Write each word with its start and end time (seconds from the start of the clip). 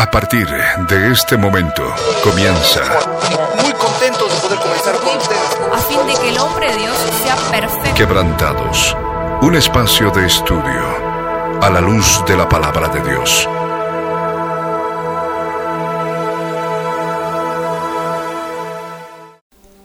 A 0.00 0.08
partir 0.08 0.46
de 0.46 1.10
este 1.10 1.36
momento 1.36 1.82
comienza. 2.22 2.82
Muy 3.60 3.72
contentos 3.72 4.32
de 4.32 4.38
poder 4.46 4.58
comenzar 4.60 4.94
con 4.94 5.16
ustedes. 5.16 5.58
a 5.72 5.78
fin 5.78 6.06
de 6.06 6.14
que 6.14 6.28
el 6.28 6.38
hombre 6.38 6.70
de 6.70 6.78
Dios 6.78 6.96
sea 7.24 7.34
perfecto. 7.50 7.94
Quebrantados. 7.96 8.96
Un 9.42 9.56
espacio 9.56 10.12
de 10.12 10.26
estudio 10.26 10.84
a 11.60 11.68
la 11.68 11.80
luz 11.80 12.22
de 12.28 12.36
la 12.36 12.48
palabra 12.48 12.86
de 12.86 13.10
Dios. 13.10 13.48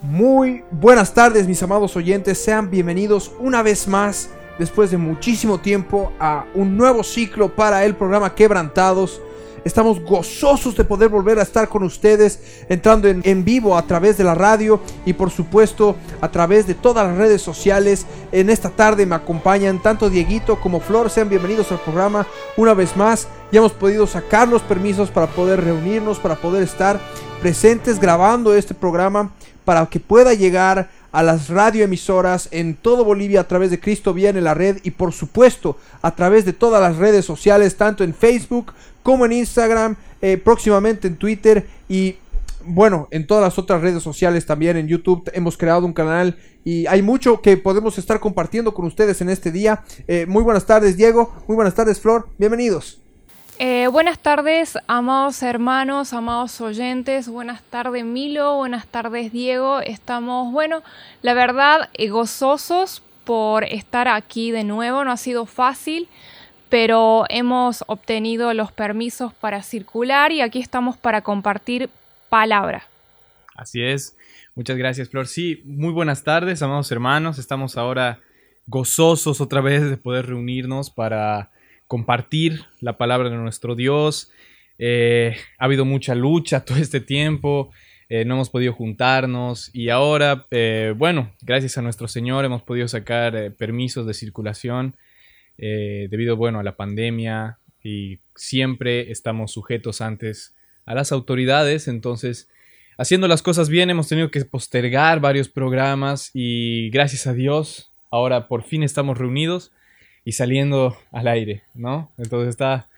Muy 0.04 0.64
buenas 0.70 1.12
tardes 1.12 1.48
mis 1.48 1.64
amados 1.64 1.96
oyentes, 1.96 2.38
sean 2.38 2.70
bienvenidos 2.70 3.32
una 3.40 3.64
vez 3.64 3.88
más, 3.88 4.30
después 4.60 4.92
de 4.92 4.98
muchísimo 4.98 5.60
tiempo, 5.60 6.14
a 6.20 6.46
un 6.54 6.78
nuevo 6.78 7.04
ciclo 7.04 7.56
para 7.56 7.84
el 7.84 7.96
programa 7.96 8.36
Quebrantados. 8.36 9.20
Estamos 9.66 10.02
gozosos 10.02 10.76
de 10.76 10.84
poder 10.84 11.08
volver 11.08 11.40
a 11.40 11.44
estar 11.44 11.70
con 11.70 11.84
ustedes, 11.84 12.40
entrando 12.68 13.08
en, 13.08 13.22
en, 13.24 13.46
vivo 13.46 13.78
a 13.78 13.88
través 13.88 14.18
de 14.18 14.26
la 14.26 14.36
radio 14.36 14.82
y 15.06 15.14
por 15.14 15.32
supuesto 15.32 15.96
a 16.20 16.30
través 16.30 16.68
de 16.68 16.74
todas 16.74 17.08
las 17.08 17.18
redes 17.18 17.42
sociales. 17.42 18.06
En 18.34 18.50
esta 18.50 18.70
tarde 18.70 19.06
me 19.06 19.16
acompañan 19.16 19.82
tanto 19.82 20.10
Dieguito 20.10 20.60
como 20.60 20.82
Flor, 20.82 21.10
sean 21.10 21.30
bienvenidos 21.30 21.72
al 21.72 21.80
programa 21.80 22.28
una 22.58 22.74
vez 22.74 22.98
más. 22.98 23.28
Ya 23.54 23.60
hemos 23.60 23.72
podido 23.72 24.06
sacar 24.06 24.50
los 24.50 24.62
permisos 24.62 25.10
para 25.12 25.28
poder 25.28 25.64
reunirnos, 25.64 26.20
para 26.20 26.36
poder 26.36 26.64
estar 26.64 27.00
presentes 27.42 28.00
grabando 28.00 28.56
este 28.56 28.74
programa, 28.74 29.32
para 29.64 29.86
que 29.86 30.00
pueda 30.00 30.34
llegar 30.34 30.90
a 31.14 31.22
las 31.22 31.48
radioemisoras 31.48 32.50
en 32.52 32.76
todo 32.76 33.06
Bolivia 33.06 33.42
a 33.42 33.48
través 33.48 33.70
de 33.70 33.80
Cristo 33.80 34.14
Viene 34.14 34.42
la 34.42 34.56
red 34.56 34.80
y 34.84 34.92
por 34.92 35.14
supuesto 35.14 35.78
a 36.02 36.16
través 36.16 36.44
de 36.44 36.54
todas 36.54 36.82
las 36.82 36.98
redes 36.98 37.24
sociales, 37.24 37.78
tanto 37.78 38.04
en 38.04 38.16
Facebook 38.16 38.74
como 39.04 39.26
en 39.26 39.34
Instagram, 39.34 39.96
eh, 40.22 40.38
próximamente 40.38 41.08
en 41.08 41.18
Twitter 41.18 41.68
y 41.88 42.16
bueno, 42.66 43.10
en 43.12 43.28
todas 43.28 43.44
las 43.44 43.60
otras 43.60 43.82
redes 43.82 44.02
sociales 44.02 44.46
también, 44.46 44.78
en 44.78 44.88
YouTube 44.88 45.30
hemos 45.34 45.58
creado 45.58 45.86
un 45.86 45.94
canal 45.94 46.38
y 46.64 46.88
hay 46.88 47.02
mucho 47.02 47.42
que 47.42 47.58
podemos 47.58 47.98
estar 47.98 48.20
compartiendo 48.20 48.74
con 48.74 48.86
ustedes 48.86 49.20
en 49.22 49.30
este 49.30 49.52
día. 49.52 49.84
Eh, 50.08 50.26
muy 50.28 50.44
buenas 50.44 50.66
tardes 50.66 50.96
Diego, 50.96 51.34
muy 51.48 51.56
buenas 51.56 51.76
tardes 51.76 52.00
Flor, 52.00 52.30
bienvenidos. 52.38 53.00
Eh, 53.60 53.88
buenas 53.88 54.18
tardes, 54.18 54.80
amados 54.88 55.44
hermanos, 55.44 56.14
amados 56.14 56.60
oyentes. 56.60 57.28
Buenas 57.30 57.62
tardes, 57.62 58.04
Milo. 58.04 58.58
Buenas 58.58 58.88
tardes, 58.88 59.32
Diego. 59.32 59.80
Estamos, 59.80 60.52
bueno, 60.52 60.82
la 61.22 61.36
verdad, 61.36 61.90
eh, 61.94 62.10
gozosos 62.10 63.04
por 63.26 63.64
estar 63.64 64.08
aquí 64.08 64.50
de 64.52 64.64
nuevo. 64.64 65.04
No 65.04 65.12
ha 65.12 65.18
sido 65.18 65.46
fácil, 65.46 66.10
pero 66.74 67.26
hemos 67.30 67.84
obtenido 67.86 68.52
los 68.56 68.72
permisos 68.72 69.32
para 69.32 69.62
circular 69.62 70.32
y 70.32 70.42
aquí 70.42 70.58
estamos 70.58 70.98
para 70.98 71.22
compartir 71.22 71.88
palabra. 72.30 72.88
Así 73.54 73.84
es. 73.84 74.18
Muchas 74.56 74.76
gracias, 74.76 75.08
Flor. 75.10 75.28
Sí, 75.28 75.62
muy 75.66 75.92
buenas 75.92 76.24
tardes, 76.24 76.64
amados 76.64 76.92
hermanos. 76.92 77.38
Estamos 77.38 77.78
ahora 77.78 78.22
gozosos 78.66 79.40
otra 79.40 79.62
vez 79.62 79.88
de 79.88 79.98
poder 79.98 80.26
reunirnos 80.26 80.90
para 80.90 81.52
compartir 81.86 82.66
la 82.80 82.98
palabra 82.98 83.30
de 83.30 83.38
nuestro 83.38 83.76
Dios. 83.76 84.32
Eh, 84.80 85.38
ha 85.60 85.66
habido 85.66 85.86
mucha 85.86 86.16
lucha 86.16 86.66
todo 86.66 86.80
este 86.80 87.02
tiempo, 87.02 87.72
eh, 88.10 88.26
no 88.26 88.34
hemos 88.34 88.50
podido 88.50 88.74
juntarnos 88.74 89.70
y 89.76 89.90
ahora, 89.90 90.48
eh, 90.50 90.96
bueno, 90.98 91.34
gracias 91.44 91.78
a 91.78 91.84
nuestro 91.84 92.08
Señor 92.08 92.46
hemos 92.46 92.64
podido 92.64 92.88
sacar 92.88 93.54
permisos 93.60 94.08
de 94.08 94.16
circulación 94.16 94.96
debido, 96.10 96.38
bueno, 96.38 96.60
a 96.60 96.64
la 96.64 96.76
pandemia 96.76 97.60
y 97.84 98.20
siempre 98.36 99.12
estamos 99.12 99.52
sujetos 99.52 100.02
antes 100.02 100.56
a 100.86 100.94
las 100.94 101.12
autoridades, 101.12 101.88
entonces 101.88 102.50
haciendo 102.98 103.28
las 103.28 103.42
cosas 103.42 103.70
bien 103.70 103.90
hemos 103.90 104.08
tenido 104.08 104.32
que 104.32 104.44
postergar 104.46 105.20
varios 105.20 105.50
programas 105.50 106.30
y 106.34 106.90
gracias 106.90 107.28
a 107.28 107.34
Dios 107.34 107.92
ahora 108.12 108.48
por 108.48 108.64
fin 108.64 108.84
estamos 108.84 109.18
reunidos 109.18 109.72
y 110.26 110.34
saliendo 110.34 110.98
al 111.12 111.28
aire, 111.28 111.64
¿no? 111.74 112.12
Entonces 112.18 112.50
está 112.50 112.90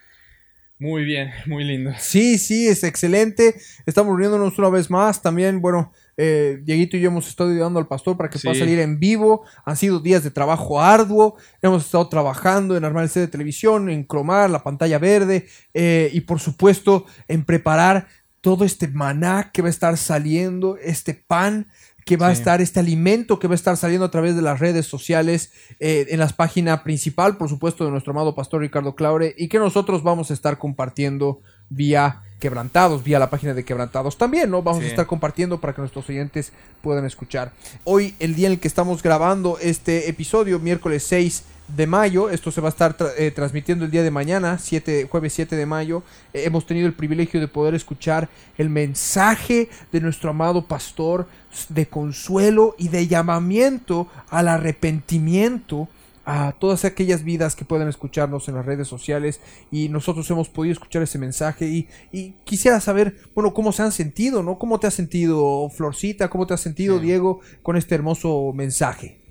muy 0.78 1.06
bien, 1.06 1.32
muy 1.46 1.64
lindo. 1.64 1.92
Sí, 1.97 2.38
sí, 2.38 2.68
es 2.68 2.84
excelente. 2.84 3.56
Estamos 3.86 4.12
reuniéndonos 4.12 4.59
una 4.59 4.70
vez 4.70 4.90
más. 4.90 5.22
También, 5.22 5.62
bueno, 5.62 5.94
eh, 6.18 6.59
Dieguito 6.64 6.98
y 6.98 7.02
yo 7.02 7.09
hemos 7.09 7.28
estado 7.28 7.50
ayudando 7.50 7.80
al 7.80 7.88
pastor 7.88 8.16
para 8.18 8.30
que 8.30 8.38
sí. 8.38 8.48
pueda 8.48 8.59
salir 8.59 8.80
en 8.80 9.00
vivo. 9.00 9.44
Han 9.66 9.78
sido 9.78 10.00
días 10.00 10.24
de 10.24 10.31
trabajo 10.31 10.81
arduo. 10.81 11.36
Hemos 11.62 11.86
estado 11.86 12.08
trabajando 12.08 12.78
en 12.78 12.86
armar 12.86 13.03
el 13.03 13.09
set 13.09 13.24
de 13.24 13.28
televisión, 13.28 13.90
en 13.90 14.03
cromar 14.03 14.50
la 14.50 14.64
pantalla 14.64 15.00
verde 15.00 15.48
eh, 15.74 16.09
y 16.14 16.22
por 16.22 16.40
supuesto 16.40 17.06
en 17.28 17.44
preparar 17.44 18.08
todo 18.42 18.64
este 18.64 18.88
maná 18.88 19.52
que 19.52 19.62
va 19.62 19.68
a 19.68 19.72
estar 19.72 19.98
saliendo, 19.98 20.78
este 20.78 21.16
pan 21.16 21.68
que 22.06 22.18
va 22.18 22.28
sí. 22.28 22.30
a 22.30 22.34
estar 22.34 22.62
este 22.62 22.80
alimento 22.80 23.40
que 23.40 23.47
va 23.47 23.53
a 23.53 23.56
estar 23.56 23.76
saliendo 23.76 24.06
a 24.06 24.12
través 24.12 24.36
de 24.36 24.44
las 24.44 24.59
redes 24.59 24.86
sociales, 24.86 25.52
eh, 25.80 26.06
en 26.09 26.20
la 26.20 26.28
página 26.28 26.84
principal, 26.84 27.38
por 27.38 27.50
supuesto, 27.50 27.84
de 27.84 27.92
nuestro 27.92 28.12
amado 28.12 28.36
pastor 28.36 28.62
Ricardo 28.62 28.96
Claure, 28.96 29.34
y 29.38 29.47
que 29.47 29.58
nosotros 29.58 30.03
vamos 30.03 30.30
a 30.30 30.36
estar 30.36 30.59
compartiendo 30.59 31.42
vía 31.70 32.22
Quebrantados, 32.40 33.03
vía 33.03 33.18
la 33.18 33.29
página 33.29 33.53
de 33.53 33.63
Quebrantados 33.63 34.18
también, 34.18 34.50
¿no? 34.50 34.62
Vamos 34.62 34.81
sí. 34.81 34.88
a 34.88 34.90
estar 34.90 35.07
compartiendo 35.07 35.59
para 35.59 35.73
que 35.73 35.81
nuestros 35.81 36.07
oyentes 36.09 36.51
puedan 36.81 37.06
escuchar. 37.06 37.51
Hoy, 37.84 38.13
el 38.19 38.35
día 38.35 38.47
en 38.47 38.53
el 38.53 38.59
que 38.59 38.68
estamos 38.68 39.01
grabando 39.01 39.57
este 39.59 40.09
episodio, 40.09 40.59
miércoles 40.59 41.03
6 41.03 41.44
de 41.68 41.88
mayo. 41.88 42.29
Esto 42.29 42.51
se 42.51 42.62
va 42.62 42.68
a 42.68 42.69
estar 42.69 42.96
tra 42.96 43.09
eh, 43.18 43.31
transmitiendo 43.31 43.85
el 43.85 43.91
día 43.91 44.03
de 44.03 44.12
mañana, 44.12 44.57
7, 44.57 45.07
jueves 45.09 45.34
7 45.34 45.56
de 45.56 45.66
mayo. 45.66 46.03
Eh, 46.34 46.44
hemos 46.46 46.66
tenido 46.66 46.88
el 46.88 46.94
privilegio 46.94 47.40
de 47.40 47.47
poder 47.47 47.73
escuchar 47.73 48.29
el 48.57 48.69
mensaje 48.69 49.69
de 49.91 50.02
nuestro 50.02 50.29
amado 50.29 50.66
pastor 50.66 51.28
de 51.69 51.88
consuelo 51.88 52.75
y 52.78 52.90
de 52.90 53.07
llamamiento 53.07 54.07
al 54.29 54.47
arrepentimiento 54.47 55.88
a 56.25 56.53
todas 56.59 56.86
aquellas 56.86 57.24
vidas 57.24 57.56
que 57.56 57.66
puedan 57.66 57.88
escucharnos 57.88 58.47
en 58.47 58.56
las 58.56 58.66
redes 58.66 58.88
sociales 58.88 59.40
y 59.72 59.90
nosotros 59.90 60.30
hemos 60.31 60.50
podido 60.50 60.74
escuchar 60.74 61.03
ese 61.03 61.19
mensaje 61.19 61.68
y, 61.68 61.88
y 62.12 62.31
quisiera 62.44 62.80
saber, 62.80 63.16
bueno, 63.36 63.53
cómo 63.53 63.72
se 63.72 63.84
han 63.84 63.91
sentido, 63.91 64.41
¿no? 64.41 64.58
¿Cómo 64.58 64.80
te 64.80 64.88
has 64.88 64.94
sentido, 64.94 65.69
Florcita? 65.69 66.30
¿Cómo 66.30 66.47
te 66.47 66.56
has 66.56 66.62
sentido, 66.62 67.00
sí. 67.00 67.06
Diego, 67.06 67.41
con 67.62 67.78
este 67.78 67.96
hermoso 67.96 68.52
mensaje? 68.53 69.22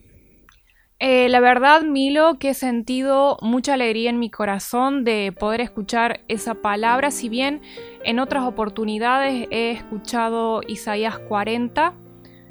Eh, 1.01 1.29
la 1.29 1.41
verdad, 1.41 1.83
Milo, 1.83 2.39
que 2.39 2.51
he 2.51 2.55
sentido 2.55 3.37
mucha 3.43 3.75
alegría 3.75 4.11
en 4.11 4.19
mi 4.19 4.31
corazón 4.31 5.05
de 5.05 5.35
poder 5.39 5.61
escuchar 5.61 6.21
esa 6.29 6.55
palabra, 6.55 7.11
si 7.11 7.29
bien 7.29 7.61
en 8.05 8.21
otras 8.21 8.45
oportunidades 8.45 9.49
he 9.51 9.73
escuchado 9.73 10.63
Isaías 10.67 11.19
40, 11.19 11.95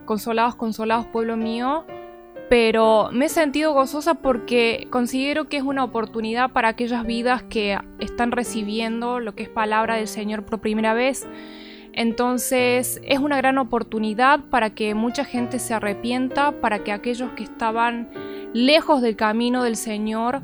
consolados, 0.05 0.55
consolados, 0.55 1.07
pueblo 1.07 1.37
mío, 1.37 1.85
pero 2.49 3.09
me 3.11 3.25
he 3.25 3.29
sentido 3.29 3.73
gozosa 3.73 4.15
porque 4.15 4.87
considero 4.89 5.49
que 5.49 5.57
es 5.57 5.63
una 5.63 5.83
oportunidad 5.83 6.51
para 6.51 6.69
aquellas 6.69 7.05
vidas 7.05 7.43
que 7.43 7.77
están 7.99 8.31
recibiendo 8.31 9.19
lo 9.19 9.35
que 9.35 9.43
es 9.43 9.49
palabra 9.49 9.95
del 9.95 10.07
Señor 10.07 10.43
por 10.43 10.59
primera 10.59 10.93
vez. 10.93 11.27
Entonces 11.93 12.99
es 13.03 13.19
una 13.19 13.37
gran 13.37 13.57
oportunidad 13.57 14.39
para 14.49 14.71
que 14.71 14.95
mucha 14.95 15.25
gente 15.25 15.59
se 15.59 15.73
arrepienta, 15.73 16.51
para 16.59 16.83
que 16.83 16.91
aquellos 16.91 17.31
que 17.31 17.43
estaban 17.43 18.09
lejos 18.53 19.01
del 19.01 19.15
camino 19.15 19.63
del 19.63 19.75
Señor 19.75 20.41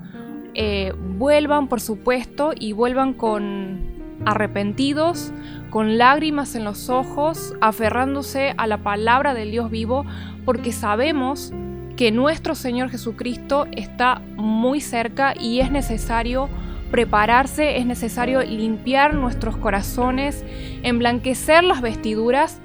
eh, 0.54 0.94
vuelvan, 1.18 1.68
por 1.68 1.82
supuesto, 1.82 2.54
y 2.58 2.74
vuelvan 2.74 3.14
con 3.14 4.00
arrepentidos, 4.26 5.32
con 5.70 5.98
lágrimas 5.98 6.56
en 6.56 6.64
los 6.64 6.90
ojos, 6.90 7.56
aferrándose 7.62 8.54
a 8.58 8.68
la 8.68 8.80
palabra 8.80 9.34
del 9.34 9.52
Dios 9.52 9.70
vivo, 9.70 10.06
porque 10.46 10.72
sabemos 10.72 11.54
que 12.00 12.14
nuestro 12.14 12.56
Señor 12.56 12.90
Jesucristo 12.90 13.68
está 13.74 14.22
muy 14.38 14.80
cerca 14.80 15.34
y 15.38 15.60
es 15.60 15.70
necesario 15.70 16.48
prepararse, 16.92 17.76
es 17.76 17.86
necesario 17.86 18.42
limpiar 18.42 19.14
nuestros 19.14 19.58
corazones, 19.58 20.46
emblanquecer 20.82 21.66
las 21.66 21.82
vestiduras 21.82 22.62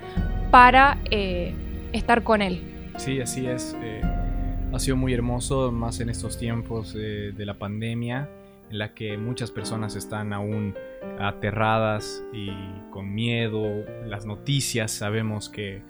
para 0.53 1.01
eh, 1.11 1.53
estar 1.93 2.23
con 2.23 2.43
Él. 2.43 2.63
Sí, 2.97 3.21
así 3.21 3.45
es. 3.45 3.77
Eh, 3.83 4.03
ha 4.73 4.79
sido 4.79 4.97
muy 4.97 5.13
hermoso, 5.13 5.73
más 5.73 5.99
en 5.99 6.11
estos 6.11 6.39
tiempos 6.39 6.95
eh, 6.97 7.33
de 7.37 7.45
la 7.45 7.59
pandemia, 7.59 8.31
en 8.71 8.79
la 8.79 8.95
que 8.95 9.19
muchas 9.19 9.51
personas 9.51 9.97
están 9.97 10.33
aún 10.33 10.77
aterradas 11.19 12.23
y 12.33 12.53
con 12.93 13.13
miedo. 13.13 13.85
Las 14.07 14.27
noticias 14.27 14.93
sabemos 14.93 15.49
que 15.49 15.83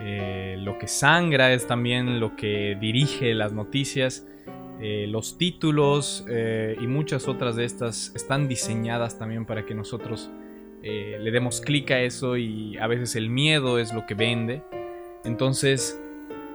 eh, 0.00 0.56
lo 0.58 0.78
que 0.78 0.88
sangra 0.88 1.52
es 1.52 1.66
también 1.66 2.20
lo 2.20 2.36
que 2.36 2.76
dirige 2.80 3.34
las 3.34 3.52
noticias. 3.52 4.26
Eh, 4.80 5.06
los 5.08 5.38
títulos 5.38 6.24
eh, 6.28 6.76
y 6.80 6.86
muchas 6.86 7.28
otras 7.28 7.56
de 7.56 7.64
estas 7.64 8.12
están 8.14 8.46
diseñadas 8.46 9.18
también 9.18 9.46
para 9.46 9.64
que 9.64 9.74
nosotros 9.74 10.30
le 10.82 11.32
demos 11.32 11.60
clic 11.60 11.90
a 11.90 12.00
eso 12.00 12.36
y 12.36 12.76
a 12.76 12.86
veces 12.86 13.16
el 13.16 13.28
miedo 13.28 13.80
es 13.80 13.92
lo 13.92 14.06
que 14.06 14.14
vende. 14.14 14.62
Entonces, 15.24 16.00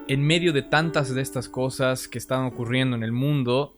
en 0.07 0.25
medio 0.25 0.53
de 0.53 0.61
tantas 0.61 1.13
de 1.13 1.21
estas 1.21 1.49
cosas 1.49 2.07
que 2.07 2.17
están 2.17 2.45
ocurriendo 2.45 2.95
en 2.95 3.03
el 3.03 3.11
mundo, 3.11 3.75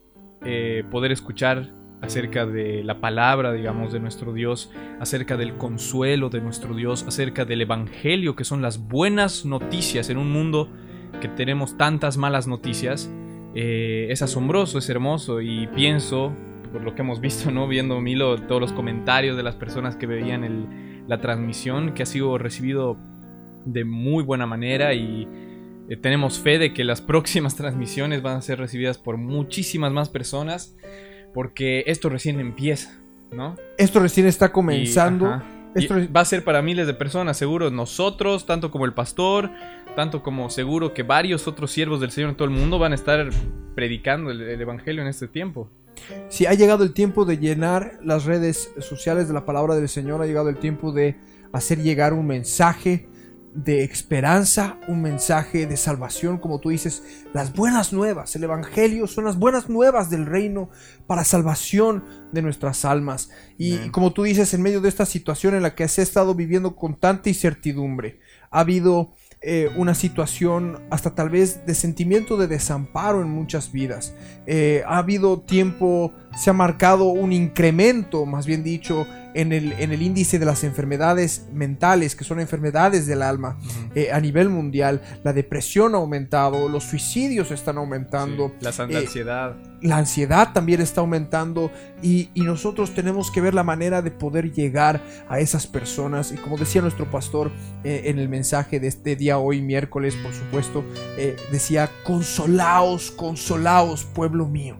poder 0.92 1.10
escuchar 1.10 1.72
acerca 2.04 2.46
de 2.46 2.84
la 2.84 3.00
palabra, 3.00 3.52
digamos, 3.52 3.92
de 3.92 4.00
nuestro 4.00 4.32
Dios, 4.32 4.70
acerca 5.00 5.36
del 5.36 5.56
consuelo 5.56 6.30
de 6.30 6.40
nuestro 6.40 6.74
Dios, 6.74 7.04
acerca 7.06 7.44
del 7.44 7.62
Evangelio, 7.62 8.36
que 8.36 8.44
son 8.44 8.62
las 8.62 8.78
buenas 8.78 9.44
noticias 9.44 10.10
en 10.10 10.18
un 10.18 10.30
mundo 10.30 10.70
que 11.20 11.28
tenemos 11.28 11.76
tantas 11.76 12.16
malas 12.16 12.46
noticias. 12.46 13.10
Eh, 13.54 14.08
es 14.10 14.22
asombroso, 14.22 14.78
es 14.78 14.88
hermoso 14.88 15.40
y 15.40 15.66
pienso, 15.68 16.32
por 16.72 16.82
lo 16.82 16.94
que 16.94 17.02
hemos 17.02 17.20
visto, 17.20 17.50
¿no? 17.50 17.68
Viendo 17.68 18.00
Milo, 18.00 18.40
todos 18.42 18.60
los 18.60 18.72
comentarios 18.72 19.36
de 19.36 19.42
las 19.42 19.54
personas 19.54 19.96
que 19.96 20.06
veían 20.06 21.04
la 21.06 21.20
transmisión, 21.20 21.94
que 21.94 22.02
ha 22.02 22.06
sido 22.06 22.36
recibido 22.38 22.98
de 23.64 23.84
muy 23.84 24.22
buena 24.22 24.46
manera 24.46 24.94
y 24.94 25.28
eh, 25.88 25.96
tenemos 25.96 26.38
fe 26.38 26.58
de 26.58 26.72
que 26.72 26.84
las 26.84 27.00
próximas 27.00 27.56
transmisiones 27.56 28.22
van 28.22 28.36
a 28.36 28.42
ser 28.42 28.58
recibidas 28.58 28.98
por 28.98 29.16
muchísimas 29.16 29.92
más 29.92 30.08
personas 30.08 30.76
porque 31.34 31.84
esto 31.86 32.08
recién 32.08 32.40
empieza, 32.40 32.98
¿no? 33.32 33.56
Esto 33.76 34.00
recién 34.00 34.26
está 34.26 34.52
comenzando. 34.52 35.42
esto 35.74 35.96
va 36.14 36.20
a 36.20 36.24
ser 36.24 36.44
para 36.44 36.62
miles 36.62 36.86
de 36.86 36.94
personas, 36.94 37.36
seguro. 37.36 37.70
Nosotros, 37.70 38.46
tanto 38.46 38.70
como 38.70 38.86
el 38.86 38.94
pastor, 38.94 39.50
tanto 39.96 40.22
como 40.22 40.48
seguro 40.48 40.94
que 40.94 41.02
varios 41.02 41.46
otros 41.48 41.72
siervos 41.72 42.00
del 42.00 42.12
Señor 42.12 42.30
en 42.30 42.36
todo 42.36 42.48
el 42.48 42.54
mundo 42.54 42.78
van 42.78 42.92
a 42.92 42.94
estar 42.94 43.28
predicando 43.74 44.30
el, 44.30 44.40
el 44.40 44.60
Evangelio 44.60 45.02
en 45.02 45.08
este 45.08 45.28
tiempo. 45.28 45.68
Si 46.28 46.46
ha 46.46 46.54
llegado 46.54 46.84
el 46.84 46.92
tiempo 46.92 47.24
de 47.24 47.38
llenar 47.38 47.98
las 48.02 48.24
redes 48.24 48.70
sociales 48.78 49.28
de 49.28 49.34
la 49.34 49.44
palabra 49.44 49.74
del 49.74 49.88
Señor, 49.88 50.22
ha 50.22 50.26
llegado 50.26 50.48
el 50.48 50.56
tiempo 50.56 50.92
de 50.92 51.16
hacer 51.52 51.78
llegar 51.82 52.12
un 52.12 52.26
mensaje 52.26 53.08
de 53.54 53.84
esperanza, 53.84 54.78
un 54.88 55.00
mensaje 55.00 55.66
de 55.66 55.76
salvación, 55.76 56.38
como 56.38 56.58
tú 56.58 56.70
dices, 56.70 57.24
las 57.32 57.54
buenas 57.54 57.92
nuevas, 57.92 58.34
el 58.34 58.44
Evangelio 58.44 59.06
son 59.06 59.24
las 59.24 59.38
buenas 59.38 59.68
nuevas 59.68 60.10
del 60.10 60.26
reino 60.26 60.70
para 61.06 61.24
salvación 61.24 62.04
de 62.32 62.42
nuestras 62.42 62.84
almas. 62.84 63.30
Y 63.56 63.90
como 63.90 64.12
tú 64.12 64.24
dices, 64.24 64.52
en 64.54 64.62
medio 64.62 64.80
de 64.80 64.88
esta 64.88 65.06
situación 65.06 65.54
en 65.54 65.62
la 65.62 65.76
que 65.76 65.86
se 65.86 66.00
ha 66.00 66.04
estado 66.04 66.34
viviendo 66.34 66.74
con 66.74 66.98
tanta 66.98 67.28
incertidumbre, 67.28 68.18
ha 68.50 68.60
habido 68.60 69.12
eh, 69.46 69.70
una 69.76 69.94
situación 69.94 70.80
hasta 70.90 71.14
tal 71.14 71.28
vez 71.28 71.66
de 71.66 71.74
sentimiento 71.74 72.38
de 72.38 72.46
desamparo 72.46 73.20
en 73.20 73.28
muchas 73.28 73.72
vidas. 73.72 74.14
Eh, 74.46 74.82
ha 74.86 74.96
habido 74.96 75.42
tiempo, 75.42 76.12
se 76.36 76.50
ha 76.50 76.52
marcado 76.52 77.06
un 77.06 77.32
incremento, 77.32 78.26
más 78.26 78.46
bien 78.46 78.62
dicho, 78.62 79.06
en 79.34 79.52
el, 79.52 79.72
en 79.78 79.92
el 79.92 80.00
índice 80.00 80.38
de 80.38 80.46
las 80.46 80.64
enfermedades 80.64 81.46
mentales, 81.52 82.14
que 82.14 82.24
son 82.24 82.40
enfermedades 82.40 83.06
del 83.06 83.22
alma 83.22 83.58
eh, 83.94 84.12
a 84.12 84.20
nivel 84.20 84.48
mundial. 84.48 85.02
La 85.24 85.32
depresión 85.32 85.94
ha 85.94 85.98
aumentado, 85.98 86.68
los 86.68 86.84
suicidios 86.84 87.50
están 87.50 87.78
aumentando. 87.78 88.54
la 88.60 88.70
ansiedad. 88.70 89.56
La 89.80 89.98
ansiedad 89.98 90.52
también 90.52 90.80
está 90.80 91.00
aumentando 91.00 91.70
y, 92.02 92.30
nosotros 92.36 92.94
tenemos 92.94 93.30
que 93.30 93.40
ver 93.40 93.54
la 93.54 93.64
manera 93.64 94.02
de 94.02 94.10
poder 94.10 94.52
llegar 94.52 95.02
a 95.28 95.40
esas 95.40 95.66
personas. 95.66 96.30
Y 96.30 96.36
como 96.36 96.56
decía 96.56 96.82
nuestro 96.82 97.10
pastor 97.10 97.50
en 97.82 98.18
el 98.18 98.28
mensaje 98.28 98.78
de 98.78 98.86
este 98.86 99.16
día 99.16 99.38
hoy, 99.38 99.62
miércoles, 99.62 100.14
por 100.14 100.32
supuesto, 100.32 100.84
decía, 101.50 101.90
consolaos, 102.04 103.10
consolaos, 103.10 104.04
pueblo 104.04 104.46
mío. 104.46 104.78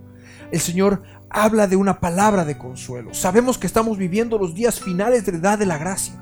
El 0.53 0.61
Señor 0.61 1.03
habla 1.35 1.67
de 1.67 1.77
una 1.77 1.99
palabra 1.99 2.45
de 2.45 2.57
consuelo. 2.57 3.13
Sabemos 3.13 3.59
que 3.59 3.67
estamos 3.67 3.99
viviendo 3.99 4.39
los 4.39 4.55
días 4.55 4.81
finales 4.81 5.27
de 5.27 5.33
la 5.33 5.39
edad 5.39 5.59
de 5.59 5.67
la 5.67 5.79
gracia. 5.79 6.15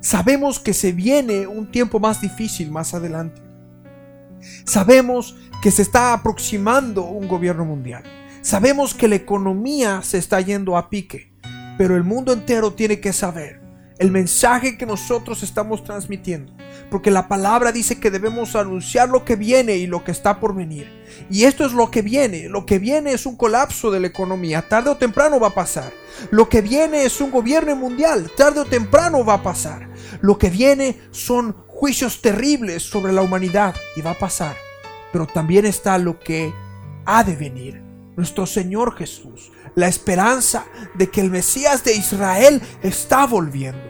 Sabemos 0.00 0.58
que 0.58 0.72
se 0.72 0.92
viene 0.92 1.46
un 1.46 1.70
tiempo 1.70 2.00
más 2.00 2.22
difícil 2.22 2.70
más 2.70 2.94
adelante. 2.94 3.42
Sabemos 4.64 5.36
que 5.60 5.70
se 5.70 5.82
está 5.82 6.14
aproximando 6.14 7.04
un 7.04 7.28
gobierno 7.28 7.66
mundial. 7.66 8.02
Sabemos 8.40 8.94
que 8.94 9.08
la 9.08 9.16
economía 9.16 10.00
se 10.02 10.16
está 10.16 10.40
yendo 10.40 10.78
a 10.78 10.88
pique. 10.88 11.30
Pero 11.76 11.96
el 11.96 12.04
mundo 12.04 12.32
entero 12.32 12.72
tiene 12.72 12.98
que 12.98 13.12
saber 13.12 13.59
el 14.00 14.10
mensaje 14.10 14.78
que 14.78 14.86
nosotros 14.86 15.42
estamos 15.42 15.84
transmitiendo. 15.84 16.54
Porque 16.90 17.10
la 17.10 17.28
palabra 17.28 17.70
dice 17.70 18.00
que 18.00 18.10
debemos 18.10 18.56
anunciar 18.56 19.10
lo 19.10 19.26
que 19.26 19.36
viene 19.36 19.76
y 19.76 19.86
lo 19.86 20.04
que 20.04 20.10
está 20.10 20.40
por 20.40 20.54
venir. 20.54 20.90
Y 21.28 21.44
esto 21.44 21.66
es 21.66 21.72
lo 21.72 21.90
que 21.90 22.00
viene. 22.00 22.48
Lo 22.48 22.64
que 22.64 22.78
viene 22.78 23.12
es 23.12 23.26
un 23.26 23.36
colapso 23.36 23.90
de 23.90 24.00
la 24.00 24.06
economía. 24.06 24.62
Tarde 24.62 24.88
o 24.88 24.96
temprano 24.96 25.38
va 25.38 25.48
a 25.48 25.54
pasar. 25.54 25.92
Lo 26.30 26.48
que 26.48 26.62
viene 26.62 27.04
es 27.04 27.20
un 27.20 27.30
gobierno 27.30 27.76
mundial. 27.76 28.30
Tarde 28.34 28.60
o 28.60 28.64
temprano 28.64 29.22
va 29.22 29.34
a 29.34 29.42
pasar. 29.42 29.90
Lo 30.22 30.38
que 30.38 30.48
viene 30.48 30.98
son 31.10 31.54
juicios 31.68 32.22
terribles 32.22 32.82
sobre 32.82 33.12
la 33.12 33.20
humanidad 33.20 33.74
y 33.96 34.00
va 34.00 34.12
a 34.12 34.18
pasar. 34.18 34.56
Pero 35.12 35.26
también 35.26 35.66
está 35.66 35.98
lo 35.98 36.18
que 36.18 36.54
ha 37.04 37.22
de 37.22 37.36
venir. 37.36 37.82
Nuestro 38.16 38.46
Señor 38.46 38.96
Jesús. 38.96 39.52
La 39.74 39.88
esperanza 39.88 40.64
de 40.94 41.10
que 41.10 41.20
el 41.20 41.30
Mesías 41.30 41.84
de 41.84 41.94
Israel 41.94 42.62
está 42.82 43.26
volviendo. 43.26 43.80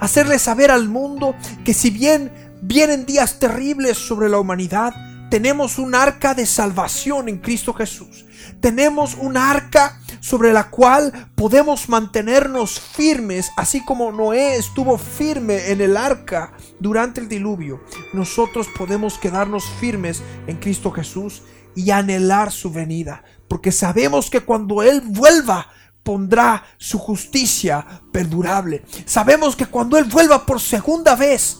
Hacerle 0.00 0.38
saber 0.38 0.70
al 0.70 0.88
mundo 0.88 1.34
que 1.64 1.74
si 1.74 1.90
bien 1.90 2.32
vienen 2.62 3.06
días 3.06 3.38
terribles 3.38 3.98
sobre 3.98 4.28
la 4.28 4.38
humanidad, 4.38 4.94
tenemos 5.30 5.78
un 5.78 5.94
arca 5.94 6.34
de 6.34 6.44
salvación 6.44 7.28
en 7.28 7.38
Cristo 7.38 7.72
Jesús. 7.72 8.26
Tenemos 8.60 9.14
un 9.14 9.36
arca 9.36 10.00
sobre 10.20 10.52
la 10.52 10.70
cual 10.70 11.30
podemos 11.34 11.88
mantenernos 11.88 12.80
firmes, 12.80 13.50
así 13.56 13.84
como 13.84 14.12
Noé 14.12 14.56
estuvo 14.56 14.98
firme 14.98 15.70
en 15.70 15.80
el 15.80 15.96
arca 15.96 16.52
durante 16.80 17.20
el 17.20 17.28
diluvio. 17.28 17.80
Nosotros 18.12 18.68
podemos 18.76 19.18
quedarnos 19.18 19.64
firmes 19.80 20.22
en 20.46 20.56
Cristo 20.56 20.90
Jesús 20.90 21.42
y 21.76 21.90
anhelar 21.92 22.50
su 22.50 22.72
venida, 22.72 23.22
porque 23.50 23.72
sabemos 23.72 24.30
que 24.30 24.42
cuando 24.42 24.80
Él 24.80 25.02
vuelva, 25.04 25.66
pondrá 26.04 26.62
su 26.78 27.00
justicia 27.00 27.84
perdurable. 28.12 28.84
Sabemos 29.04 29.56
que 29.56 29.66
cuando 29.66 29.98
Él 29.98 30.04
vuelva 30.04 30.46
por 30.46 30.60
segunda 30.60 31.16
vez, 31.16 31.58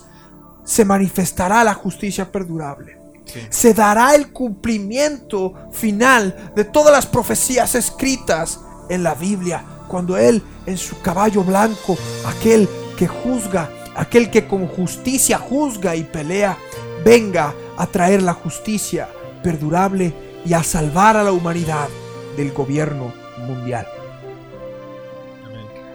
se 0.63 0.85
manifestará 0.85 1.65
la 1.65 1.73
justicia 1.73 2.31
perdurable 2.31 3.01
se 3.49 3.73
dará 3.73 4.15
el 4.15 4.31
cumplimiento 4.31 5.53
final 5.71 6.51
de 6.55 6.65
todas 6.65 6.91
las 6.91 7.05
profecías 7.05 7.75
escritas 7.75 8.59
en 8.89 9.03
la 9.03 9.13
Biblia, 9.13 9.63
cuando 9.87 10.17
Él 10.17 10.43
en 10.65 10.77
su 10.77 10.99
caballo 11.01 11.43
blanco, 11.43 11.97
aquel 12.25 12.67
que 12.97 13.07
juzga, 13.07 13.69
aquel 13.95 14.29
que 14.29 14.47
con 14.47 14.67
justicia 14.67 15.37
juzga 15.37 15.95
y 15.95 16.03
pelea, 16.03 16.57
venga 17.05 17.53
a 17.77 17.87
traer 17.87 18.21
la 18.21 18.33
justicia 18.33 19.07
perdurable 19.43 20.30
y 20.45 20.53
a 20.53 20.63
salvar 20.63 21.17
a 21.17 21.23
la 21.23 21.31
humanidad 21.31 21.89
del 22.35 22.51
gobierno 22.51 23.13
mundial. 23.47 23.85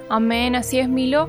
Amén, 0.09 0.55
así 0.55 0.79
es 0.79 0.89
Milo. 0.89 1.29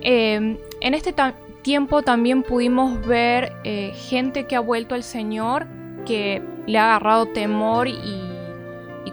Eh, 0.00 0.58
en 0.80 0.94
este 0.94 1.14
tiempo 1.62 2.02
también 2.02 2.42
pudimos 2.42 3.04
ver 3.06 3.52
eh, 3.64 3.92
gente 3.94 4.46
que 4.46 4.54
ha 4.54 4.60
vuelto 4.60 4.94
al 4.94 5.02
Señor, 5.02 5.66
que 6.04 6.42
le 6.66 6.78
ha 6.78 6.84
agarrado 6.84 7.26
temor 7.26 7.88
y, 7.88 8.22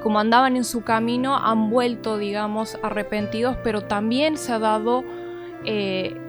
como 0.04 0.20
andaban 0.20 0.56
en 0.58 0.64
su 0.64 0.84
camino 0.84 1.38
han 1.38 1.70
vuelto, 1.70 2.18
digamos, 2.18 2.76
arrepentidos, 2.82 3.56
pero 3.64 3.84
también 3.84 4.36
se 4.36 4.52
ha 4.52 4.58
dado 4.58 5.04
eh, 5.64 6.20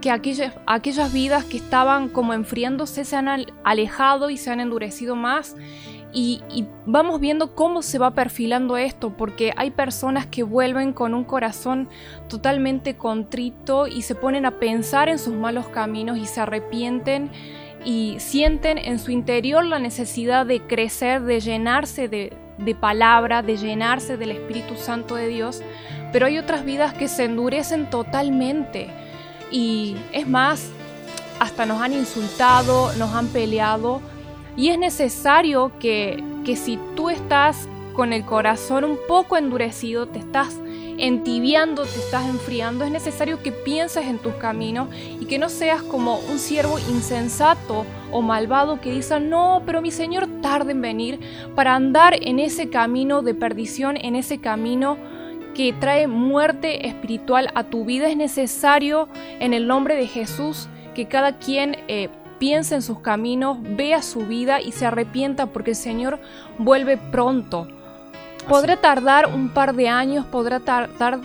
que 0.00 0.12
aquellas, 0.12 0.54
aquellas 0.66 1.12
vidas 1.12 1.44
que 1.44 1.56
estaban 1.56 2.08
como 2.08 2.32
enfriándose 2.32 3.04
se 3.04 3.16
han 3.16 3.46
alejado 3.64 4.30
y 4.30 4.36
se 4.36 4.52
han 4.52 4.60
endurecido 4.60 5.16
más 5.16 5.56
y, 6.14 6.66
vamos 6.84 7.20
viendo 7.20 7.54
cómo 7.54 7.80
se 7.80 7.98
va 7.98 8.10
perfilando 8.10 8.76
esto, 8.76 9.16
porque 9.16 9.52
hay 9.56 9.70
personas 9.70 10.26
que 10.26 10.42
vuelven 10.42 10.92
con 10.92 11.14
un 11.14 11.24
corazón 11.24 11.88
totalmente 12.28 12.96
contrito 12.96 13.86
y 13.86 14.02
se 14.02 14.14
ponen 14.14 14.44
a 14.44 14.58
pensar 14.58 15.08
en 15.08 15.18
sus 15.18 15.34
malos 15.34 15.68
caminos 15.68 16.18
y 16.18 16.26
se 16.26 16.40
arrepienten 16.40 17.30
y 17.84 18.16
sienten 18.18 18.78
en 18.78 18.98
su 18.98 19.10
interior 19.10 19.64
la 19.64 19.78
necesidad 19.78 20.44
de 20.44 20.60
crecer, 20.60 21.22
de 21.22 21.40
llenarse 21.40 22.08
de, 22.08 22.36
de 22.58 22.74
palabra, 22.74 23.42
de 23.42 23.56
llenarse 23.56 24.16
del 24.16 24.32
Espíritu 24.32 24.76
Santo 24.76 25.14
de 25.14 25.28
Dios, 25.28 25.62
pero 26.12 26.26
hay 26.26 26.36
otras 26.36 26.64
vidas 26.64 26.92
que 26.92 27.08
se 27.08 27.24
endurecen 27.24 27.88
totalmente. 27.88 28.88
Y 29.50 29.96
es 30.12 30.28
más, 30.28 30.68
hasta 31.40 31.64
nos 31.66 31.80
han 31.80 31.92
insultado, 31.92 32.92
nos 32.96 33.14
han 33.14 33.28
peleado 33.28 34.00
y 34.56 34.68
es 34.68 34.78
necesario 34.78 35.72
que, 35.78 36.22
que 36.44 36.56
si 36.56 36.78
tú 36.96 37.10
estás 37.10 37.68
con 37.92 38.12
el 38.12 38.24
corazón 38.24 38.84
un 38.84 38.98
poco 39.06 39.36
endurecido, 39.36 40.06
te 40.06 40.18
estás 40.18 40.58
entibiando, 40.98 41.84
te 41.84 41.98
estás 41.98 42.26
enfriando, 42.28 42.84
es 42.84 42.90
necesario 42.90 43.42
que 43.42 43.52
pienses 43.52 44.06
en 44.06 44.18
tus 44.18 44.34
caminos 44.34 44.88
y 45.20 45.26
que 45.26 45.38
no 45.38 45.48
seas 45.48 45.82
como 45.82 46.18
un 46.18 46.38
siervo 46.38 46.78
insensato 46.78 47.86
o 48.10 48.22
malvado 48.22 48.80
que 48.80 48.92
dice, 48.92 49.18
no, 49.20 49.62
pero 49.66 49.82
mi 49.82 49.90
Señor 49.90 50.28
tarde 50.42 50.72
en 50.72 50.82
venir 50.82 51.20
para 51.54 51.74
andar 51.74 52.16
en 52.20 52.38
ese 52.38 52.70
camino 52.70 53.22
de 53.22 53.34
perdición, 53.34 53.96
en 53.96 54.16
ese 54.16 54.38
camino 54.38 54.96
que 55.54 55.72
trae 55.72 56.06
muerte 56.06 56.86
espiritual 56.86 57.50
a 57.54 57.64
tu 57.64 57.84
vida. 57.84 58.08
Es 58.08 58.16
necesario 58.16 59.08
en 59.40 59.52
el 59.54 59.66
nombre 59.66 59.96
de 59.96 60.06
Jesús 60.06 60.68
que 60.94 61.06
cada 61.06 61.38
quien... 61.38 61.76
Eh, 61.88 62.08
piense 62.42 62.74
en 62.74 62.82
sus 62.82 62.98
caminos, 62.98 63.58
vea 63.60 64.02
su 64.02 64.26
vida 64.26 64.60
y 64.60 64.72
se 64.72 64.84
arrepienta 64.84 65.46
porque 65.46 65.70
el 65.70 65.76
Señor 65.76 66.18
vuelve 66.58 66.96
pronto. 66.96 67.68
Podrá 68.48 68.78
tardar 68.78 69.32
un 69.32 69.50
par 69.50 69.76
de 69.76 69.88
años, 69.88 70.26
podrá 70.26 70.58
tardar 70.58 71.20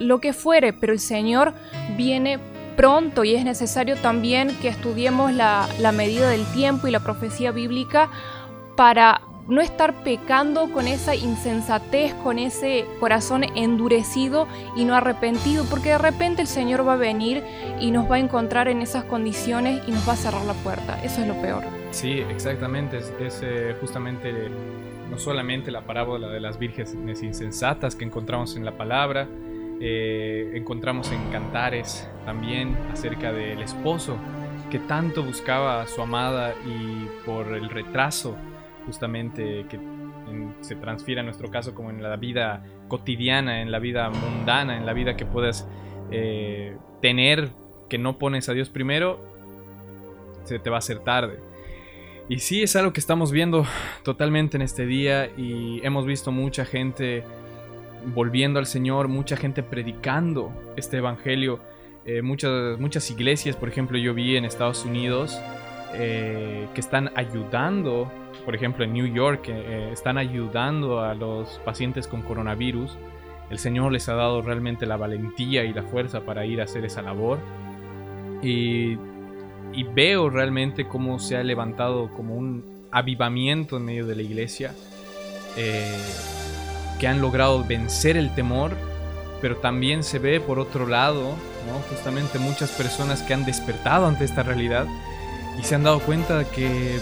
lo 0.00 0.18
que 0.18 0.32
fuere, 0.32 0.72
pero 0.72 0.92
el 0.92 0.98
Señor 0.98 1.54
viene 1.96 2.40
pronto 2.76 3.22
y 3.22 3.36
es 3.36 3.44
necesario 3.44 3.94
también 3.94 4.58
que 4.60 4.66
estudiemos 4.66 5.32
la, 5.32 5.68
la 5.78 5.92
medida 5.92 6.28
del 6.28 6.44
tiempo 6.46 6.88
y 6.88 6.90
la 6.90 6.98
profecía 6.98 7.52
bíblica 7.52 8.10
para 8.74 9.20
no 9.48 9.60
estar 9.60 10.02
pecando 10.04 10.70
con 10.72 10.86
esa 10.86 11.14
insensatez, 11.14 12.14
con 12.14 12.38
ese 12.38 12.86
corazón 13.00 13.44
endurecido 13.56 14.48
y 14.76 14.84
no 14.84 14.94
arrepentido, 14.94 15.64
porque 15.68 15.90
de 15.90 15.98
repente 15.98 16.42
el 16.42 16.48
Señor 16.48 16.86
va 16.86 16.94
a 16.94 16.96
venir 16.96 17.42
y 17.80 17.90
nos 17.90 18.10
va 18.10 18.16
a 18.16 18.18
encontrar 18.18 18.68
en 18.68 18.80
esas 18.80 19.04
condiciones 19.04 19.82
y 19.86 19.90
nos 19.90 20.08
va 20.08 20.14
a 20.14 20.16
cerrar 20.16 20.44
la 20.44 20.54
puerta. 20.54 21.02
Eso 21.04 21.20
es 21.20 21.28
lo 21.28 21.34
peor. 21.40 21.62
Sí, 21.90 22.20
exactamente. 22.20 22.98
Es, 22.98 23.40
eh, 23.42 23.76
justamente 23.80 24.48
no 25.10 25.18
solamente 25.18 25.70
la 25.70 25.82
parábola 25.82 26.28
de 26.28 26.40
las 26.40 26.58
vírgenes 26.58 27.22
insensatas 27.22 27.94
que 27.94 28.04
encontramos 28.04 28.56
en 28.56 28.64
la 28.64 28.76
palabra, 28.76 29.28
eh, 29.80 30.52
encontramos 30.54 31.10
en 31.12 31.30
Cantares 31.30 32.08
también 32.24 32.76
acerca 32.92 33.32
del 33.32 33.60
esposo 33.60 34.16
que 34.70 34.78
tanto 34.78 35.22
buscaba 35.22 35.82
a 35.82 35.86
su 35.86 36.00
amada 36.00 36.54
y 36.64 37.08
por 37.26 37.48
el 37.54 37.68
retraso 37.68 38.36
justamente 38.86 39.66
que 39.68 39.78
se 40.60 40.76
transfiere 40.76 41.20
a 41.20 41.24
nuestro 41.24 41.50
caso 41.50 41.74
como 41.74 41.90
en 41.90 42.02
la 42.02 42.16
vida 42.16 42.64
cotidiana, 42.88 43.60
en 43.60 43.70
la 43.70 43.78
vida 43.78 44.10
mundana, 44.10 44.76
en 44.76 44.86
la 44.86 44.92
vida 44.92 45.16
que 45.16 45.26
puedas 45.26 45.68
eh, 46.10 46.76
tener, 47.00 47.50
que 47.88 47.98
no 47.98 48.18
pones 48.18 48.48
a 48.48 48.52
Dios 48.52 48.70
primero, 48.70 49.20
se 50.44 50.58
te 50.58 50.70
va 50.70 50.76
a 50.76 50.78
hacer 50.78 51.00
tarde. 51.00 51.38
Y 52.28 52.38
sí, 52.38 52.62
es 52.62 52.74
algo 52.74 52.92
que 52.92 53.00
estamos 53.00 53.32
viendo 53.32 53.66
totalmente 54.02 54.56
en 54.56 54.62
este 54.62 54.86
día 54.86 55.30
y 55.36 55.84
hemos 55.84 56.06
visto 56.06 56.32
mucha 56.32 56.64
gente 56.64 57.22
volviendo 58.14 58.58
al 58.58 58.66
Señor, 58.66 59.08
mucha 59.08 59.36
gente 59.36 59.62
predicando 59.62 60.50
este 60.76 60.98
Evangelio. 60.98 61.60
Eh, 62.06 62.22
muchas, 62.22 62.78
muchas 62.78 63.10
iglesias, 63.10 63.56
por 63.56 63.68
ejemplo, 63.68 63.98
yo 63.98 64.14
vi 64.14 64.36
en 64.36 64.44
Estados 64.44 64.84
Unidos 64.84 65.38
eh, 65.94 66.66
que 66.74 66.80
están 66.80 67.10
ayudando 67.14 68.10
por 68.44 68.54
ejemplo, 68.54 68.84
en 68.84 68.92
New 68.92 69.06
York, 69.06 69.48
eh, 69.48 69.90
están 69.92 70.18
ayudando 70.18 71.00
a 71.00 71.14
los 71.14 71.60
pacientes 71.64 72.08
con 72.08 72.22
coronavirus. 72.22 72.96
El 73.50 73.58
Señor 73.58 73.92
les 73.92 74.08
ha 74.08 74.14
dado 74.14 74.42
realmente 74.42 74.86
la 74.86 74.96
valentía 74.96 75.64
y 75.64 75.72
la 75.72 75.82
fuerza 75.82 76.20
para 76.20 76.46
ir 76.46 76.60
a 76.60 76.64
hacer 76.64 76.84
esa 76.84 77.02
labor. 77.02 77.38
Y, 78.42 78.96
veo 79.94 80.30
realmente 80.30 80.86
cómo 80.86 81.18
se 81.18 81.36
ha 81.36 81.42
levantado 81.42 82.12
como 82.14 82.36
un 82.36 82.86
avivamiento 82.90 83.76
en 83.76 83.84
medio 83.84 84.06
de 84.06 84.14
la 84.14 84.22
iglesia, 84.22 84.72
eh, 85.56 85.98
que 86.98 87.08
han 87.08 87.20
logrado 87.20 87.64
vencer 87.64 88.16
el 88.16 88.34
temor, 88.34 88.72
pero 89.40 89.56
también 89.56 90.02
se 90.02 90.18
ve 90.18 90.40
por 90.40 90.58
otro 90.58 90.86
lado, 90.86 91.34
justamente 91.90 92.38
muchas 92.38 92.70
personas 92.72 93.22
que 93.22 93.34
han 93.34 93.44
despertado 93.44 94.06
ante 94.06 94.24
esta 94.24 94.42
realidad 94.42 94.86
y 95.58 95.62
se 95.62 95.74
han 95.74 95.84
dado 95.84 96.00
cuenta 96.00 96.44
que 96.50 96.98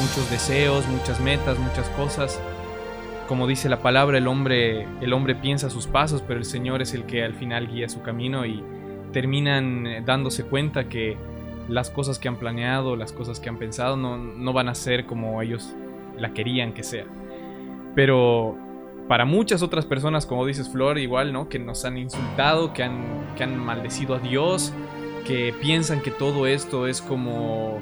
muchos 0.00 0.30
deseos, 0.30 0.86
muchas 0.88 1.20
metas, 1.20 1.58
muchas 1.58 1.88
cosas. 1.90 2.40
Como 3.28 3.46
dice 3.46 3.68
la 3.68 3.80
palabra, 3.80 4.18
el 4.18 4.28
hombre, 4.28 4.86
el 5.00 5.12
hombre 5.12 5.34
piensa 5.34 5.70
sus 5.70 5.86
pasos, 5.86 6.22
pero 6.26 6.38
el 6.38 6.44
Señor 6.44 6.82
es 6.82 6.94
el 6.94 7.04
que 7.04 7.24
al 7.24 7.34
final 7.34 7.68
guía 7.68 7.88
su 7.88 8.02
camino 8.02 8.44
y 8.44 8.62
terminan 9.12 9.86
eh, 9.86 10.02
dándose 10.04 10.44
cuenta 10.44 10.88
que 10.88 11.16
las 11.68 11.88
cosas 11.88 12.18
que 12.18 12.28
han 12.28 12.36
planeado, 12.36 12.96
las 12.96 13.12
cosas 13.12 13.40
que 13.40 13.48
han 13.48 13.58
pensado 13.58 13.96
no, 13.96 14.18
no 14.18 14.52
van 14.52 14.68
a 14.68 14.74
ser 14.74 15.06
como 15.06 15.40
ellos 15.40 15.74
la 16.18 16.34
querían 16.34 16.74
que 16.74 16.82
sea. 16.82 17.06
Pero 17.94 18.58
para 19.08 19.24
muchas 19.24 19.62
otras 19.62 19.86
personas, 19.86 20.26
como 20.26 20.46
dices 20.46 20.68
Flor, 20.68 20.98
igual, 20.98 21.32
¿no? 21.32 21.48
Que 21.48 21.58
nos 21.58 21.84
han 21.84 21.98
insultado, 21.98 22.72
que 22.72 22.82
han, 22.82 23.34
que 23.36 23.44
han 23.44 23.58
maldecido 23.58 24.14
a 24.14 24.18
Dios, 24.18 24.72
que 25.26 25.54
piensan 25.60 26.00
que 26.00 26.10
todo 26.10 26.46
esto 26.46 26.86
es 26.86 27.00
como 27.00 27.80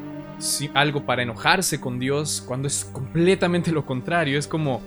algo 0.74 1.04
para 1.04 1.22
enojarse 1.22 1.80
con 1.80 1.98
Dios, 1.98 2.42
cuando 2.46 2.68
es 2.68 2.84
completamente 2.84 3.72
lo 3.72 3.86
contrario. 3.86 4.38
Es 4.38 4.46
como 4.46 4.80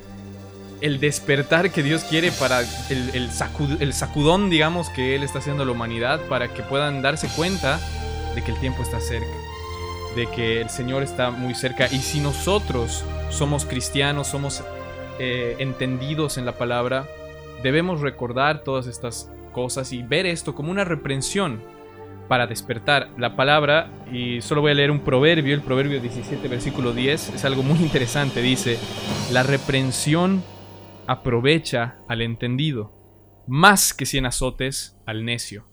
el 0.81 0.99
despertar 0.99 1.71
que 1.71 1.83
Dios 1.83 2.03
quiere 2.03 2.31
para 2.31 2.61
el, 2.89 3.29
el 3.79 3.93
sacudón, 3.93 4.49
digamos, 4.49 4.89
que 4.89 5.15
Él 5.15 5.23
está 5.23 5.39
haciendo 5.39 5.63
a 5.63 5.65
la 5.65 5.71
humanidad 5.71 6.21
para 6.27 6.53
que 6.53 6.63
puedan 6.63 7.01
darse 7.01 7.27
cuenta 7.35 7.79
de 8.35 8.43
que 8.43 8.51
el 8.51 8.59
tiempo 8.59 8.83
está 8.83 8.99
cerca, 8.99 9.25
de 10.15 10.27
que 10.27 10.61
el 10.61 10.69
Señor 10.69 11.03
está 11.03 11.31
muy 11.31 11.55
cerca. 11.55 11.87
Y 11.91 11.99
si 11.99 12.19
nosotros 12.19 13.03
somos 13.29 13.65
cristianos, 13.65 14.27
somos 14.27 14.63
eh, 15.19 15.55
entendidos 15.59 16.37
en 16.37 16.45
la 16.45 16.57
palabra, 16.57 17.07
debemos 17.63 18.01
recordar 18.01 18.63
todas 18.63 18.87
estas 18.87 19.29
cosas 19.53 19.93
y 19.93 20.03
ver 20.03 20.25
esto 20.25 20.53
como 20.53 20.69
una 20.69 20.83
reprensión 20.83 21.61
para 22.27 22.47
despertar. 22.47 23.11
La 23.17 23.35
palabra, 23.35 23.91
y 24.11 24.41
solo 24.41 24.61
voy 24.61 24.71
a 24.71 24.75
leer 24.75 24.91
un 24.91 25.01
proverbio, 25.01 25.53
el 25.53 25.61
proverbio 25.61 26.01
17, 26.01 26.47
versículo 26.47 26.93
10, 26.93 27.35
es 27.35 27.45
algo 27.45 27.63
muy 27.63 27.79
interesante. 27.79 28.41
Dice, 28.41 28.79
la 29.31 29.43
reprensión 29.43 30.43
aprovecha 31.07 31.97
al 32.07 32.21
entendido, 32.21 32.93
más 33.47 33.93
que 33.93 34.05
cien 34.05 34.25
azotes 34.25 34.97
al 35.05 35.25
necio. 35.25 35.67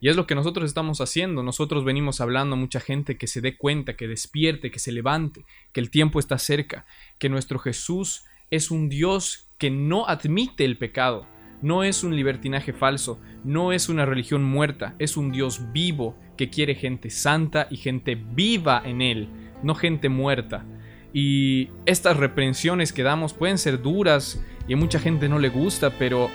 Y 0.00 0.08
es 0.08 0.16
lo 0.16 0.26
que 0.26 0.34
nosotros 0.34 0.66
estamos 0.66 1.00
haciendo. 1.00 1.42
Nosotros 1.42 1.84
venimos 1.84 2.20
hablando 2.20 2.54
a 2.54 2.58
mucha 2.58 2.80
gente 2.80 3.16
que 3.16 3.26
se 3.26 3.40
dé 3.40 3.56
cuenta, 3.56 3.96
que 3.96 4.08
despierte, 4.08 4.70
que 4.70 4.78
se 4.78 4.92
levante, 4.92 5.46
que 5.72 5.80
el 5.80 5.90
tiempo 5.90 6.18
está 6.18 6.38
cerca, 6.38 6.86
que 7.18 7.28
nuestro 7.28 7.58
Jesús 7.58 8.24
es 8.50 8.70
un 8.70 8.88
Dios 8.88 9.48
que 9.58 9.70
no 9.70 10.06
admite 10.06 10.64
el 10.64 10.76
pecado, 10.76 11.26
no 11.62 11.84
es 11.84 12.04
un 12.04 12.14
libertinaje 12.14 12.72
falso, 12.72 13.20
no 13.44 13.72
es 13.72 13.88
una 13.88 14.06
religión 14.06 14.44
muerta, 14.44 14.94
es 14.98 15.16
un 15.16 15.32
Dios 15.32 15.72
vivo 15.72 16.16
que 16.36 16.50
quiere 16.50 16.74
gente 16.74 17.10
santa 17.10 17.66
y 17.70 17.76
gente 17.76 18.14
viva 18.14 18.82
en 18.84 19.02
Él, 19.02 19.28
no 19.62 19.74
gente 19.74 20.08
muerta. 20.08 20.64
Y 21.12 21.70
estas 21.86 22.16
reprensiones 22.16 22.92
que 22.92 23.02
damos 23.02 23.32
pueden 23.32 23.58
ser 23.58 23.80
duras 23.80 24.42
y 24.68 24.74
a 24.74 24.76
mucha 24.76 24.98
gente 24.98 25.28
no 25.28 25.38
le 25.38 25.48
gusta, 25.48 25.90
pero 25.90 26.28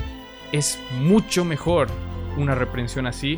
es 0.52 0.80
mucho 1.00 1.46
mejor 1.46 1.88
una 2.38 2.56
reprensión 2.56 3.06
así, 3.06 3.36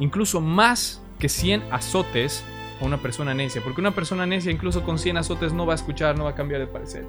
incluso 0.00 0.40
más 0.40 1.02
que 1.18 1.28
100 1.28 1.62
azotes 1.70 2.44
a 2.80 2.84
una 2.84 2.98
persona 2.98 3.34
necia, 3.34 3.62
porque 3.62 3.80
una 3.80 3.94
persona 3.94 4.26
necia 4.26 4.52
incluso 4.52 4.84
con 4.84 4.98
100 4.98 5.18
azotes 5.18 5.52
no 5.52 5.66
va 5.66 5.72
a 5.72 5.76
escuchar, 5.76 6.16
no 6.16 6.24
va 6.24 6.30
a 6.30 6.34
cambiar 6.34 6.60
de 6.60 6.66
parecer. 6.66 7.06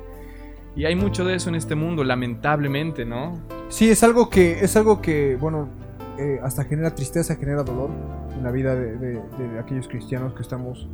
Y 0.75 0.85
hay 0.85 0.95
mucho 0.95 1.23
de 1.23 1.35
eso 1.35 1.49
en 1.49 1.55
este 1.55 1.75
mundo, 1.75 2.03
lamentablemente, 2.03 3.05
¿no? 3.05 3.39
Sí, 3.69 3.89
es 3.89 4.03
algo 4.03 4.29
que, 4.29 4.59
es 4.59 4.75
algo 4.75 5.01
que 5.01 5.37
bueno, 5.37 5.69
eh, 6.17 6.39
hasta 6.43 6.65
genera 6.65 6.93
tristeza, 6.93 7.35
genera 7.35 7.63
dolor 7.63 7.89
en 8.37 8.43
la 8.43 8.51
vida 8.51 8.75
de, 8.75 9.19
aquellos 9.59 9.87
cristianos 9.87 10.33
que 10.33 10.41
estamos 10.41 10.87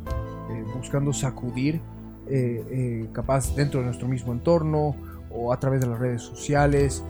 eh, 0.50 0.64
buscando 0.76 1.12
sacudir, 1.12 1.80
eh, 2.28 3.08
capaz 3.12 3.54
dentro 3.54 3.80
de 3.80 3.86
nuestro 3.86 4.08
mismo 4.08 4.32
entorno 4.32 4.96
o 5.30 5.52
a 5.52 5.58
través 5.58 5.80
de 5.80 5.86
las 5.88 5.98
redes 5.98 6.22
sociales. 6.22 7.04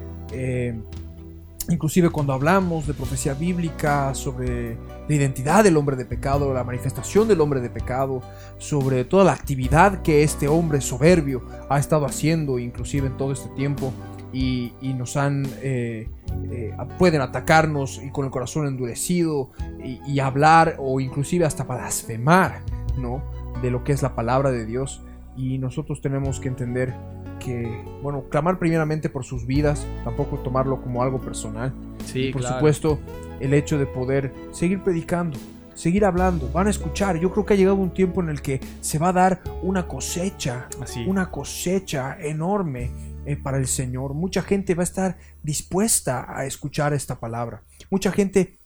Inclusive 1.68 2.10
cuando 2.10 2.32
hablamos 2.32 2.86
de 2.86 2.94
profecía 2.94 3.34
bíblica, 3.34 4.14
sobre 4.14 4.76
la 5.12 5.16
identidad 5.16 5.62
del 5.62 5.76
hombre 5.76 5.94
de 5.94 6.06
pecado, 6.06 6.54
la 6.54 6.64
manifestación 6.64 7.28
del 7.28 7.42
hombre 7.42 7.60
de 7.60 7.68
pecado, 7.68 8.22
sobre 8.56 9.04
toda 9.04 9.24
la 9.24 9.32
actividad 9.32 10.00
que 10.00 10.22
este 10.22 10.48
hombre 10.48 10.80
soberbio 10.80 11.42
ha 11.68 11.78
estado 11.78 12.06
haciendo, 12.06 12.58
inclusive 12.58 13.08
en 13.08 13.18
todo 13.18 13.32
este 13.32 13.50
tiempo, 13.50 13.92
y, 14.32 14.72
nos 14.96 15.18
han, 15.18 15.46
eh, 15.60 16.08
eh, 16.50 16.74
pueden 16.98 17.20
atacarnos 17.20 18.00
y 18.02 18.10
con 18.10 18.24
el 18.24 18.30
corazón 18.30 18.66
endurecido 18.66 19.50
y, 19.84 20.00
y, 20.10 20.20
hablar 20.20 20.76
o 20.78 20.98
inclusive 21.00 21.44
hasta 21.44 21.64
blasfemar, 21.64 22.62
¿no? 22.96 23.22
De 23.60 23.70
lo 23.70 23.84
que 23.84 23.92
es 23.92 24.00
la 24.00 24.14
palabra 24.14 24.50
de 24.50 24.64
Dios. 24.64 25.02
Y 25.36 25.58
nosotros 25.58 26.00
tenemos 26.00 26.40
que 26.40 26.48
entender 26.48 26.94
que, 27.38 27.84
bueno, 28.02 28.24
clamar 28.30 28.58
primeramente 28.58 29.10
por 29.10 29.24
sus 29.24 29.46
vidas, 29.46 29.86
tampoco 30.04 30.38
tomarlo 30.38 30.80
como 30.80 31.02
algo 31.02 31.20
personal. 31.20 31.74
Sí, 32.06 32.28
y 32.28 32.32
por 32.32 32.42
supuesto, 32.42 32.98
el 33.42 33.54
hecho 33.54 33.76
de 33.76 33.86
poder 33.86 34.32
seguir 34.52 34.82
predicando, 34.82 35.38
seguir 35.74 36.04
hablando, 36.04 36.48
van 36.50 36.68
a 36.68 36.70
escuchar. 36.70 37.18
Yo 37.18 37.32
creo 37.32 37.44
que 37.44 37.54
ha 37.54 37.56
llegado 37.56 37.76
un 37.76 37.92
tiempo 37.92 38.22
en 38.22 38.28
el 38.28 38.40
que 38.40 38.60
se 38.80 38.98
va 38.98 39.08
a 39.08 39.12
dar 39.12 39.42
una 39.62 39.88
cosecha, 39.88 40.68
Así. 40.80 41.04
una 41.06 41.30
cosecha 41.30 42.16
enorme 42.20 42.90
eh, 43.26 43.36
para 43.36 43.58
el 43.58 43.66
Señor. 43.66 44.14
Mucha 44.14 44.42
gente 44.42 44.74
va 44.76 44.82
a 44.82 44.84
estar 44.84 45.18
dispuesta 45.42 46.26
a 46.28 46.46
escuchar 46.46 46.94
esta 46.94 47.18
palabra. 47.18 47.62
Mucha 47.90 48.12
gente 48.12 48.58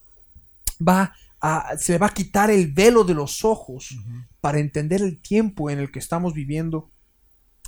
va 0.86 1.14
a, 1.40 1.76
se 1.78 1.92
le 1.92 1.98
va 1.98 2.08
a 2.08 2.14
quitar 2.14 2.50
el 2.50 2.70
velo 2.70 3.02
de 3.02 3.14
los 3.14 3.44
ojos 3.44 3.96
para 4.42 4.58
entender 4.58 5.00
el 5.00 5.20
tiempo 5.20 5.70
en 5.70 5.78
el 5.78 5.90
que 5.90 5.98
estamos 5.98 6.34
viviendo 6.34 6.90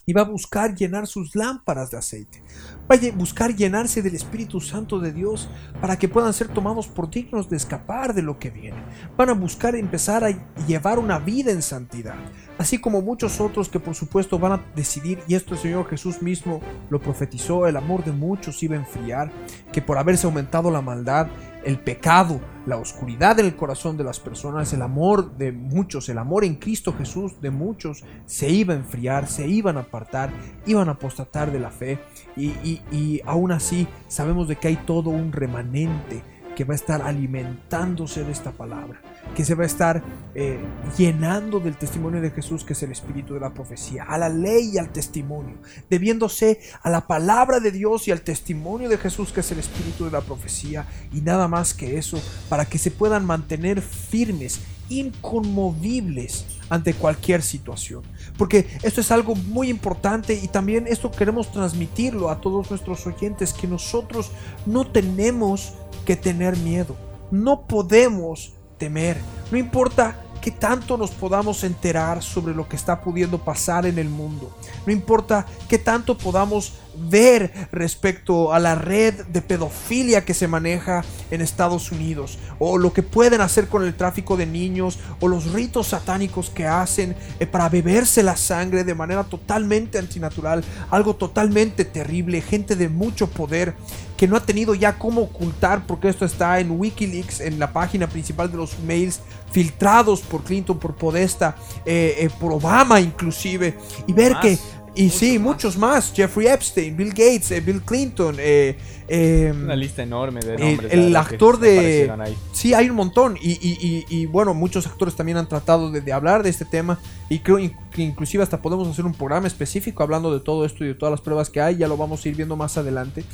y 0.05 0.12
va 0.12 0.23
a 0.23 0.25
buscar 0.25 0.75
llenar 0.75 1.07
sus 1.07 1.35
lámparas 1.35 1.91
de 1.91 1.99
aceite. 1.99 2.43
Va 2.90 2.95
a 2.95 3.12
buscar 3.14 3.54
llenarse 3.54 4.00
del 4.00 4.14
Espíritu 4.14 4.62
Santo 4.62 4.99
de 4.99 5.12
Dios 5.12 5.50
para 5.78 5.99
que 5.99 6.09
puedan 6.09 6.33
ser 6.33 6.49
tomados 6.49 6.88
por 6.88 7.11
dignos 7.11 7.50
de 7.50 7.59
escapar 7.59 8.14
de 8.14 8.23
lo 8.23 8.38
que 8.38 8.49
viene. 8.49 8.83
Van 9.14 9.28
a 9.28 9.35
buscar 9.35 9.75
empezar 9.75 10.25
a 10.25 10.30
llevar 10.66 10.99
una 10.99 11.18
vida 11.18 11.52
en 11.52 11.61
santidad. 11.61 12.14
Así 12.57 12.78
como 12.78 13.02
muchos 13.02 13.42
otros 13.42 13.68
que 13.68 13.78
por 13.78 13.95
supuesto 13.95 14.38
van 14.38 14.52
a 14.52 14.64
decidir, 14.75 15.21
y 15.28 15.35
esto 15.35 15.52
el 15.54 15.61
Señor 15.61 15.87
Jesús 15.88 16.23
mismo 16.23 16.62
lo 16.88 16.99
profetizó, 16.99 17.66
el 17.66 17.76
amor 17.76 18.04
de 18.04 18.12
muchos 18.12 18.62
iba 18.62 18.75
a 18.75 18.78
enfriar, 18.78 19.30
que 19.71 19.83
por 19.83 19.99
haberse 19.99 20.26
aumentado 20.26 20.71
la 20.71 20.80
maldad, 20.80 21.28
el 21.64 21.78
pecado, 21.78 22.40
la 22.66 22.78
oscuridad 22.78 23.38
en 23.38 23.47
el 23.47 23.57
corazón 23.57 23.97
de 23.97 24.04
las 24.04 24.18
personas, 24.18 24.73
el 24.73 24.83
amor 24.83 25.37
de 25.37 25.52
muchos, 25.52 26.09
el 26.09 26.18
amor 26.18 26.45
en 26.45 26.57
Cristo 26.57 26.95
Jesús 26.97 27.40
de 27.40 27.50
muchos, 27.50 28.04
se 28.26 28.49
iba 28.49 28.73
a 28.75 28.76
enfriar, 28.76 29.28
se 29.28 29.47
iban 29.47 29.76
a 29.76 29.80
apartar, 29.80 30.30
iban 30.66 30.88
a 30.88 30.92
apostatar 30.92 31.52
de 31.52 31.61
la 31.61 31.71
fe 31.71 31.99
y, 32.38 33.21
aún 33.25 33.52
así 33.52 33.87
sabemos 34.09 34.49
de 34.49 34.57
que 34.57 34.68
hay 34.68 34.76
todo 34.76 35.11
un 35.11 35.33
remanente 35.33 36.23
que 36.57 36.64
va 36.64 36.73
a 36.73 36.76
estar 36.76 37.02
alimentándose 37.02 38.25
de 38.25 38.33
esta 38.33 38.50
palabra, 38.50 39.00
que 39.37 39.45
se 39.45 39.54
va 39.54 39.62
a 39.62 39.66
estar 39.66 40.02
eh, 40.35 40.59
llenando 40.97 41.61
del 41.61 41.76
testimonio 41.76 42.21
de 42.21 42.33
Jesús, 42.33 42.64
que 42.64 42.73
es 42.73 42.83
el 42.83 42.90
espíritu 42.90 43.35
de 43.35 43.40
la 43.40 43.54
profecía, 43.54 44.02
a 44.02 44.18
la 44.18 44.28
ley 44.28 44.71
y 44.75 44.78
al 44.78 44.90
testimonio, 44.90 45.59
debiéndose 45.88 46.59
a 46.83 46.90
la 46.90 47.07
palabra 47.07 47.61
de 47.61 47.71
Dios 47.71 48.09
y 48.09 48.11
al 48.11 48.23
testimonio 48.23 48.88
de 48.88 48.99
Jesús, 48.99 49.30
que 49.30 49.38
es 49.38 49.52
el 49.52 49.61
espíritu 49.61 50.07
de 50.07 50.11
la 50.11 50.21
profecía, 50.21 50.85
y 51.12 51.21
nada 51.21 51.47
más 51.47 51.75
que 51.75 51.97
eso, 51.97 52.21
para 52.49 52.64
que 52.64 52.78
se 52.78 52.90
puedan 52.90 53.25
mantener 53.25 53.80
firmes, 53.80 54.61
inconmovibles 54.88 56.45
ante 56.68 56.95
cualquier 56.95 57.42
situación. 57.42 58.02
Porque 58.37 58.66
esto 58.83 59.00
es 59.00 59.11
algo 59.11 59.35
muy 59.35 59.68
importante 59.68 60.35
y 60.35 60.49
también 60.49 60.87
esto 60.87 61.11
queremos 61.11 61.50
transmitirlo 61.50 62.30
a 62.30 62.40
todos 62.40 62.71
nuestros 62.71 63.07
oyentes, 63.07 63.52
que 63.52 63.66
nosotros 63.66 64.30
no 64.66 64.87
tenemos 64.87 65.75
que 66.04 66.16
tener 66.16 66.57
miedo. 66.59 66.97
No 67.30 67.66
podemos 67.66 68.52
temer. 68.78 69.18
No 69.50 69.59
importa 69.59 70.23
que 70.40 70.50
tanto 70.50 70.97
nos 70.97 71.11
podamos 71.11 71.64
enterar 71.64 72.23
sobre 72.23 72.54
lo 72.54 72.68
que 72.68 72.76
está 72.76 73.00
pudiendo 73.02 73.38
pasar 73.38 73.87
en 73.87 73.99
el 73.99 74.09
mundo. 74.09 74.57
No 74.88 74.92
importa 74.92 75.45
que 75.68 75.76
tanto 75.76 76.16
podamos 76.16 76.73
ver 76.97 77.52
respecto 77.73 78.54
a 78.54 78.59
la 78.59 78.75
red 78.75 79.26
de 79.26 79.42
pedofilia 79.42 80.25
que 80.25 80.33
se 80.33 80.49
maneja 80.49 81.04
en 81.30 81.42
Estados 81.42 81.92
Unidos, 81.92 82.38
o 82.59 82.78
lo 82.78 82.95
que 82.95 83.02
pueden 83.02 83.42
hacer 83.42 83.68
con 83.68 83.85
el 83.85 83.95
tráfico 83.95 84.38
de 84.38 84.47
niños, 84.47 84.99
o 85.21 85.28
los 85.28 85.52
ritos 85.52 85.88
satánicos 85.88 86.49
que 86.49 86.66
hacen 86.66 87.14
eh, 87.38 87.47
para 87.47 87.68
beberse 87.68 88.23
la 88.23 88.38
sangre 88.38 88.83
de 88.83 88.95
manera 88.95 89.25
totalmente 89.25 89.99
antinatural, 89.99 90.64
algo 90.90 91.16
totalmente 91.16 91.85
terrible, 91.85 92.40
gente 92.40 92.75
de 92.75 92.88
mucho 92.88 93.28
poder 93.28 93.75
que 94.16 94.26
no 94.26 94.37
ha 94.37 94.45
tenido 94.45 94.75
ya 94.75 94.99
cómo 94.99 95.21
ocultar, 95.21 95.87
porque 95.87 96.09
esto 96.09 96.25
está 96.25 96.59
en 96.59 96.73
Wikileaks, 96.73 97.40
en 97.40 97.61
la 97.61 97.73
página 97.73 98.09
principal 98.09 98.50
de 98.50 98.57
los 98.57 98.78
mails 98.80 99.21
filtrados 99.52 100.21
por 100.21 100.42
Clinton, 100.42 100.78
por 100.78 100.97
Podesta, 100.97 101.54
eh, 101.87 102.16
eh, 102.18 102.30
por 102.40 102.52
Obama 102.52 103.00
inclusive, 103.00 103.78
y 104.09 104.12
ver 104.12 104.35
que 104.42 104.59
y 104.99 105.11
sí, 105.11 105.38
muchos 105.38 105.78
más. 105.78 106.12
Jeffrey 106.12 106.49
Epstein, 106.49 106.97
Bill 106.97 107.11
Gates, 107.11 107.52
eh, 107.52 107.61
Bill 107.61 107.83
Clinton. 107.83 108.35
Eh, 108.40 108.76
em, 109.07 109.62
Una 109.64 109.76
lista 109.76 110.02
enorme 110.02 110.40
de 110.40 110.59
nombres. 110.59 110.93
el 110.93 111.14
actor 111.14 111.61
de... 111.61 112.12
Sí, 112.52 112.75
hay 112.75 112.90
un 112.90 112.97
montón. 112.97 113.38
Y, 113.40 114.26
bueno, 114.26 114.55
muchos 114.55 114.88
actores 114.88 115.14
también 115.14 115.38
han 115.38 115.49
tratado 115.49 115.93
de, 115.93 116.12
hablar 116.12 116.43
de 116.43 116.50
este 116.50 116.64
tema. 116.64 116.99
Y 117.28 117.38
creo 117.38 117.59
que 117.93 118.02
inclusive 118.02 118.43
hasta 118.43 118.61
podemos 118.61 118.88
hacer 118.88 119.07
un 119.07 119.14
programa 119.14 119.47
específico 119.47 120.02
hablando 120.02 120.35
de 120.35 120.40
todo 120.40 120.64
esto 120.64 120.85
y 120.85 120.88
de 120.88 120.95
todas 120.95 121.12
las 121.12 121.21
pruebas 121.21 121.49
que 121.49 121.61
hay. 121.61 121.76
Ya 121.76 121.87
lo 121.87 121.97
vamos 121.97 122.25
a 122.25 122.28
ir 122.28 122.35
viendo 122.35 122.57
más 122.57 122.76
adelante. 122.76 123.25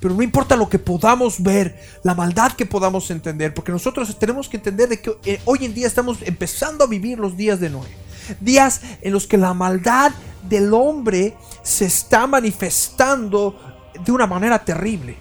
Pero 0.00 0.14
no 0.14 0.22
importa 0.22 0.54
lo 0.54 0.68
que 0.68 0.78
podamos 0.78 1.42
ver, 1.42 1.80
la 2.02 2.14
maldad 2.14 2.52
que 2.52 2.66
podamos 2.66 3.10
entender, 3.10 3.54
porque 3.54 3.72
nosotros 3.72 4.18
tenemos 4.18 4.50
que 4.50 4.58
entender 4.58 4.90
de 4.90 5.00
que 5.00 5.16
eh, 5.24 5.40
hoy 5.46 5.64
en 5.64 5.72
día 5.72 5.86
estamos 5.86 6.18
empezando 6.22 6.84
a 6.84 6.86
vivir 6.86 7.18
los 7.18 7.38
días 7.38 7.58
de 7.58 7.70
Noé. 7.70 7.88
Días 8.40 8.82
en 9.02 9.12
los 9.12 9.26
que 9.26 9.38
la 9.38 9.54
maldad 9.54 10.12
del 10.48 10.72
hombre 10.74 11.36
se 11.62 11.86
está 11.86 12.26
manifestando 12.26 13.58
de 14.04 14.12
una 14.12 14.26
manera 14.26 14.64
terrible. 14.64 15.16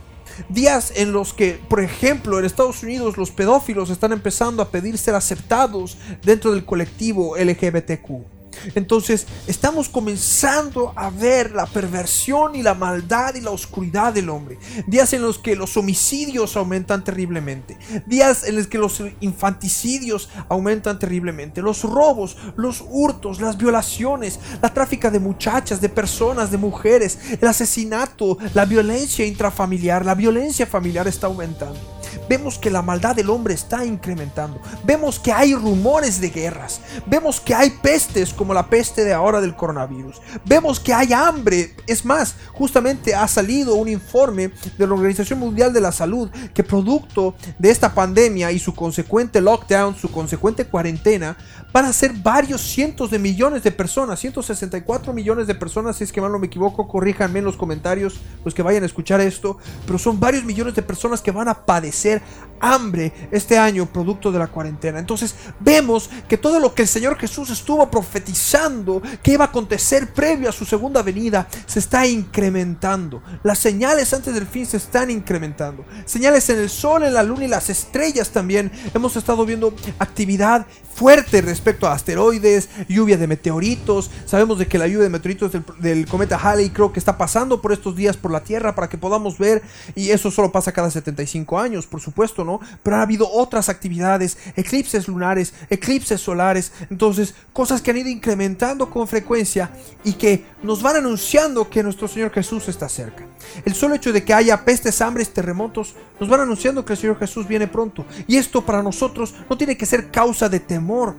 Días 0.50 0.92
en 0.96 1.14
los 1.14 1.34
que, 1.34 1.60
por 1.70 1.80
ejemplo, 1.80 2.38
en 2.40 2.46
Estados 2.46 2.84
Unidos 2.84 3.18
los 3.18 3.32
pedófilos 3.32 3.90
están 3.90 4.12
empezando 4.12 4.62
a 4.62 4.70
pedir 4.70 4.98
ser 4.98 5.16
aceptados 5.16 5.98
dentro 6.24 6.52
del 6.52 6.66
colectivo 6.66 7.38
LGBTQ. 7.38 8.35
Entonces 8.76 9.26
estamos 9.48 9.90
comenzando 9.90 10.94
a 10.96 11.10
ver 11.10 11.52
la 11.52 11.66
perversión 11.66 12.56
y 12.56 12.64
la 12.64 12.74
maldad 12.74 13.36
y 13.36 13.42
la 13.42 13.52
oscuridad 13.52 14.14
del 14.14 14.30
hombre. 14.30 14.58
Días 14.88 15.14
en 15.14 15.22
los 15.22 15.40
que 15.40 15.56
los 15.56 15.78
homicidios 15.78 16.56
aumentan 16.56 17.04
terriblemente. 17.04 17.78
Días 18.06 18.44
en 18.44 18.56
los 18.56 18.68
que 18.68 18.78
los 18.78 19.02
infanticidios 19.20 20.30
aumentan 20.50 21.00
terriblemente. 21.00 21.62
Los 21.62 21.84
robos, 21.84 22.38
los 22.56 22.84
hurtos, 22.88 23.42
las 23.42 23.58
violaciones, 23.58 24.40
la 24.62 24.74
tráfica 24.74 25.12
de 25.12 25.20
muchachas, 25.20 25.82
de 25.82 25.90
personas, 25.90 26.52
de 26.52 26.58
mujeres, 26.58 27.20
el 27.40 27.48
asesinato, 27.48 28.38
la 28.54 28.66
violencia 28.66 29.26
intrafamiliar, 29.26 30.06
la 30.06 30.16
violencia 30.16 30.66
familiar 30.66 31.08
está 31.08 31.28
aumentando 31.28 31.96
vemos 32.30 32.58
que 32.58 32.70
la 32.70 32.82
maldad 32.82 33.16
del 33.16 33.30
hombre 33.30 33.54
está 33.54 33.86
incrementando. 33.86 34.60
Vemos 34.84 35.20
que 35.20 35.32
hay 35.32 35.54
rumores 35.54 36.20
de 36.22 36.30
guerras. 36.30 36.82
Vemos 37.06 37.40
que 37.40 37.54
hay 37.54 37.70
pestes 37.70 38.34
como 38.34 38.54
la 38.54 38.70
peste 38.70 39.04
de 39.04 39.14
ahora 39.14 39.42
del 39.42 39.56
coronavirus. 39.56 40.22
Vemos 40.46 40.80
que 40.80 40.94
hay 40.94 41.14
hambre. 41.14 41.76
Es 41.88 42.06
más, 42.06 42.36
justamente 42.54 43.16
ha 43.16 43.28
salido 43.28 43.76
un 43.76 43.88
informe 43.88 44.52
de 44.78 44.88
la 44.88 44.94
Organización 44.94 45.40
Mundial 45.40 45.74
de 45.74 45.82
la 45.82 45.92
Salud 45.92 46.30
que 46.54 46.64
producto 46.64 47.36
de 47.60 47.70
esta 47.70 47.94
pandemia 47.94 48.52
y 48.52 48.60
su 48.60 48.74
consecuente 48.74 49.42
lockdown, 49.42 49.96
su 49.96 50.12
consecuente 50.12 50.66
cuarentena, 50.66 51.38
van 51.76 51.84
a 51.84 51.92
ser 51.92 52.14
varios 52.14 52.62
cientos 52.62 53.12
de 53.12 53.20
millones 53.20 53.62
de 53.62 53.70
personas, 53.70 54.22
164 54.22 55.12
millones 55.12 55.46
de 55.46 55.56
personas, 55.56 55.98
si 55.98 56.06
es 56.06 56.14
que 56.14 56.22
mal 56.22 56.32
no 56.32 56.40
me 56.40 56.48
equivoco, 56.48 56.88
corríjanme 56.88 57.40
en 57.40 57.44
los 57.44 57.58
comentarios 57.58 58.22
los 58.46 58.54
que 58.54 58.62
vayan 58.62 58.84
a 58.84 58.86
escuchar 58.86 59.20
esto, 59.20 59.58
pero 59.86 60.00
son 60.00 60.18
varios 60.18 60.46
millones 60.46 60.74
de 60.74 60.82
personas 60.82 61.22
que 61.22 61.32
van 61.32 61.50
a 61.50 61.66
padecer 61.66 62.22
hambre 62.62 63.12
este 63.30 63.58
año 63.58 63.88
producto 63.88 64.32
de 64.32 64.40
la 64.40 64.48
cuarentena. 64.48 65.00
Entonces 65.00 65.36
vemos 65.60 66.10
que 66.30 66.38
todo 66.38 66.62
lo 66.62 66.74
que 66.74 66.84
el 66.84 66.88
Señor 66.88 67.18
Jesús 67.18 67.50
estuvo 67.50 67.92
profetizando 67.92 69.02
que 69.22 69.34
iba 69.34 69.44
a 69.44 69.50
acontecer 69.50 70.14
previo 70.14 70.48
a 70.48 70.54
su 70.54 70.64
segunda 70.64 71.02
venida 71.02 71.46
se 71.66 71.80
está 71.80 72.08
incrementando. 72.08 73.22
Las 73.44 73.60
señales 73.60 74.14
antes 74.14 74.34
del 74.34 74.48
fin 74.48 74.66
se 74.66 74.78
están 74.78 75.12
incrementando. 75.12 75.84
Señales 76.06 76.50
en 76.50 76.60
el 76.60 76.70
sol, 76.70 77.04
en 77.04 77.14
la 77.14 77.24
luna 77.24 77.44
y 77.44 77.50
las 77.50 77.70
estrellas 77.70 78.30
también. 78.30 78.72
Hemos 78.94 79.18
estado 79.18 79.46
viendo 79.46 79.74
actividad 80.00 80.66
fuerte 80.94 81.42
respecto 81.42 81.65
a 81.82 81.94
asteroides, 81.94 82.70
lluvia 82.88 83.18
de 83.18 83.28
meteoritos. 83.28 84.12
Sabemos 84.26 84.60
de 84.60 84.68
que 84.68 84.78
la 84.78 84.88
lluvia 84.88 85.04
de 85.04 85.10
meteoritos 85.10 85.52
del, 85.80 86.06
cometa 86.06 86.38
Halley 86.38 86.70
creo 86.70 86.94
que 86.94 87.00
está 87.00 87.18
pasando 87.18 87.62
por 87.62 87.74
estos 87.74 87.96
días 87.96 88.18
por 88.18 88.32
la 88.32 88.44
Tierra 88.44 88.76
para 88.76 88.88
que 88.88 88.98
podamos 88.98 89.38
ver. 89.38 89.64
Y 89.96 90.12
eso 90.12 90.30
solo 90.30 90.52
pasa 90.52 90.72
cada 90.72 90.92
75 90.92 91.60
años, 91.60 91.88
por 91.88 92.02
supuesto, 92.02 92.44
¿no? 92.44 92.60
Pero 92.84 92.98
ha 92.98 93.02
habido 93.02 93.30
otras 93.32 93.70
actividades, 93.70 94.38
eclipses 94.56 95.08
lunares, 95.08 95.54
eclipses 95.70 96.22
solares. 96.22 96.72
Entonces, 96.90 97.34
cosas 97.54 97.82
que 97.82 97.92
han 97.92 97.98
ido 97.98 98.10
incrementando 98.10 98.90
con 98.90 99.08
frecuencia 99.08 99.72
y 100.04 100.14
que 100.14 100.46
nos 100.62 100.82
van 100.82 100.98
anunciando 100.98 101.70
que 101.70 101.84
nuestro 101.84 102.08
Señor 102.08 102.32
Jesús 102.32 102.68
está 102.68 102.88
cerca. 102.90 103.26
El 103.64 103.74
solo 103.74 103.96
hecho 103.96 104.12
de 104.12 104.24
que 104.24 104.34
haya 104.34 104.64
pestes, 104.64 105.02
hambres, 105.02 105.34
terremotos, 105.34 105.96
nos 106.20 106.30
van 106.30 106.42
anunciando 106.42 106.86
que 106.86 106.94
el 106.94 107.00
Señor 107.00 107.18
Jesús 107.18 107.48
viene 107.48 107.68
pronto. 107.68 108.06
Y 108.28 108.38
esto 108.38 108.66
para 108.66 108.84
nosotros 108.84 109.34
no 109.50 109.58
tiene 109.58 109.78
que 109.78 109.86
ser 109.86 110.12
causa 110.12 110.50
de 110.50 110.60
temor 110.60 111.16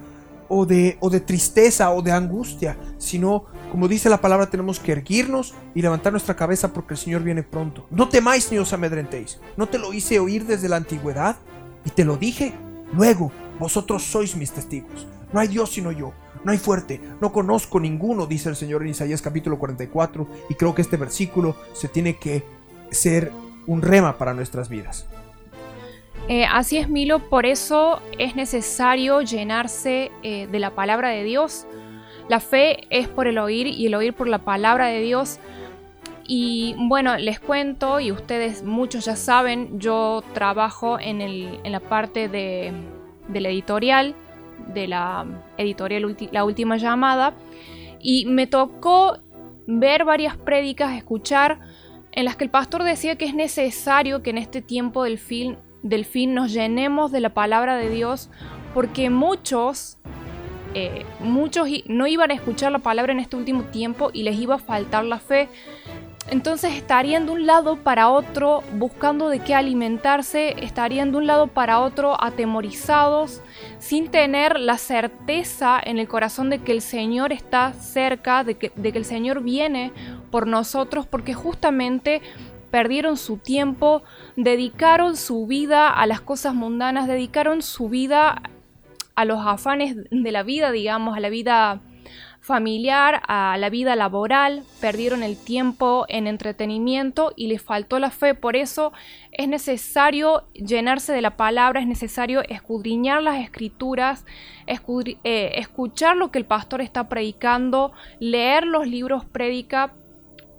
o 0.49 0.67
de, 0.67 0.97
o 1.01 1.11
de 1.11 1.21
tristeza 1.21 1.91
o 1.91 2.03
de 2.03 2.13
angustia, 2.13 2.77
sino, 2.99 3.45
como 3.71 3.89
dice 3.89 4.09
la 4.09 4.21
palabra, 4.21 4.51
tenemos 4.51 4.81
que 4.81 4.93
erguirnos 4.93 5.55
y 5.75 5.83
levantar 5.83 6.13
nuestra 6.13 6.37
cabeza 6.37 6.73
porque 6.73 6.95
el 6.95 6.99
Señor 6.99 7.23
viene 7.23 7.43
pronto. 7.43 7.87
No 7.91 8.09
temáis 8.09 8.51
ni 8.51 8.59
os 8.59 8.73
amedrentéis. 8.73 9.41
No 9.57 9.69
te 9.69 9.79
lo 9.79 9.93
hice 9.93 10.19
oír 10.19 10.47
desde 10.47 10.69
la 10.69 10.77
antigüedad 10.77 11.37
y 11.85 11.91
te 11.91 12.05
lo 12.05 12.17
dije. 12.17 12.55
Luego, 12.93 13.33
vosotros 13.59 14.05
sois 14.05 14.37
mis 14.37 14.53
testigos. 14.53 15.07
No 15.33 15.41
hay 15.41 15.49
Dios 15.49 15.73
sino 15.73 15.93
yo. 15.93 16.13
No 16.45 16.53
hay 16.53 16.59
fuerte, 16.59 17.01
no 17.21 17.33
conozco 17.33 17.81
ninguno, 17.81 18.27
dice 18.27 18.49
el 18.49 18.55
Señor 18.55 18.83
en 18.83 18.91
Isaías 18.91 19.21
capítulo 19.21 19.59
44, 19.59 20.29
y 20.49 20.55
creo 20.55 20.77
que 20.77 20.83
este 20.83 20.97
versículo 20.97 21.57
se 21.73 21.89
tiene 21.89 22.19
que 22.21 22.45
ser 22.93 23.33
un 23.67 23.83
rema 23.83 24.17
para 24.17 24.33
nuestras 24.33 24.69
vidas. 24.69 25.07
Eh, 26.29 26.45
así 26.45 26.77
es, 26.77 26.89
Milo, 26.89 27.21
por 27.21 27.47
eso 27.47 28.01
es 28.19 28.35
necesario 28.35 29.21
llenarse 29.21 30.11
eh, 30.25 30.49
de 30.49 30.59
la 30.59 30.71
palabra 30.71 31.11
de 31.11 31.23
Dios. 31.23 31.67
La 32.29 32.41
fe 32.41 32.87
es 32.91 33.07
por 33.07 33.29
el 33.29 33.39
oír 33.39 33.69
y 33.69 33.87
el 33.87 33.95
oír 33.95 34.13
por 34.13 34.27
la 34.27 34.39
palabra 34.39 34.87
de 34.87 35.01
Dios. 35.01 35.39
Y 36.27 36.75
bueno, 36.79 37.17
les 37.17 37.39
cuento, 37.39 38.01
y 38.01 38.11
ustedes 38.11 38.65
muchos 38.65 39.05
ya 39.05 39.15
saben, 39.15 39.79
yo 39.79 40.25
trabajo 40.35 40.99
en, 40.99 41.63
la 41.71 41.79
parte 41.79 42.29
de, 42.29 42.73
la 43.33 43.49
editorial, 43.49 44.17
de 44.75 44.89
la 44.89 45.25
editorial 45.57 46.17
La 46.33 46.45
Última 46.45 46.79
Llamada, 46.79 47.35
y 48.01 48.27
me 48.27 48.49
tocó 48.49 49.19
ver 49.69 50.05
varias 50.05 50.37
prédicas, 50.37 50.97
escuchar 50.97 51.61
en 52.11 52.25
las 52.25 52.35
que 52.35 52.45
el 52.45 52.51
pastor 52.51 52.83
decía 52.83 53.17
que 53.17 53.27
es 53.27 53.35
necesario 53.35 54.23
que 54.23 54.31
en 54.31 54.39
este 54.39 54.63
tiempo 54.63 55.05
del 55.05 55.19
fin, 55.19 55.59
del 55.89 56.05
fin 56.05 56.35
nos 56.35 56.53
llenemos 56.53 57.13
de 57.13 57.21
la 57.21 57.31
palabra 57.31 57.77
de 57.77 57.91
Dios, 57.91 58.31
porque 58.75 59.11
muchos, 59.11 59.99
eh, 60.75 61.05
muchos 61.21 61.69
no 61.87 62.07
iban 62.07 62.31
a 62.31 62.35
escuchar 62.35 62.73
la 62.73 62.79
palabra 62.81 63.13
en 63.13 63.21
este 63.21 63.37
último 63.37 63.65
tiempo 63.65 64.11
y 64.13 64.23
les 64.23 64.37
iba 64.37 64.57
a 64.57 64.59
faltar 64.59 65.05
la 65.05 65.19
fe. 65.19 65.49
Entonces 66.29 66.75
estarían 66.75 67.27
de 67.27 67.33
un 67.33 67.47
lado 67.47 67.77
para 67.77 68.09
otro 68.09 68.65
buscando 68.73 69.29
de 69.29 69.39
qué 69.39 69.55
alimentarse, 69.55 70.57
estarían 70.61 71.13
de 71.13 71.19
un 71.19 71.27
lado 71.29 71.47
para 71.47 71.79
otro 71.79 72.21
atemorizados, 72.21 73.43
sin 73.79 74.09
tener 74.09 74.59
la 74.59 74.77
certeza 74.77 75.81
en 75.83 76.01
el 76.01 76.09
corazón 76.09 76.51
de 76.51 76.59
que 76.59 76.73
el 76.73 76.81
Señor 76.81 77.33
está 77.33 77.75
cerca, 77.75 78.43
de 78.43 78.57
que, 78.57 78.73
de 78.75 78.91
que 78.91 78.99
el 78.99 79.05
Señor 79.05 79.43
viene 79.43 79.93
por 80.33 80.49
nosotros, 80.49 81.07
porque 81.07 81.33
justamente 81.33 82.23
perdieron 82.71 83.17
su 83.17 83.39
tiempo, 83.39 84.03
dedicaron 84.37 85.17
su 85.17 85.47
vida 85.47 85.89
a 85.89 86.07
las 86.07 86.21
cosas 86.21 86.55
mundanas, 86.55 87.09
dedicaron 87.09 87.63
su 87.63 87.89
vida 87.89 88.43
a 89.15 89.25
los 89.25 89.47
afanes 89.47 89.97
de 90.11 90.33
la 90.33 90.43
vida, 90.43 90.71
digamos, 90.71 91.17
a 91.17 91.21
la 91.21 91.31
vida 91.31 91.81
familiar, 92.47 93.23
a 93.27 93.57
la 93.59 93.71
vida 93.71 93.97
laboral, 93.97 94.63
perdieron 94.81 95.25
el 95.25 95.37
tiempo 95.37 96.07
en 96.09 96.29
entretenimiento 96.29 97.33
y 97.35 97.49
les 97.49 97.61
faltó 97.61 97.99
la 97.99 98.13
fe. 98.13 98.35
Por 98.35 98.55
eso 98.55 98.93
es 99.33 99.49
necesario 99.49 100.45
llenarse 100.53 101.13
de 101.13 101.23
la 101.23 101.37
palabra, 101.37 101.81
es 101.81 101.89
necesario 101.89 102.43
escudriñar 102.49 103.21
las 103.21 103.43
escrituras, 103.43 104.25
eh, 104.69 105.53
escuchar 105.57 106.17
lo 106.17 106.31
que 106.31 106.39
el 106.39 106.45
pastor 106.45 106.83
está 106.83 107.09
predicando, 107.09 107.93
leer 108.21 108.65
los 108.65 108.87
libros 108.87 109.25
predica 109.25 109.95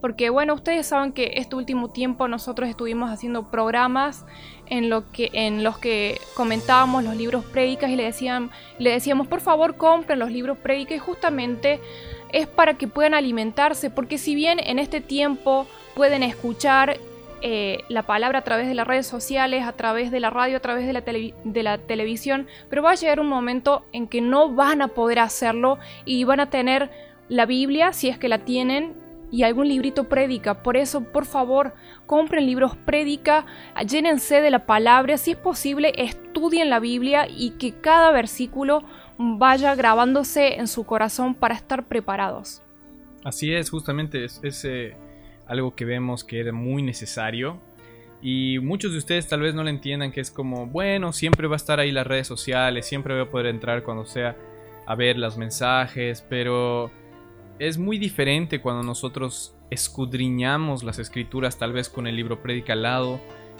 porque 0.01 0.29
bueno, 0.29 0.53
ustedes 0.53 0.87
saben 0.87 1.11
que 1.11 1.33
este 1.35 1.55
último 1.55 1.89
tiempo 1.89 2.27
nosotros 2.27 2.69
estuvimos 2.69 3.09
haciendo 3.09 3.49
programas 3.49 4.25
en, 4.67 4.89
lo 4.89 5.11
que, 5.11 5.29
en 5.33 5.63
los 5.63 5.77
que 5.77 6.19
comentábamos 6.35 7.03
los 7.03 7.15
libros 7.15 7.45
prédicas 7.45 7.89
y 7.89 7.95
le, 7.95 8.03
decían, 8.03 8.51
le 8.77 8.91
decíamos, 8.91 9.27
por 9.27 9.41
favor, 9.41 9.75
compren 9.75 10.19
los 10.19 10.31
libros 10.31 10.57
prédicas 10.57 11.01
justamente 11.01 11.79
es 12.31 12.47
para 12.47 12.75
que 12.75 12.87
puedan 12.87 13.13
alimentarse, 13.13 13.89
porque 13.89 14.17
si 14.17 14.35
bien 14.35 14.59
en 14.59 14.79
este 14.79 15.01
tiempo 15.01 15.65
pueden 15.95 16.23
escuchar 16.23 16.97
eh, 17.41 17.83
la 17.87 18.03
palabra 18.03 18.39
a 18.39 18.43
través 18.43 18.67
de 18.67 18.73
las 18.73 18.87
redes 18.87 19.07
sociales, 19.07 19.63
a 19.63 19.73
través 19.73 20.11
de 20.11 20.19
la 20.19 20.29
radio, 20.29 20.57
a 20.57 20.59
través 20.59 20.85
de 20.85 20.93
la, 20.93 21.01
de 21.01 21.63
la 21.63 21.77
televisión, 21.77 22.47
pero 22.69 22.83
va 22.83 22.91
a 22.91 22.95
llegar 22.95 23.19
un 23.19 23.29
momento 23.29 23.85
en 23.93 24.07
que 24.07 24.21
no 24.21 24.53
van 24.53 24.81
a 24.81 24.89
poder 24.89 25.19
hacerlo 25.19 25.77
y 26.03 26.23
van 26.23 26.39
a 26.39 26.49
tener 26.49 26.89
la 27.29 27.45
Biblia, 27.45 27.93
si 27.93 28.09
es 28.09 28.17
que 28.17 28.29
la 28.29 28.39
tienen, 28.39 29.06
y 29.31 29.43
algún 29.43 29.67
librito 29.67 30.05
prédica. 30.05 30.63
Por 30.63 30.77
eso, 30.77 31.03
por 31.03 31.25
favor, 31.25 31.73
compren 32.05 32.45
libros 32.45 32.75
prédica, 32.75 33.45
llénense 33.85 34.41
de 34.41 34.51
la 34.51 34.65
palabra, 34.65 35.17
si 35.17 35.31
es 35.31 35.37
posible, 35.37 35.93
estudien 35.97 36.69
la 36.69 36.79
Biblia 36.79 37.27
y 37.29 37.51
que 37.51 37.73
cada 37.73 38.11
versículo 38.11 38.83
vaya 39.17 39.75
grabándose 39.75 40.55
en 40.55 40.67
su 40.67 40.85
corazón 40.85 41.33
para 41.33 41.55
estar 41.55 41.87
preparados. 41.87 42.61
Así 43.23 43.53
es, 43.53 43.69
justamente 43.69 44.23
es, 44.23 44.65
eh, 44.65 44.95
algo 45.47 45.75
que 45.75 45.85
vemos 45.85 46.23
que 46.23 46.39
era 46.39 46.51
muy 46.51 46.81
necesario. 46.83 47.59
Y 48.21 48.57
muchos 48.59 48.93
de 48.93 48.97
ustedes 48.97 49.27
tal 49.27 49.41
vez 49.41 49.53
no 49.53 49.63
lo 49.63 49.69
entiendan, 49.69 50.11
que 50.11 50.21
es 50.21 50.31
como, 50.31 50.65
bueno, 50.65 51.13
siempre 51.13 51.47
va 51.47 51.55
a 51.55 51.57
estar 51.57 51.79
ahí 51.79 51.91
las 51.91 52.07
redes 52.07 52.25
sociales, 52.25 52.85
siempre 52.85 53.13
voy 53.13 53.23
a 53.23 53.29
poder 53.29 53.47
entrar 53.47 53.83
cuando 53.83 54.05
sea 54.05 54.35
a 54.85 54.95
ver 54.95 55.17
los 55.17 55.37
mensajes, 55.37 56.25
pero 56.27 56.89
es 57.59 57.77
muy 57.77 57.97
diferente 57.97 58.61
cuando 58.61 58.83
nosotros 58.83 59.53
escudriñamos 59.69 60.83
las 60.83 60.99
escrituras, 60.99 61.57
tal 61.57 61.73
vez 61.73 61.89
con 61.89 62.07
el 62.07 62.15
libro 62.15 62.41
predica 62.41 62.73
al 62.73 62.83
lado, 62.83 63.19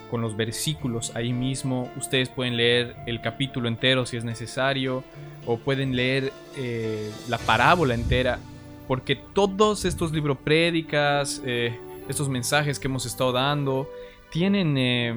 con 0.10 0.22
los 0.22 0.38
versículos 0.38 1.16
ahí 1.16 1.34
mismo. 1.34 1.92
Ustedes 1.98 2.30
pueden 2.30 2.58
leer 2.58 2.96
el 3.08 3.22
capítulo 3.22 3.68
entero 3.68 4.06
si 4.06 4.18
es 4.18 4.24
necesario, 4.24 5.04
o 5.46 5.58
pueden 5.58 5.96
leer 5.96 6.32
eh, 6.56 7.12
la 7.28 7.38
parábola 7.38 7.94
entera, 7.94 8.40
porque 8.88 9.16
todos 9.16 9.86
estos 9.86 10.12
libros 10.12 10.38
prédicas, 10.44 11.42
eh, 11.46 11.78
estos 12.08 12.30
mensajes 12.30 12.80
que 12.80 12.88
hemos 12.88 13.06
estado 13.06 13.32
dando, 13.32 13.90
tienen 14.32 14.78
eh, 14.78 15.16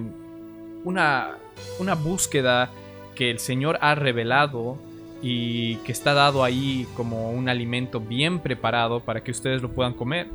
una, 0.85 1.37
una 1.79 1.95
búsqueda 1.95 2.71
que 3.15 3.31
el 3.31 3.39
Señor 3.39 3.79
ha 3.81 3.95
revelado 3.95 4.79
y 5.23 5.77
que 5.77 5.93
está 5.93 6.15
dado 6.15 6.45
ahí 6.45 6.87
como 6.97 7.31
un 7.31 7.49
alimento 7.49 8.01
bien 8.01 8.39
preparado 8.39 9.01
para 9.01 9.23
que 9.23 9.31
ustedes 9.31 9.63
lo 9.63 9.73
puedan 9.73 9.95
comer. 9.95 10.29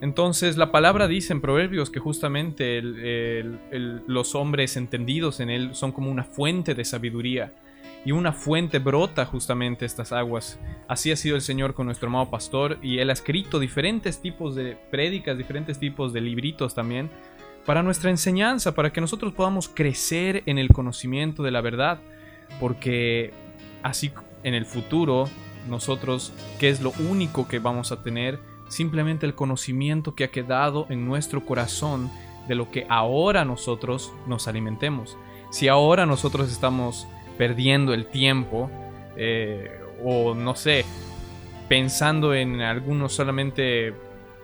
Entonces 0.00 0.56
la 0.56 0.72
palabra 0.72 1.08
dice 1.08 1.32
en 1.32 1.40
Proverbios 1.40 1.90
que 1.90 2.00
justamente 2.00 2.82
los 2.82 4.34
hombres 4.34 4.76
entendidos 4.76 5.40
en 5.40 5.50
él 5.50 5.74
son 5.74 5.92
como 5.92 6.10
una 6.10 6.24
fuente 6.24 6.74
de 6.74 6.84
sabiduría 6.84 7.54
y 8.04 8.12
una 8.12 8.32
fuente 8.32 8.78
brota 8.78 9.24
justamente 9.24 9.84
estas 9.84 10.12
aguas. 10.12 10.60
Así 10.86 11.10
ha 11.10 11.16
sido 11.16 11.34
el 11.34 11.42
Señor 11.42 11.74
con 11.74 11.86
nuestro 11.86 12.08
amado 12.08 12.30
pastor 12.30 12.78
y 12.82 12.98
él 12.98 13.10
ha 13.10 13.14
escrito 13.14 13.58
diferentes 13.58 14.20
tipos 14.20 14.54
de 14.54 14.76
prédicas, 14.90 15.38
diferentes 15.38 15.78
tipos 15.78 16.12
de 16.12 16.20
libritos 16.20 16.74
también 16.74 17.10
para 17.64 17.82
nuestra 17.82 18.10
enseñanza, 18.10 18.74
para 18.74 18.92
que 18.92 19.00
nosotros 19.00 19.32
podamos 19.32 19.68
crecer 19.68 20.44
en 20.46 20.58
el 20.58 20.68
conocimiento 20.68 21.42
de 21.42 21.50
la 21.50 21.60
verdad, 21.62 21.98
porque 22.60 23.32
así 23.82 24.12
en 24.42 24.54
el 24.54 24.66
futuro 24.66 25.28
nosotros, 25.68 26.32
¿qué 26.58 26.68
es 26.68 26.80
lo 26.80 26.92
único 27.10 27.48
que 27.48 27.58
vamos 27.58 27.92
a 27.92 28.02
tener? 28.02 28.38
Simplemente 28.68 29.26
el 29.26 29.34
conocimiento 29.34 30.14
que 30.14 30.24
ha 30.24 30.30
quedado 30.30 30.86
en 30.90 31.06
nuestro 31.06 31.44
corazón 31.44 32.10
de 32.48 32.54
lo 32.54 32.70
que 32.70 32.86
ahora 32.88 33.44
nosotros 33.44 34.12
nos 34.26 34.48
alimentemos. 34.48 35.16
Si 35.50 35.68
ahora 35.68 36.06
nosotros 36.06 36.50
estamos 36.50 37.06
perdiendo 37.38 37.94
el 37.94 38.06
tiempo, 38.06 38.70
eh, 39.16 39.80
o 40.04 40.34
no 40.34 40.54
sé, 40.54 40.84
pensando 41.68 42.34
en 42.34 42.60
algunos 42.60 43.12
solamente 43.12 43.94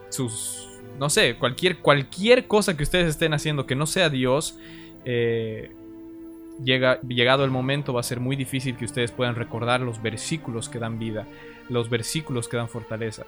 sus, 0.09 0.69
no 0.99 1.11
sé, 1.11 1.37
cualquier, 1.37 1.79
cualquier 1.79 2.47
cosa 2.47 2.77
que 2.77 2.83
ustedes 2.83 3.09
estén 3.09 3.35
haciendo 3.35 3.67
que 3.67 3.75
no 3.75 3.87
sea 3.87 4.09
Dios, 4.09 4.59
eh, 5.05 5.73
llega, 6.63 7.01
llegado 7.03 7.45
el 7.45 7.51
momento 7.51 7.93
va 7.93 8.01
a 8.01 8.05
ser 8.05 8.21
muy 8.21 8.37
difícil 8.37 8.77
que 8.77 8.85
ustedes 8.85 9.13
puedan 9.13 9.35
recordar 9.35 9.81
los 9.81 10.03
versículos 10.03 10.69
que 10.69 10.79
dan 10.79 10.99
vida, 10.99 11.27
los 11.69 11.89
versículos 11.89 12.49
que 12.49 12.57
dan 12.57 12.69
fortaleza. 12.69 13.25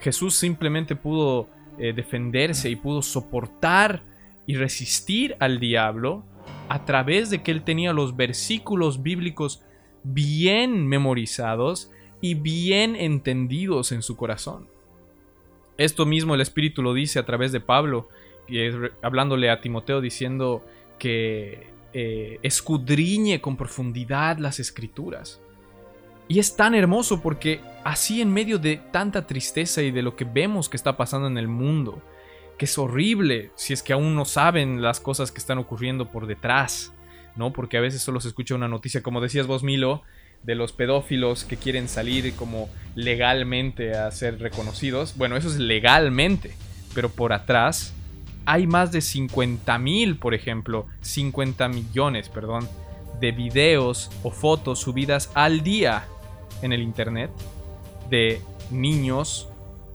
Jesús 0.00 0.34
simplemente 0.34 0.96
pudo 0.96 1.48
eh, 1.78 1.92
defenderse 1.92 2.68
y 2.68 2.76
pudo 2.76 3.02
soportar 3.02 4.02
y 4.46 4.56
resistir 4.56 5.36
al 5.38 5.60
diablo 5.60 6.24
a 6.68 6.84
través 6.84 7.30
de 7.30 7.42
que 7.42 7.50
él 7.50 7.62
tenía 7.62 7.92
los 7.92 8.16
versículos 8.16 9.02
bíblicos 9.02 9.62
bien 10.02 10.86
memorizados 10.86 11.90
y 12.20 12.34
bien 12.34 12.96
entendidos 12.96 13.92
en 13.92 14.02
su 14.02 14.16
corazón. 14.16 14.68
Esto 15.78 16.06
mismo 16.06 16.34
el 16.34 16.40
Espíritu 16.40 16.82
lo 16.82 16.94
dice 16.94 17.18
a 17.18 17.26
través 17.26 17.52
de 17.52 17.60
Pablo, 17.60 18.08
hablándole 19.02 19.50
a 19.50 19.60
Timoteo 19.60 20.00
diciendo 20.00 20.64
que 20.98 21.66
eh, 21.94 22.38
escudriñe 22.42 23.40
con 23.40 23.56
profundidad 23.56 24.38
las 24.38 24.58
escrituras. 24.58 25.40
Y 26.28 26.38
es 26.38 26.56
tan 26.56 26.74
hermoso 26.74 27.20
porque 27.20 27.60
así 27.84 28.22
en 28.22 28.32
medio 28.32 28.58
de 28.58 28.80
tanta 28.90 29.26
tristeza 29.26 29.82
y 29.82 29.90
de 29.90 30.02
lo 30.02 30.16
que 30.16 30.24
vemos 30.24 30.68
que 30.68 30.76
está 30.76 30.96
pasando 30.96 31.26
en 31.26 31.36
el 31.36 31.48
mundo, 31.48 32.00
que 32.56 32.64
es 32.64 32.78
horrible 32.78 33.50
si 33.56 33.72
es 33.72 33.82
que 33.82 33.92
aún 33.92 34.14
no 34.14 34.24
saben 34.24 34.80
las 34.80 35.00
cosas 35.00 35.32
que 35.32 35.38
están 35.38 35.58
ocurriendo 35.58 36.10
por 36.10 36.26
detrás, 36.26 36.92
¿no? 37.36 37.52
Porque 37.52 37.76
a 37.76 37.80
veces 37.80 38.02
solo 38.02 38.20
se 38.20 38.28
escucha 38.28 38.54
una 38.54 38.68
noticia, 38.68 39.02
como 39.02 39.20
decías 39.20 39.46
vos, 39.46 39.62
Milo, 39.62 40.02
de 40.42 40.54
los 40.54 40.72
pedófilos 40.72 41.44
que 41.44 41.56
quieren 41.56 41.88
salir 41.88 42.34
como 42.34 42.68
legalmente 42.94 43.94
a 43.94 44.10
ser 44.10 44.40
reconocidos. 44.40 45.16
Bueno, 45.16 45.36
eso 45.36 45.48
es 45.48 45.58
legalmente, 45.58 46.54
pero 46.94 47.10
por 47.10 47.32
atrás 47.32 47.94
hay 48.44 48.66
más 48.66 48.92
de 48.92 49.00
50 49.00 49.78
mil, 49.78 50.18
por 50.18 50.34
ejemplo, 50.34 50.86
50 51.00 51.68
millones, 51.68 52.28
perdón, 52.28 52.68
de 53.20 53.32
videos 53.32 54.10
o 54.22 54.30
fotos 54.30 54.80
subidas 54.80 55.30
al 55.34 55.62
día 55.62 56.04
en 56.62 56.72
el 56.72 56.82
Internet 56.82 57.30
de 58.10 58.40
niños, 58.70 59.48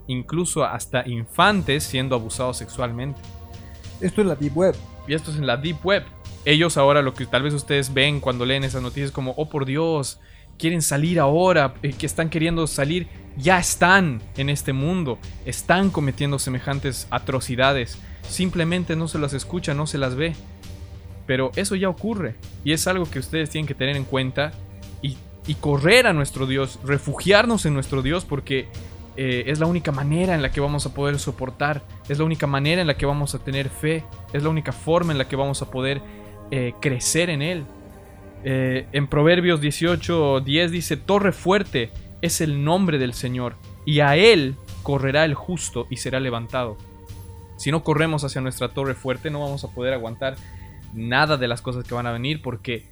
incluso 0.07 0.63
hasta 0.63 1.07
infantes 1.07 1.83
siendo 1.83 2.15
abusados 2.15 2.57
sexualmente. 2.57 3.19
Esto 3.99 4.21
es 4.21 4.27
la 4.27 4.35
Deep 4.35 4.55
Web. 4.57 4.75
Y 5.07 5.13
esto 5.13 5.31
es 5.31 5.37
en 5.37 5.47
la 5.47 5.57
Deep 5.57 5.85
Web. 5.85 6.03
Ellos 6.45 6.77
ahora 6.77 7.01
lo 7.01 7.13
que 7.13 7.25
tal 7.25 7.43
vez 7.43 7.53
ustedes 7.53 7.93
ven 7.93 8.19
cuando 8.19 8.45
leen 8.45 8.63
esas 8.63 8.81
noticias 8.81 9.11
como, 9.11 9.33
oh 9.37 9.49
por 9.49 9.65
Dios, 9.65 10.19
quieren 10.57 10.81
salir 10.81 11.19
ahora, 11.19 11.73
eh, 11.81 11.93
que 11.93 12.05
están 12.05 12.29
queriendo 12.29 12.67
salir, 12.67 13.07
ya 13.35 13.59
están 13.59 14.21
en 14.37 14.49
este 14.49 14.73
mundo, 14.73 15.19
están 15.45 15.89
cometiendo 15.89 16.39
semejantes 16.39 17.07
atrocidades 17.11 17.97
simplemente 18.27 18.95
no 18.95 19.07
se 19.07 19.19
las 19.19 19.33
escucha, 19.33 19.73
no 19.73 19.87
se 19.87 19.97
las 19.97 20.15
ve. 20.15 20.35
Pero 21.25 21.51
eso 21.55 21.75
ya 21.75 21.89
ocurre 21.89 22.35
y 22.63 22.71
es 22.71 22.87
algo 22.87 23.09
que 23.09 23.19
ustedes 23.19 23.49
tienen 23.49 23.67
que 23.67 23.75
tener 23.75 23.95
en 23.97 24.05
cuenta 24.05 24.51
y, 25.01 25.17
correr 25.61 26.07
a 26.07 26.13
nuestro 26.13 26.45
Dios, 26.45 26.77
refugiarnos 26.83 27.65
en 27.65 27.73
nuestro 27.73 28.01
Dios 28.01 28.25
porque 28.25 28.67
eh, 29.15 29.45
es 29.47 29.59
la 29.59 29.65
única 29.65 29.93
manera 29.93 30.35
en 30.35 30.41
la 30.41 30.51
que 30.51 30.59
vamos 30.59 30.85
a 30.85 30.93
poder 30.93 31.19
soportar, 31.19 31.83
es 32.09 32.19
la 32.19 32.25
única 32.25 32.47
manera 32.47 32.81
en 32.81 32.87
la 32.87 32.97
que 32.97 33.05
vamos 33.05 33.33
a 33.33 33.39
tener 33.39 33.69
fe, 33.69 34.03
es 34.33 34.43
la 34.43 34.49
única 34.49 34.73
forma 34.73 35.13
en 35.13 35.17
la 35.17 35.29
que 35.29 35.37
vamos 35.37 35.61
a 35.61 35.71
poder 35.71 36.01
eh, 36.51 36.73
crecer 36.81 37.29
en 37.29 37.41
Él. 37.41 37.63
Eh, 38.43 38.87
en 38.91 39.07
Proverbios 39.07 39.61
18, 39.61 40.41
10 40.41 40.71
dice, 40.71 40.97
Torre 40.97 41.31
fuerte 41.31 41.91
es 42.21 42.41
el 42.41 42.65
nombre 42.65 42.97
del 42.97 43.13
Señor, 43.13 43.55
y 43.85 44.01
a 44.01 44.17
Él 44.17 44.55
correrá 44.83 45.23
el 45.23 45.33
justo 45.33 45.87
y 45.89 45.97
será 45.97 46.19
levantado. 46.19 46.77
Si 47.57 47.71
no 47.71 47.83
corremos 47.83 48.23
hacia 48.23 48.41
nuestra 48.41 48.69
torre 48.69 48.93
fuerte, 48.93 49.29
no 49.29 49.41
vamos 49.41 49.63
a 49.63 49.69
poder 49.69 49.93
aguantar 49.93 50.35
nada 50.93 51.37
de 51.37 51.47
las 51.47 51.61
cosas 51.61 51.83
que 51.83 51.93
van 51.93 52.07
a 52.07 52.11
venir, 52.11 52.41
porque 52.41 52.85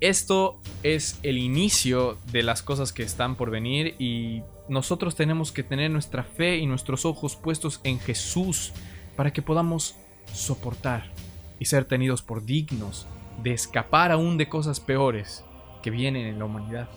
esto 0.00 0.60
es 0.82 1.18
el 1.22 1.38
inicio 1.38 2.18
de 2.30 2.42
las 2.42 2.62
cosas 2.62 2.92
que 2.92 3.02
están 3.02 3.36
por 3.36 3.50
venir 3.50 3.94
y 3.98 4.42
nosotros 4.68 5.14
tenemos 5.14 5.52
que 5.52 5.62
tener 5.62 5.90
nuestra 5.90 6.24
fe 6.24 6.58
y 6.58 6.66
nuestros 6.66 7.04
ojos 7.04 7.36
puestos 7.36 7.80
en 7.84 7.98
Jesús 7.98 8.72
para 9.16 9.32
que 9.32 9.42
podamos 9.42 9.94
soportar 10.32 11.10
y 11.58 11.66
ser 11.66 11.84
tenidos 11.84 12.22
por 12.22 12.44
dignos 12.44 13.06
de 13.42 13.52
escapar 13.52 14.10
aún 14.10 14.36
de 14.36 14.48
cosas 14.48 14.80
peores 14.80 15.44
que 15.82 15.90
vienen 15.90 16.26
en 16.26 16.38
la 16.38 16.44
humanidad. 16.46 16.88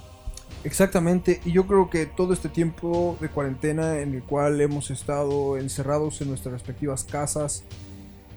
Exactamente, 0.64 1.40
y 1.46 1.52
yo 1.52 1.66
creo 1.66 1.90
que 1.90 2.06
todo 2.06 2.34
este 2.34 2.50
tiempo 2.50 3.18
de 3.22 3.30
cuarentena 3.30 4.00
en 4.00 4.16
el 4.16 4.24
cual 4.24 4.60
hemos 4.60 4.92
estado 4.92 5.58
encerrados 5.58 6.20
en 6.22 6.30
nuestras 6.30 6.54
respectivas 6.54 7.04
casas, 7.04 7.64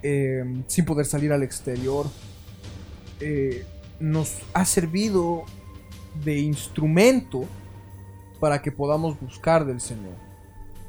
eh, 0.03 0.45
sin 0.67 0.85
poder 0.85 1.07
salir 1.07 1.33
al 1.33 1.43
exterior, 1.43 2.07
eh, 3.21 3.65
nos 3.99 4.39
ha 4.55 4.65
servido 4.65 5.45
de 6.25 6.39
instrumento 6.39 7.45
para 8.39 8.63
que 8.63 8.73
podamos 8.73 9.21
buscar 9.21 9.67
del 9.67 9.81
Señor. 9.81 10.15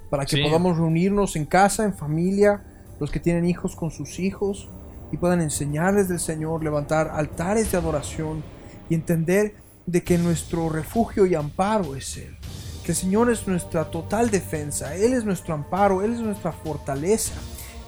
Para 0.10 0.26
que 0.26 0.42
podamos 0.42 0.78
reunirnos 0.78 1.36
en 1.36 1.46
casa, 1.46 1.86
en 1.86 1.94
familia, 1.94 2.64
los 3.00 3.12
que 3.12 3.20
tienen 3.20 3.46
hijos 3.46 3.76
con 3.76 3.92
sus 3.92 4.20
hijos, 4.20 4.70
y 5.12 5.18
puedan 5.18 5.42
enseñarles 5.42 6.08
del 6.08 6.20
Señor, 6.20 6.64
levantar 6.64 7.10
altares 7.14 7.72
de 7.72 7.78
adoración 7.78 8.44
y 8.90 8.96
entender 8.96 9.56
de 9.86 10.04
que 10.04 10.17
nuestro 10.17 10.70
refugio 10.70 11.26
y 11.26 11.36
amparo 11.36 11.96
es 11.96 12.17
Él. 12.17 12.36
Que 12.84 12.91
el 12.94 12.98
Señor 12.98 13.32
es 13.32 13.48
nuestra 13.48 13.91
total 13.91 14.32
defensa, 14.32 14.96
Él 14.96 15.13
es 15.13 15.24
nuestro 15.24 15.54
amparo, 15.54 16.02
Él 16.02 16.13
es 16.13 16.20
nuestra 16.20 16.52
fortaleza. 16.52 17.34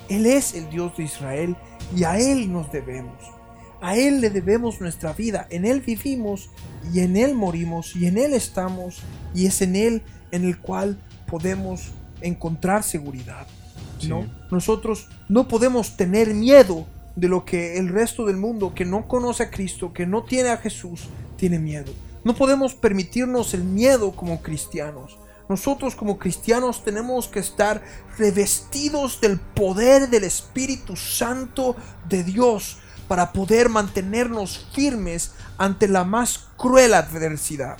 Él 0.10 0.25
es 0.25 0.53
el 0.53 0.69
Dios 0.69 0.95
de 0.97 1.03
Israel 1.03 1.56
y 1.95 2.03
a 2.03 2.17
Él 2.19 2.51
nos 2.51 2.71
debemos. 2.71 3.17
A 3.82 3.97
Él 3.97 4.21
le 4.21 4.29
debemos 4.29 4.79
nuestra 4.79 5.13
vida, 5.13 5.47
en 5.49 5.65
Él 5.65 5.82
vivimos 5.82 6.49
y 6.93 6.99
en 6.99 7.17
Él 7.17 7.36
morimos 7.36 7.95
y 7.95 8.08
en 8.08 8.17
Él 8.17 8.34
estamos 8.34 9.01
y 9.34 9.45
es 9.45 9.62
en 9.62 9.75
Él 9.75 10.01
en 10.32 10.45
el 10.45 10.60
cual 10.60 10.97
podemos 11.27 11.91
encontrar 12.21 12.84
seguridad. 12.84 13.47
¿no? 14.08 14.25
Nosotros 14.51 15.10
no 15.29 15.47
podemos 15.47 15.95
tener 15.97 16.34
miedo 16.34 16.86
de 17.15 17.27
lo 17.27 17.45
que 17.45 17.77
el 17.77 17.89
resto 17.89 18.25
del 18.25 18.38
mundo 18.38 18.73
que 18.73 18.86
no 18.86 19.08
conoce 19.08 19.43
a 19.43 19.51
Cristo, 19.51 19.93
que 19.93 20.06
no 20.06 20.23
tiene 20.23 20.49
a 20.49 20.58
Jesús, 20.58 21.08
tiene 21.43 21.60
miedo. 21.60 21.91
No 22.23 22.36
podemos 22.36 22.73
permitirnos 22.73 23.53
el 23.53 23.65
miedo 23.65 24.13
como 24.13 24.41
cristianos. 24.41 25.17
Nosotros 25.49 25.93
como 25.93 26.17
cristianos 26.17 26.86
tenemos 26.86 27.27
que 27.27 27.39
estar 27.41 27.84
revestidos 28.17 29.19
del 29.19 29.41
poder 29.41 30.10
del 30.10 30.23
Espíritu 30.23 30.95
Santo 30.95 31.75
de 32.08 32.23
Dios 32.23 32.77
para 33.10 33.34
poder 33.34 33.67
mantenernos 33.67 34.69
firmes 34.73 35.34
ante 35.58 35.89
la 35.89 36.06
más 36.06 36.47
cruel 36.56 36.93
adversidad, 36.93 37.75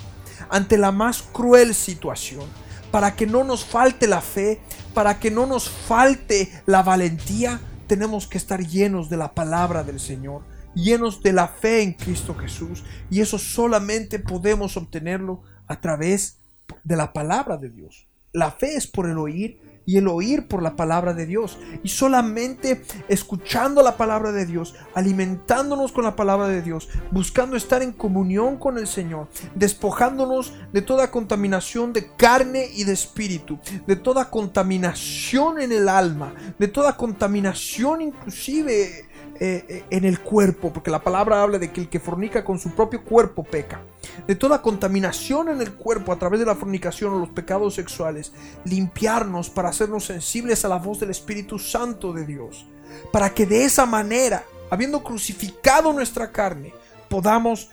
ante 0.50 0.76
la 0.76 0.92
más 0.92 1.22
cruel 1.22 1.74
situación, 1.74 2.44
para 2.90 3.16
que 3.16 3.26
no 3.26 3.44
nos 3.44 3.64
falte 3.64 4.06
la 4.06 4.20
fe, 4.20 4.60
para 4.92 5.18
que 5.18 5.30
no 5.30 5.46
nos 5.46 5.70
falte 5.70 6.52
la 6.66 6.82
valentía, 6.82 7.62
tenemos 7.86 8.26
que 8.26 8.36
estar 8.36 8.60
llenos 8.60 9.08
de 9.08 9.16
la 9.16 9.32
palabra 9.32 9.84
del 9.84 10.00
Señor, 10.00 10.42
llenos 10.74 11.22
de 11.22 11.32
la 11.32 11.48
fe 11.48 11.82
en 11.82 11.92
Cristo 11.92 12.34
Jesús, 12.34 12.84
y 13.10 13.20
eso 13.20 13.38
solamente 13.38 14.18
podemos 14.18 14.76
obtenerlo 14.76 15.42
a 15.66 15.80
través 15.80 16.38
de 16.82 16.96
la 16.96 17.12
palabra 17.12 17.56
de 17.56 17.70
Dios. 17.70 18.06
La 18.32 18.50
fe 18.50 18.76
es 18.76 18.86
por 18.86 19.08
el 19.08 19.18
oír 19.18 19.60
y 19.86 19.98
el 19.98 20.08
oír 20.08 20.48
por 20.48 20.62
la 20.62 20.76
palabra 20.76 21.14
de 21.14 21.26
Dios. 21.26 21.58
Y 21.82 21.88
solamente 21.88 22.82
escuchando 23.08 23.82
la 23.82 23.96
palabra 23.96 24.32
de 24.32 24.46
Dios, 24.46 24.74
alimentándonos 24.94 25.92
con 25.92 26.04
la 26.04 26.16
palabra 26.16 26.48
de 26.48 26.62
Dios, 26.62 26.88
buscando 27.10 27.56
estar 27.56 27.82
en 27.82 27.92
comunión 27.92 28.56
con 28.58 28.78
el 28.78 28.86
Señor, 28.86 29.28
despojándonos 29.54 30.54
de 30.72 30.82
toda 30.82 31.10
contaminación 31.10 31.92
de 31.92 32.10
carne 32.16 32.68
y 32.74 32.84
de 32.84 32.92
espíritu, 32.92 33.58
de 33.86 33.96
toda 33.96 34.30
contaminación 34.30 35.60
en 35.60 35.72
el 35.72 35.88
alma, 35.88 36.34
de 36.58 36.68
toda 36.68 36.96
contaminación 36.96 38.00
inclusive 38.00 39.08
eh, 39.40 39.64
eh, 39.68 39.84
en 39.90 40.04
el 40.04 40.20
cuerpo, 40.20 40.72
porque 40.72 40.90
la 40.90 41.02
palabra 41.02 41.42
habla 41.42 41.58
de 41.58 41.72
que 41.72 41.80
el 41.80 41.88
que 41.88 41.98
fornica 41.98 42.44
con 42.44 42.58
su 42.58 42.70
propio 42.70 43.02
cuerpo 43.02 43.42
peca. 43.42 43.80
De 44.28 44.36
toda 44.36 44.62
contaminación 44.62 45.48
en 45.48 45.60
el 45.60 45.74
cuerpo 45.74 46.12
a 46.12 46.18
través 46.18 46.38
de 46.38 46.46
la 46.46 46.54
fornicación 46.54 47.12
o 47.12 47.18
los 47.18 47.30
pecados 47.30 47.74
sexuales, 47.74 48.32
limpiarnos 48.64 49.50
para 49.50 49.70
hacernos 49.70 50.04
sensibles 50.04 50.64
a 50.64 50.68
la 50.68 50.78
voz 50.78 51.00
del 51.00 51.10
Espíritu 51.10 51.58
Santo 51.58 52.12
de 52.12 52.26
Dios. 52.26 52.66
Para 53.12 53.34
que 53.34 53.44
de 53.44 53.64
esa 53.64 53.86
manera, 53.86 54.44
habiendo 54.70 55.02
crucificado 55.02 55.92
nuestra 55.92 56.30
carne, 56.30 56.72
podamos 57.08 57.70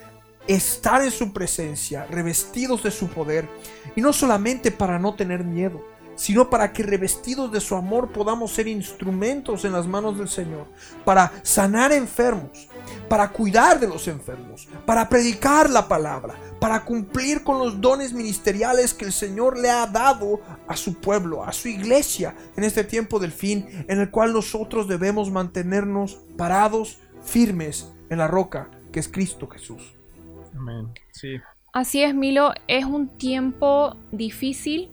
estar 0.47 1.03
en 1.03 1.11
su 1.11 1.31
presencia, 1.31 2.07
revestidos 2.09 2.81
de 2.81 2.89
su 2.91 3.07
poder, 3.07 3.47
y 3.95 4.01
no 4.01 4.13
solamente 4.13 4.71
para 4.71 4.97
no 4.97 5.13
tener 5.13 5.43
miedo, 5.43 5.83
sino 6.15 6.49
para 6.49 6.71
que 6.73 6.83
revestidos 6.83 7.51
de 7.51 7.59
su 7.59 7.75
amor 7.75 8.11
podamos 8.11 8.51
ser 8.51 8.67
instrumentos 8.67 9.65
en 9.65 9.73
las 9.73 9.87
manos 9.87 10.17
del 10.17 10.29
Señor, 10.29 10.67
para 11.05 11.31
sanar 11.43 11.91
enfermos, 11.91 12.67
para 13.09 13.29
cuidar 13.29 13.79
de 13.79 13.87
los 13.87 14.07
enfermos, 14.07 14.67
para 14.85 15.09
predicar 15.09 15.69
la 15.69 15.87
palabra, 15.87 16.35
para 16.59 16.83
cumplir 16.83 17.43
con 17.43 17.59
los 17.59 17.81
dones 17.81 18.13
ministeriales 18.13 18.93
que 18.93 19.05
el 19.05 19.13
Señor 19.13 19.57
le 19.57 19.69
ha 19.69 19.87
dado 19.87 20.41
a 20.67 20.75
su 20.75 20.95
pueblo, 20.95 21.43
a 21.43 21.51
su 21.51 21.67
iglesia, 21.67 22.35
en 22.55 22.63
este 22.63 22.83
tiempo 22.83 23.19
del 23.19 23.31
fin, 23.31 23.85
en 23.87 23.99
el 23.99 24.11
cual 24.11 24.33
nosotros 24.33 24.87
debemos 24.87 25.31
mantenernos 25.31 26.19
parados, 26.37 26.99
firmes 27.23 27.91
en 28.09 28.17
la 28.17 28.27
roca 28.27 28.69
que 28.91 28.99
es 28.99 29.07
Cristo 29.07 29.47
Jesús. 29.47 29.95
Amén. 30.55 30.89
Sí. 31.11 31.39
Así 31.73 32.03
es, 32.03 32.13
Milo, 32.13 32.53
es 32.67 32.85
un 32.85 33.07
tiempo 33.07 33.95
difícil 34.11 34.90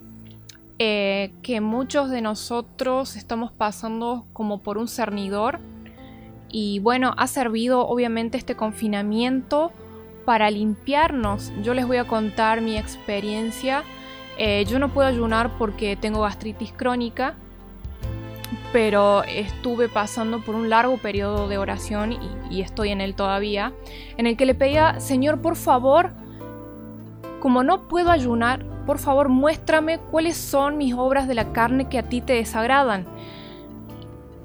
eh, 0.80 1.32
que 1.42 1.60
muchos 1.60 2.08
de 2.08 2.20
nosotros 2.20 3.16
estamos 3.16 3.50
pasando 3.50 4.26
como 4.32 4.62
por 4.62 4.78
un 4.78 4.86
cernidor. 4.86 5.58
Y 6.48 6.78
bueno, 6.78 7.14
ha 7.16 7.26
servido 7.26 7.86
obviamente 7.86 8.38
este 8.38 8.54
confinamiento 8.54 9.72
para 10.24 10.50
limpiarnos. 10.50 11.52
Yo 11.62 11.74
les 11.74 11.86
voy 11.86 11.96
a 11.96 12.04
contar 12.06 12.60
mi 12.60 12.76
experiencia. 12.76 13.82
Eh, 14.38 14.64
yo 14.68 14.78
no 14.78 14.90
puedo 14.90 15.08
ayunar 15.08 15.58
porque 15.58 15.96
tengo 15.96 16.22
gastritis 16.22 16.72
crónica, 16.72 17.34
pero 18.72 19.24
estuve 19.24 19.88
pasando 19.88 20.44
por 20.44 20.54
un 20.54 20.70
largo 20.70 20.96
periodo 20.98 21.48
de 21.48 21.58
oración 21.58 22.12
y, 22.12 22.18
y 22.50 22.60
estoy 22.60 22.90
en 22.90 23.00
él 23.00 23.16
todavía, 23.16 23.72
en 24.16 24.26
el 24.26 24.36
que 24.36 24.46
le 24.46 24.54
pedía, 24.54 25.00
Señor, 25.00 25.40
por 25.42 25.56
favor, 25.56 26.12
como 27.40 27.64
no 27.64 27.88
puedo 27.88 28.12
ayunar, 28.12 28.64
por 28.88 28.98
favor 28.98 29.28
muéstrame 29.28 29.98
cuáles 29.98 30.38
son 30.38 30.78
mis 30.78 30.94
obras 30.94 31.28
de 31.28 31.34
la 31.34 31.52
carne 31.52 31.90
que 31.90 31.98
a 31.98 32.04
ti 32.04 32.22
te 32.22 32.32
desagradan. 32.32 33.04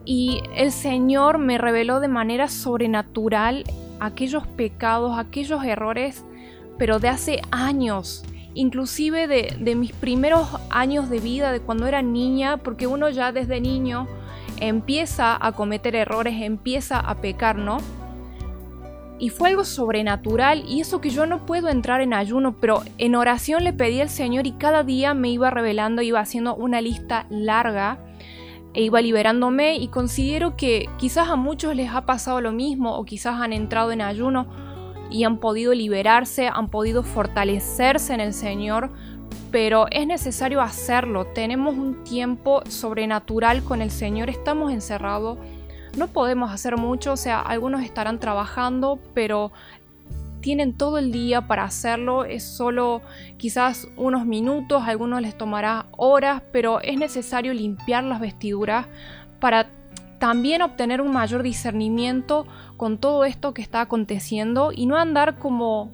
Y 0.04 0.44
el 0.54 0.74
Señor 0.74 1.38
me 1.38 1.58
reveló 1.58 2.02
de 2.02 2.10
manera 2.10 2.50
sobrenatural 2.50 3.64
aquellos 4.02 4.46
pecados, 4.46 5.18
aquellos 5.18 5.64
errores, 5.64 6.26
pero 6.78 7.00
de 7.00 7.08
hace 7.08 7.42
años, 7.52 8.26
inclusive 8.54 9.30
de, 9.30 9.76
mis 9.76 9.94
primeros 9.94 10.50
años 10.70 11.10
de 11.10 11.22
vida, 11.22 11.54
de 11.54 11.62
cuando 11.62 11.88
era 11.88 12.02
niña, 12.02 12.58
porque 12.58 12.86
uno 12.86 13.08
ya 13.08 13.32
desde 13.32 13.62
niño 13.62 14.10
empieza 14.60 15.38
a 15.40 15.54
cometer 15.54 15.96
errores, 15.96 16.36
empieza 16.42 17.00
a 17.00 17.16
pecar, 17.22 17.58
¿no? 17.58 17.78
Y 19.20 19.30
fue 19.30 19.50
algo 19.50 19.64
sobrenatural 19.64 20.64
y 20.68 20.82
eso 20.82 21.00
que 21.00 21.10
yo 21.10 21.26
no 21.26 21.46
puedo 21.46 21.70
entrar 21.70 22.02
en 22.02 22.14
ayuno, 22.14 22.56
pero 22.60 22.84
en 22.98 23.16
oración 23.16 23.64
le 23.64 23.74
pedí 23.74 24.02
al 24.02 24.10
Señor 24.10 24.48
y 24.48 24.54
cada 24.54 24.84
día 24.84 25.14
me 25.14 25.30
iba 25.30 25.50
revelando, 25.50 26.02
iba 26.02 26.20
haciendo 26.20 26.56
una 26.56 26.82
lista 26.82 27.28
larga 27.30 28.00
e 28.74 28.82
iba 28.82 29.02
liberándome 29.02 29.78
y 29.78 29.88
considero 29.88 30.58
que 30.58 30.90
quizás 30.98 31.30
a 31.30 31.36
muchos 31.36 31.76
les 31.76 31.92
ha 31.92 32.06
pasado 32.06 32.42
lo 32.42 32.52
mismo 32.52 32.96
o 32.98 33.06
quizás 33.06 33.40
han 33.40 33.54
entrado 33.54 33.92
en 33.92 34.02
ayuno 34.02 34.48
y 35.12 35.26
han 35.26 35.38
podido 35.38 35.74
liberarse, 35.74 36.48
han 36.48 36.70
podido 36.70 37.04
fortalecerse 37.04 38.16
en 38.16 38.20
el 38.20 38.34
Señor, 38.34 38.90
pero 39.52 39.86
es 39.92 40.08
necesario 40.08 40.60
hacerlo. 40.60 41.28
Tenemos 41.28 41.76
un 41.76 42.04
tiempo 42.04 42.64
sobrenatural 42.68 43.64
con 43.64 43.84
el 43.84 43.92
Señor, 43.92 44.32
estamos 44.32 44.74
encerrados 44.74 45.38
no 45.98 46.08
podemos 46.08 46.52
hacer 46.52 46.78
mucho, 46.78 47.14
o 47.14 47.18
sea, 47.18 47.40
algunos 47.40 47.84
estarán 47.84 48.20
trabajando, 48.20 49.00
pero 49.14 49.52
tienen 50.42 50.74
todo 50.74 50.98
el 50.98 51.12
día 51.12 51.48
para 51.48 51.64
hacerlo, 51.64 52.26
es 52.26 52.44
solo 52.44 53.02
quizás 53.38 53.88
unos 53.96 54.26
minutos, 54.26 54.84
a 54.84 54.88
algunos 54.88 55.22
les 55.22 55.38
tomará 55.38 55.86
horas, 55.96 56.42
pero 56.52 56.82
es 56.82 56.98
necesario 56.98 57.54
limpiar 57.54 58.04
las 58.04 58.20
vestiduras 58.20 58.88
para 59.40 59.70
también 60.20 60.62
obtener 60.62 61.02
un 61.02 61.12
mayor 61.12 61.44
discernimiento 61.44 62.46
con 62.78 62.98
todo 62.98 63.24
esto 63.26 63.54
que 63.54 63.62
está 63.62 63.82
aconteciendo 63.82 64.72
y 64.74 64.86
no 64.86 64.98
andar 64.98 65.38
como 65.40 65.92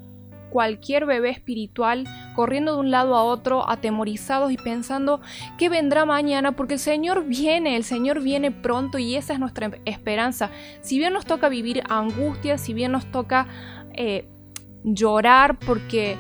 cualquier 0.49 1.05
bebé 1.05 1.29
espiritual 1.29 2.05
corriendo 2.35 2.73
de 2.73 2.79
un 2.79 2.91
lado 2.91 3.15
a 3.15 3.23
otro, 3.23 3.69
atemorizados 3.69 4.51
y 4.51 4.57
pensando 4.57 5.21
que 5.57 5.69
vendrá 5.69 6.05
mañana, 6.05 6.53
porque 6.53 6.75
el 6.75 6.79
Señor 6.79 7.25
viene, 7.25 7.75
el 7.75 7.83
Señor 7.83 8.21
viene 8.21 8.51
pronto 8.51 8.97
y 8.97 9.15
esa 9.15 9.33
es 9.33 9.39
nuestra 9.39 9.71
esperanza. 9.85 10.49
Si 10.81 10.97
bien 10.97 11.13
nos 11.13 11.25
toca 11.25 11.49
vivir 11.49 11.83
angustia, 11.89 12.57
si 12.57 12.73
bien 12.73 12.91
nos 12.91 13.05
toca 13.11 13.47
eh, 13.93 14.27
llorar, 14.83 15.57
porque 15.59 16.17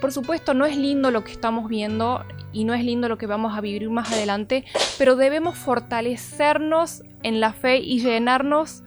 por 0.00 0.12
supuesto 0.12 0.54
no 0.54 0.64
es 0.64 0.76
lindo 0.76 1.10
lo 1.10 1.24
que 1.24 1.32
estamos 1.32 1.68
viendo 1.68 2.24
y 2.52 2.64
no 2.64 2.74
es 2.74 2.84
lindo 2.84 3.08
lo 3.08 3.18
que 3.18 3.26
vamos 3.26 3.56
a 3.56 3.60
vivir 3.60 3.88
más 3.90 4.12
adelante, 4.12 4.64
pero 4.98 5.16
debemos 5.16 5.56
fortalecernos 5.56 7.02
en 7.22 7.40
la 7.40 7.52
fe 7.52 7.78
y 7.78 8.00
llenarnos 8.00 8.82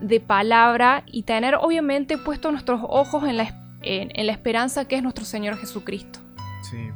de 0.00 0.20
palabra 0.20 1.02
y 1.06 1.24
tener 1.24 1.56
obviamente 1.56 2.18
puestos 2.18 2.52
nuestros 2.52 2.80
ojos 2.84 3.24
en 3.24 3.38
la 3.38 3.42
esperanza 3.44 3.67
en, 3.82 4.26
la 4.26 4.32
esperanza 4.32 4.86
que 4.86 4.96
es 4.96 5.02
nuestro 5.02 5.24
Señor 5.24 5.56
Jesucristo. 5.56 6.18
Sí, 6.62 6.90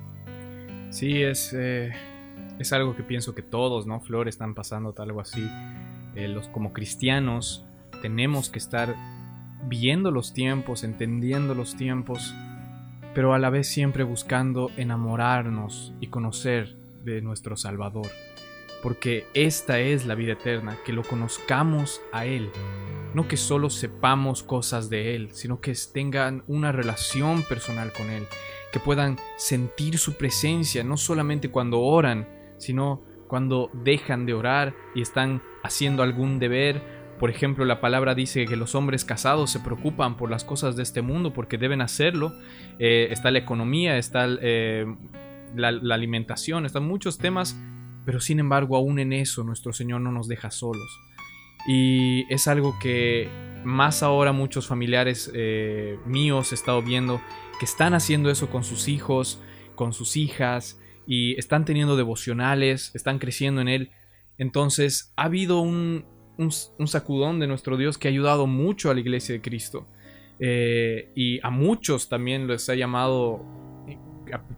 sí, 0.90 1.22
es, 1.22 1.52
eh, 1.56 1.92
es 2.58 2.72
algo 2.72 2.96
que 2.96 3.02
pienso 3.02 3.34
que 3.34 3.42
todos, 3.42 3.86
¿no? 3.86 4.00
Flor, 4.00 4.28
están 4.28 4.54
pasando 4.54 4.94
algo 4.98 5.20
así. 5.20 5.46
Eh, 6.14 6.28
los, 6.28 6.48
como 6.48 6.72
cristianos 6.72 7.64
tenemos 8.02 8.50
que 8.50 8.58
estar 8.58 8.94
viendo 9.68 10.10
los 10.10 10.32
tiempos, 10.32 10.84
entendiendo 10.84 11.54
los 11.54 11.76
tiempos, 11.76 12.34
pero 13.14 13.34
a 13.34 13.38
la 13.38 13.50
vez 13.50 13.68
siempre 13.68 14.04
buscando 14.04 14.70
enamorarnos 14.76 15.92
y 16.00 16.08
conocer 16.08 16.76
de 17.04 17.22
nuestro 17.22 17.56
Salvador. 17.56 18.08
Porque 18.82 19.26
esta 19.34 19.78
es 19.78 20.06
la 20.06 20.16
vida 20.16 20.32
eterna, 20.32 20.76
que 20.84 20.92
lo 20.92 21.04
conozcamos 21.04 22.00
a 22.12 22.26
Él, 22.26 22.50
no 23.14 23.28
que 23.28 23.36
solo 23.36 23.70
sepamos 23.70 24.42
cosas 24.42 24.88
de 24.90 25.14
Él, 25.14 25.30
sino 25.32 25.60
que 25.60 25.74
tengan 25.92 26.44
una 26.46 26.72
relación 26.72 27.42
personal 27.42 27.92
con 27.92 28.10
Él, 28.10 28.26
que 28.72 28.80
puedan 28.80 29.18
sentir 29.36 29.98
su 29.98 30.16
presencia, 30.16 30.82
no 30.84 30.96
solamente 30.96 31.50
cuando 31.50 31.80
oran, 31.80 32.28
sino 32.58 33.02
cuando 33.28 33.70
dejan 33.72 34.26
de 34.26 34.34
orar 34.34 34.74
y 34.94 35.02
están 35.02 35.42
haciendo 35.62 36.02
algún 36.02 36.38
deber. 36.38 36.82
Por 37.18 37.30
ejemplo, 37.30 37.64
la 37.64 37.80
palabra 37.80 38.14
dice 38.14 38.46
que 38.46 38.56
los 38.56 38.74
hombres 38.74 39.04
casados 39.04 39.50
se 39.50 39.60
preocupan 39.60 40.16
por 40.16 40.30
las 40.30 40.44
cosas 40.44 40.76
de 40.76 40.82
este 40.82 41.02
mundo 41.02 41.32
porque 41.32 41.56
deben 41.56 41.80
hacerlo. 41.80 42.32
Eh, 42.78 43.08
está 43.10 43.30
la 43.30 43.38
economía, 43.38 43.96
está 43.96 44.26
eh, 44.40 44.86
la, 45.54 45.72
la 45.72 45.94
alimentación, 45.94 46.66
están 46.66 46.84
muchos 46.84 47.18
temas, 47.18 47.58
pero 48.04 48.20
sin 48.20 48.40
embargo 48.40 48.76
aún 48.76 48.98
en 48.98 49.12
eso 49.12 49.44
nuestro 49.44 49.72
Señor 49.72 50.00
no 50.00 50.12
nos 50.12 50.28
deja 50.28 50.50
solos. 50.50 50.98
Y 51.66 52.32
es 52.32 52.48
algo 52.48 52.78
que 52.80 53.28
más 53.64 54.02
ahora 54.02 54.32
muchos 54.32 54.66
familiares 54.66 55.30
eh, 55.34 55.98
míos 56.04 56.52
he 56.52 56.54
estado 56.54 56.82
viendo 56.82 57.20
que 57.58 57.64
están 57.64 57.94
haciendo 57.94 58.30
eso 58.30 58.50
con 58.50 58.64
sus 58.64 58.88
hijos, 58.88 59.40
con 59.76 59.92
sus 59.92 60.16
hijas, 60.16 60.80
y 61.06 61.38
están 61.38 61.64
teniendo 61.64 61.96
devocionales, 61.96 62.94
están 62.94 63.18
creciendo 63.18 63.60
en 63.60 63.68
él. 63.68 63.90
Entonces 64.38 65.12
ha 65.16 65.24
habido 65.24 65.60
un, 65.60 66.04
sacudón 66.86 67.38
de 67.38 67.46
nuestro 67.46 67.76
Dios 67.76 67.98
que 67.98 68.08
ha 68.08 68.10
ayudado 68.10 68.46
mucho 68.46 68.90
a 68.90 68.94
la 68.94 69.00
iglesia 69.00 69.34
de 69.34 69.40
Cristo. 69.40 69.86
Eh, 70.40 71.12
y 71.14 71.38
a 71.46 71.50
muchos 71.50 72.08
también 72.08 72.48
les 72.48 72.68
ha 72.68 72.74
llamado, 72.74 73.44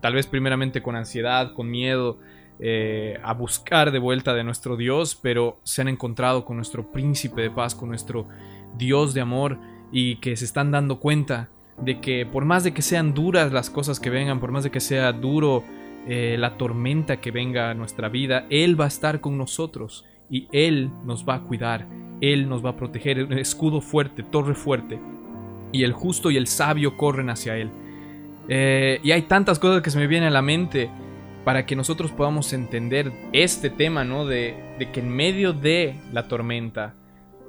tal 0.01 0.15
vez 0.15 0.27
primeramente 0.27 0.83
con 0.83 0.97
ansiedad, 0.97 1.53
con 1.53 1.71
miedo, 1.71 2.19
eh, 2.61 3.19
a 3.23 3.35
buscar 3.35 3.91
de 3.91 3.99
vuelta 3.99 4.35
de 4.35 4.45
nuestro 4.45 4.77
Dios, 4.77 5.19
pero 5.21 5.59
se 5.65 5.83
han 5.83 5.89
encontrado 5.89 6.45
con 6.45 6.57
nuestro 6.57 6.93
príncipe 6.93 7.43
de 7.43 7.51
paz, 7.51 7.75
con 7.75 7.89
nuestro 7.89 8.29
Dios 8.77 9.15
de 9.15 9.21
amor 9.21 9.59
y 9.91 10.17
que 10.17 10.37
se 10.37 10.45
están 10.45 10.71
dando 10.71 11.01
cuenta 11.01 11.51
de 11.83 12.01
que 12.01 12.27
por 12.27 12.45
más 12.45 12.65
de 12.65 12.73
que 12.73 12.83
sean 12.83 13.15
duras 13.15 13.53
las 13.53 13.71
cosas 13.71 13.99
que 13.99 14.11
vengan, 14.11 14.41
por 14.41 14.53
más 14.53 14.65
de 14.65 14.71
que 14.71 14.81
sea 14.81 15.13
duro 15.13 15.65
eh, 16.07 16.37
la 16.39 16.57
tormenta 16.57 17.21
que 17.21 17.31
venga 17.31 17.71
a 17.71 17.75
nuestra 17.75 18.09
vida, 18.09 18.47
Él 18.51 18.79
va 18.79 18.85
a 18.85 18.89
estar 18.89 19.21
con 19.21 19.37
nosotros 19.39 20.05
y 20.31 20.49
Él 20.53 20.91
nos 21.05 21.27
va 21.27 21.37
a 21.37 21.43
cuidar, 21.43 21.89
Él 22.21 22.49
nos 22.49 22.65
va 22.65 22.71
a 22.71 22.77
proteger, 22.77 23.33
escudo 23.39 23.81
fuerte, 23.81 24.23
torre 24.23 24.55
fuerte, 24.55 25.01
y 25.73 25.83
el 25.83 25.93
justo 25.93 26.31
y 26.31 26.37
el 26.37 26.47
sabio 26.47 26.97
corren 26.97 27.31
hacia 27.31 27.57
Él. 27.57 27.71
Eh, 28.49 29.01
y 29.03 29.11
hay 29.11 29.23
tantas 29.23 29.59
cosas 29.59 29.83
que 29.83 29.91
se 29.91 29.99
me 29.99 30.07
vienen 30.07 30.29
a 30.29 30.33
la 30.33 30.43
mente 30.43 30.91
para 31.45 31.67
que 31.67 31.77
nosotros 31.77 32.11
podamos 32.11 32.53
entender 32.53 33.13
este 33.33 33.71
tema, 33.71 34.05
¿no? 34.05 34.27
De, 34.27 34.57
que 34.93 35.01
en 35.01 35.11
medio 35.11 35.53
de 35.53 35.95
la 36.13 36.27
tormenta, 36.27 36.95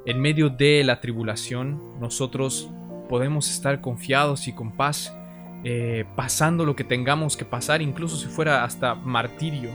en 0.05 0.19
medio 0.19 0.49
de 0.49 0.83
la 0.83 0.99
tribulación, 0.99 1.99
nosotros 1.99 2.69
podemos 3.07 3.49
estar 3.49 3.81
confiados 3.81 4.47
y 4.47 4.53
con 4.53 4.73
paz, 4.73 5.15
eh, 5.63 6.05
pasando 6.15 6.65
lo 6.65 6.75
que 6.75 6.83
tengamos 6.83 7.37
que 7.37 7.45
pasar, 7.45 7.81
incluso 7.81 8.17
si 8.17 8.27
fuera 8.27 8.63
hasta 8.63 8.95
martirio. 8.95 9.69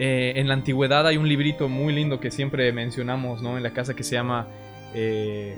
Eh, 0.00 0.34
en 0.36 0.48
la 0.48 0.54
antigüedad 0.54 1.06
hay 1.06 1.16
un 1.16 1.28
librito 1.28 1.68
muy 1.68 1.92
lindo 1.92 2.20
que 2.20 2.30
siempre 2.30 2.72
mencionamos, 2.72 3.40
¿no? 3.40 3.56
En 3.56 3.62
la 3.62 3.72
casa 3.72 3.94
que 3.94 4.02
se 4.02 4.16
llama... 4.16 4.48
Eh, 4.94 5.56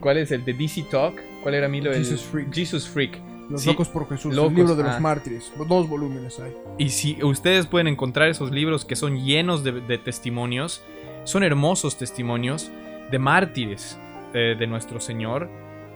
¿Cuál 0.00 0.18
es 0.18 0.30
el 0.30 0.44
de 0.44 0.52
DC 0.52 0.84
Talk? 0.90 1.20
¿Cuál 1.42 1.54
era 1.54 1.68
Milo? 1.68 1.92
Jesus 1.92 2.22
Freak. 2.22 2.54
Jesus 2.54 2.88
Freak 2.88 3.27
los 3.48 3.64
locos 3.64 3.88
por 3.88 4.08
Jesús, 4.08 4.36
el 4.36 4.54
libro 4.54 4.76
de 4.76 4.82
los 4.82 4.94
ah. 4.94 5.00
mártires, 5.00 5.52
dos 5.66 5.88
volúmenes 5.88 6.38
hay. 6.38 6.54
Y 6.76 6.90
si 6.90 7.22
ustedes 7.22 7.66
pueden 7.66 7.88
encontrar 7.88 8.28
esos 8.28 8.50
libros 8.50 8.84
que 8.84 8.96
son 8.96 9.24
llenos 9.24 9.64
de, 9.64 9.98
testimonios, 9.98 10.82
son 11.24 11.42
hermosos 11.42 11.96
testimonios 11.96 12.70
de 13.10 13.18
mártires 13.18 13.98
eh, 14.34 14.54
de 14.58 14.66
nuestro 14.66 15.00
Señor, 15.00 15.48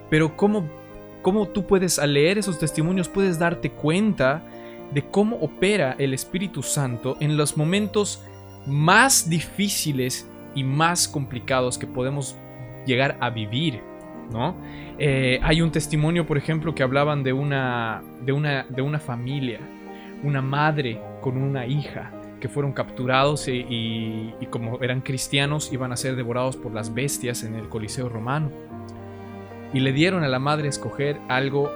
pero 0.09 0.35
cómo, 0.35 0.67
cómo 1.21 1.47
tú 1.47 1.65
puedes 1.65 1.99
al 1.99 2.13
leer 2.13 2.37
esos 2.37 2.59
testimonios 2.59 3.07
puedes 3.07 3.37
darte 3.39 3.71
cuenta 3.71 4.43
de 4.91 5.09
cómo 5.09 5.37
opera 5.37 5.95
el 5.97 6.13
Espíritu 6.13 6.61
Santo 6.63 7.17
en 7.19 7.37
los 7.37 7.57
momentos 7.57 8.23
más 8.65 9.29
difíciles 9.29 10.29
y 10.55 10.63
más 10.63 11.07
complicados 11.07 11.77
que 11.77 11.87
podemos 11.87 12.35
llegar 12.85 13.17
a 13.19 13.29
vivir, 13.29 13.81
¿no? 14.31 14.55
Eh, 14.99 15.39
hay 15.43 15.61
un 15.61 15.71
testimonio, 15.71 16.25
por 16.25 16.37
ejemplo, 16.37 16.75
que 16.75 16.83
hablaban 16.83 17.23
de 17.23 17.33
una, 17.33 18.01
de, 18.21 18.31
una, 18.31 18.65
de 18.69 18.81
una 18.81 18.99
familia, 18.99 19.59
una 20.23 20.41
madre 20.41 21.01
con 21.21 21.37
una 21.37 21.65
hija 21.65 22.11
que 22.39 22.49
fueron 22.49 22.73
capturados 22.73 23.47
y, 23.47 24.33
como 24.49 24.81
eran 24.81 25.01
cristianos 25.01 25.71
iban 25.71 25.93
a 25.93 25.97
ser 25.97 26.15
devorados 26.15 26.57
por 26.57 26.73
las 26.73 26.93
bestias 26.93 27.43
en 27.43 27.55
el 27.55 27.69
Coliseo 27.69 28.09
romano. 28.09 28.51
Y 29.73 29.79
le 29.79 29.93
dieron 29.93 30.23
a 30.23 30.27
la 30.27 30.39
madre 30.39 30.67
escoger 30.67 31.17
algo 31.29 31.71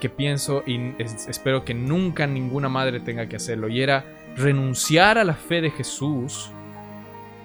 que 0.00 0.08
pienso 0.08 0.62
y 0.66 0.94
espero 0.98 1.64
que 1.64 1.74
nunca 1.74 2.26
ninguna 2.26 2.68
madre 2.68 3.00
tenga 3.00 3.26
que 3.28 3.36
hacerlo, 3.36 3.68
y 3.68 3.80
era 3.80 4.04
renunciar 4.36 5.18
a 5.18 5.24
la 5.24 5.34
fe 5.34 5.60
de 5.60 5.70
Jesús 5.70 6.52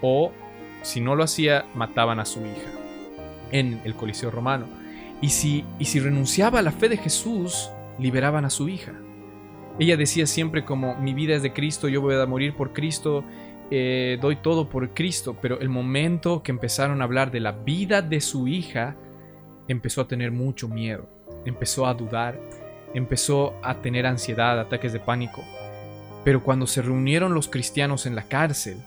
o, 0.02 0.32
si 0.84 1.02
no 1.02 1.16
lo 1.16 1.24
hacía, 1.24 1.66
mataban 1.74 2.20
a 2.20 2.26
su 2.26 2.42
hija 2.42 2.83
en 3.54 3.80
el 3.86 3.96
Coliseo 3.96 4.30
romano. 4.30 4.66
Y 5.22 5.30
si, 5.30 5.64
y 5.80 5.86
si 5.86 6.02
renunciaba 6.02 6.60
a 6.60 6.62
la 6.62 6.74
fe 6.74 6.90
de 6.90 6.98
Jesús, 6.98 7.70
liberaban 7.98 8.44
a 8.44 8.50
su 8.50 8.68
hija. 8.68 8.92
Ella 9.80 9.96
decía 9.96 10.28
siempre 10.28 10.66
como 10.66 10.96
mi 10.96 11.14
vida 11.14 11.36
es 11.36 11.44
de 11.44 11.54
Cristo, 11.54 11.88
yo 11.88 12.02
voy 12.02 12.16
a 12.16 12.26
morir 12.26 12.56
por 12.56 12.74
Cristo, 12.74 13.24
eh, 13.72 14.18
doy 14.22 14.36
todo 14.36 14.70
por 14.70 14.94
Cristo, 14.94 15.38
pero 15.42 15.60
el 15.60 15.70
momento 15.70 16.44
que 16.44 16.52
empezaron 16.52 17.02
a 17.02 17.06
hablar 17.06 17.32
de 17.32 17.40
la 17.40 17.54
vida 17.54 18.02
de 18.02 18.22
su 18.22 18.48
hija, 18.48 18.98
empezó 19.68 20.02
a 20.02 20.08
tener 20.08 20.32
mucho 20.32 20.68
miedo, 20.68 21.10
empezó 21.46 21.88
a 21.88 21.94
dudar, 21.94 22.40
empezó 22.94 23.56
a 23.64 23.82
tener 23.82 24.06
ansiedad, 24.06 24.60
ataques 24.60 24.94
de 24.94 25.00
pánico. 25.00 25.44
Pero 26.24 26.44
cuando 26.44 26.68
se 26.68 26.82
reunieron 26.82 27.34
los 27.34 27.48
cristianos 27.48 28.06
en 28.06 28.16
la 28.16 28.28
cárcel, 28.28 28.78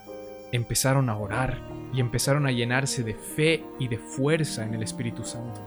empezaron 0.53 1.09
a 1.09 1.17
orar 1.17 1.61
y 1.93 2.01
empezaron 2.01 2.47
a 2.47 2.53
llenarse 2.53 3.03
de 3.03 3.15
fe 3.15 3.65
y 3.79 3.89
de 3.89 3.99
fuerza 3.99 4.65
en 4.65 4.75
el 4.75 4.83
Espíritu 4.83 5.25
Santo. 5.25 5.61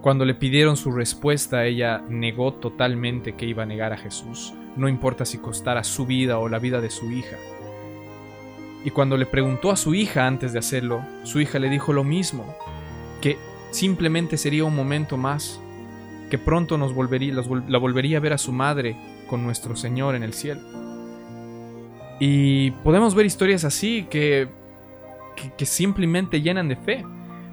Cuando 0.00 0.24
le 0.24 0.34
pidieron 0.34 0.76
su 0.76 0.92
respuesta, 0.92 1.64
ella 1.64 2.02
negó 2.08 2.54
totalmente 2.54 3.34
que 3.34 3.46
iba 3.46 3.64
a 3.64 3.66
negar 3.66 3.92
a 3.92 3.98
Jesús, 3.98 4.54
no 4.76 4.88
importa 4.88 5.24
si 5.24 5.38
costara 5.38 5.82
su 5.82 6.06
vida 6.06 6.38
o 6.38 6.48
la 6.48 6.58
vida 6.58 6.80
de 6.80 6.90
su 6.90 7.10
hija. 7.10 7.36
Y 8.84 8.90
cuando 8.90 9.16
le 9.16 9.26
preguntó 9.26 9.72
a 9.72 9.76
su 9.76 9.94
hija 9.94 10.26
antes 10.26 10.52
de 10.52 10.60
hacerlo, 10.60 11.04
su 11.24 11.40
hija 11.40 11.58
le 11.58 11.68
dijo 11.68 11.92
lo 11.92 12.04
mismo, 12.04 12.56
que 13.20 13.36
simplemente 13.70 14.36
sería 14.36 14.64
un 14.64 14.76
momento 14.76 15.16
más, 15.16 15.60
que 16.30 16.38
pronto 16.38 16.78
nos 16.78 16.94
volvería, 16.94 17.34
la 17.66 17.78
volvería 17.78 18.18
a 18.18 18.20
ver 18.20 18.34
a 18.34 18.38
su 18.38 18.52
madre 18.52 18.96
con 19.26 19.42
nuestro 19.42 19.74
Señor 19.74 20.14
en 20.14 20.22
el 20.22 20.32
cielo. 20.32 20.87
Y 22.18 22.72
podemos 22.82 23.14
ver 23.14 23.26
historias 23.26 23.64
así 23.64 24.06
que, 24.10 24.48
que 25.56 25.66
simplemente 25.66 26.40
llenan 26.40 26.68
de 26.68 26.76
fe. 26.76 27.04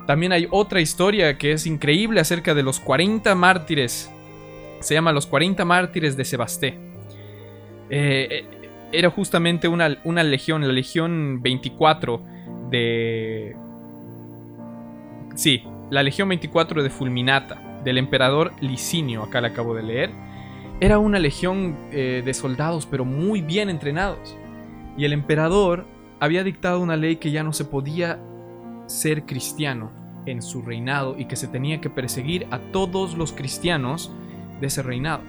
También 0.07 0.31
hay 0.31 0.47
otra 0.51 0.81
historia 0.81 1.37
que 1.37 1.51
es 1.51 1.65
increíble 1.65 2.19
acerca 2.19 2.53
de 2.53 2.63
los 2.63 2.79
40 2.79 3.33
mártires. 3.35 4.11
Se 4.79 4.93
llama 4.93 5.11
Los 5.11 5.25
40 5.25 5.65
mártires 5.65 6.15
de 6.15 6.25
Sebasté. 6.25 6.77
Eh, 7.89 8.45
era 8.91 9.09
justamente 9.09 9.67
una, 9.67 9.97
una 10.03 10.23
legión, 10.23 10.65
la 10.65 10.73
legión 10.73 11.41
24 11.41 12.21
de... 12.69 13.55
Sí, 15.35 15.63
la 15.89 16.03
legión 16.03 16.29
24 16.29 16.83
de 16.83 16.89
Fulminata, 16.89 17.79
del 17.83 17.97
emperador 17.97 18.53
Licinio, 18.61 19.23
acá 19.23 19.41
la 19.41 19.49
acabo 19.49 19.75
de 19.75 19.83
leer. 19.83 20.09
Era 20.79 20.99
una 20.99 21.19
legión 21.19 21.75
eh, 21.91 22.21
de 22.23 22.33
soldados, 22.33 22.85
pero 22.85 23.05
muy 23.05 23.41
bien 23.41 23.69
entrenados. 23.69 24.37
Y 24.97 25.05
el 25.05 25.13
emperador 25.13 25.85
había 26.19 26.43
dictado 26.43 26.79
una 26.79 26.95
ley 26.95 27.17
que 27.17 27.31
ya 27.31 27.43
no 27.43 27.53
se 27.53 27.65
podía 27.65 28.19
ser 28.87 29.25
cristiano 29.25 29.91
en 30.25 30.41
su 30.41 30.61
reinado 30.61 31.15
y 31.17 31.25
que 31.25 31.35
se 31.35 31.47
tenía 31.47 31.81
que 31.81 31.89
perseguir 31.89 32.47
a 32.51 32.59
todos 32.59 33.17
los 33.17 33.31
cristianos 33.31 34.11
de 34.59 34.67
ese 34.67 34.81
reinado. 34.81 35.21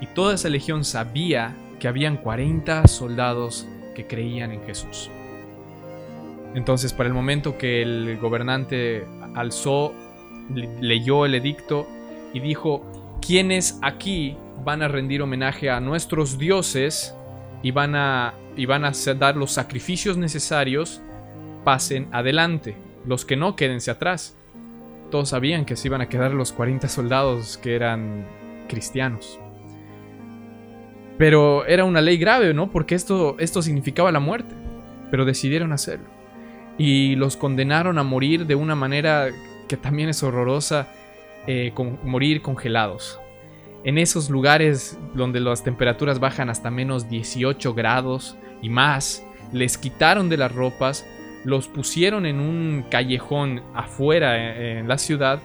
Y 0.00 0.06
toda 0.06 0.34
esa 0.34 0.48
legión 0.48 0.84
sabía 0.84 1.54
que 1.78 1.88
habían 1.88 2.16
40 2.16 2.86
soldados 2.88 3.66
que 3.94 4.06
creían 4.06 4.52
en 4.52 4.62
Jesús. 4.64 5.10
Entonces, 6.54 6.92
para 6.92 7.08
el 7.08 7.14
momento 7.14 7.58
que 7.58 7.82
el 7.82 8.18
gobernante 8.18 9.06
alzó, 9.34 9.92
leyó 10.80 11.26
el 11.26 11.34
edicto 11.34 11.86
y 12.32 12.40
dijo, 12.40 12.82
quienes 13.20 13.78
aquí 13.82 14.36
van 14.64 14.82
a 14.82 14.88
rendir 14.88 15.22
homenaje 15.22 15.70
a 15.70 15.80
nuestros 15.80 16.38
dioses 16.38 17.14
y 17.62 17.72
van 17.72 17.94
a, 17.94 18.34
y 18.56 18.66
van 18.66 18.84
a 18.84 18.92
dar 19.18 19.36
los 19.36 19.52
sacrificios 19.52 20.16
necesarios, 20.16 21.02
pasen 21.64 22.08
adelante. 22.12 22.76
Los 23.06 23.24
que 23.24 23.36
no, 23.36 23.54
quédense 23.54 23.90
atrás. 23.90 24.36
Todos 25.10 25.28
sabían 25.28 25.64
que 25.64 25.76
se 25.76 25.88
iban 25.88 26.00
a 26.00 26.08
quedar 26.08 26.32
los 26.32 26.52
40 26.52 26.88
soldados 26.88 27.58
que 27.58 27.76
eran 27.76 28.26
cristianos. 28.68 29.38
Pero 31.18 31.64
era 31.66 31.84
una 31.84 32.00
ley 32.00 32.16
grave, 32.16 32.52
¿no? 32.52 32.70
Porque 32.70 32.94
esto, 32.94 33.36
esto 33.38 33.62
significaba 33.62 34.10
la 34.10 34.20
muerte. 34.20 34.54
Pero 35.10 35.24
decidieron 35.24 35.72
hacerlo. 35.72 36.06
Y 36.78 37.14
los 37.14 37.36
condenaron 37.36 37.98
a 37.98 38.02
morir 38.02 38.46
de 38.46 38.54
una 38.54 38.74
manera 38.74 39.28
que 39.68 39.76
también 39.76 40.08
es 40.08 40.22
horrorosa, 40.22 40.88
eh, 41.46 41.72
morir 42.02 42.42
congelados. 42.42 43.20
En 43.84 43.98
esos 43.98 44.30
lugares 44.30 44.98
donde 45.14 45.40
las 45.40 45.62
temperaturas 45.62 46.18
bajan 46.18 46.50
hasta 46.50 46.70
menos 46.70 47.08
18 47.08 47.72
grados 47.72 48.36
y 48.62 48.68
más, 48.68 49.24
les 49.52 49.78
quitaron 49.78 50.28
de 50.28 50.36
las 50.36 50.52
ropas, 50.52 51.06
los 51.44 51.68
pusieron 51.68 52.26
en 52.26 52.40
un 52.40 52.84
callejón 52.90 53.62
afuera 53.74 54.36
eh, 54.36 54.78
en 54.80 54.88
la 54.88 54.98
ciudad, 54.98 55.40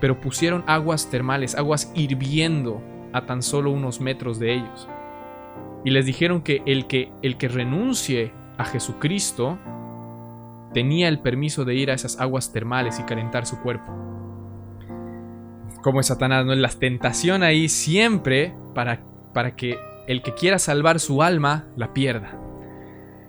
pero 0.00 0.20
pusieron 0.20 0.64
aguas 0.66 1.10
termales, 1.10 1.54
aguas 1.54 1.92
hirviendo 1.94 2.82
a 3.12 3.26
tan 3.26 3.42
solo 3.42 3.70
unos 3.70 4.00
metros 4.00 4.38
de 4.38 4.54
ellos. 4.54 4.88
Y 5.84 5.90
les 5.90 6.06
dijeron 6.06 6.42
que 6.42 6.62
el 6.66 6.86
que, 6.86 7.12
el 7.22 7.36
que 7.36 7.48
renuncie 7.48 8.32
a 8.58 8.64
Jesucristo 8.64 9.58
tenía 10.72 11.08
el 11.08 11.20
permiso 11.20 11.64
de 11.64 11.74
ir 11.74 11.90
a 11.90 11.94
esas 11.94 12.20
aguas 12.20 12.52
termales 12.52 12.98
y 12.98 13.04
calentar 13.04 13.46
su 13.46 13.60
cuerpo. 13.60 13.92
Como 15.82 16.00
es 16.00 16.06
Satanás, 16.06 16.44
¿no? 16.44 16.54
La 16.54 16.68
tentación 16.68 17.42
ahí 17.42 17.68
siempre 17.68 18.54
para, 18.74 19.02
para 19.32 19.56
que 19.56 19.78
el 20.10 20.22
que 20.22 20.34
quiera 20.34 20.58
salvar 20.58 20.98
su 20.98 21.22
alma 21.22 21.66
la 21.76 21.94
pierda. 21.94 22.36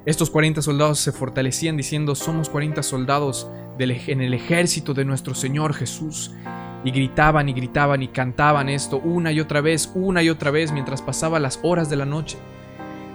Estos 0.07 0.32
40 0.32 0.63
soldados 0.63 0.97
se 0.97 1.11
fortalecían 1.11 1.77
diciendo, 1.77 2.15
somos 2.15 2.49
40 2.49 2.82
soldados 2.82 3.47
en 3.77 4.19
el 4.19 4.34
ejército 4.34 4.95
de 4.95 5.05
nuestro 5.05 5.36
Señor 5.36 5.75
Jesús 5.75 6.32
y 6.84 6.89
gritaban 6.89 7.49
y 7.49 7.53
gritaban 7.53 8.01
y 8.01 8.07
cantaban 8.07 8.67
esto 8.67 8.97
una 8.97 9.32
y 9.32 9.39
otra 9.39 9.61
vez, 9.61 9.91
una 9.93 10.23
y 10.23 10.32
otra 10.32 10.49
vez 10.49 10.71
mientras 10.71 11.03
pasaban 11.03 11.43
las 11.43 11.59
horas 11.61 11.88
de 11.88 11.97
la 11.97 12.05
noche. 12.05 12.39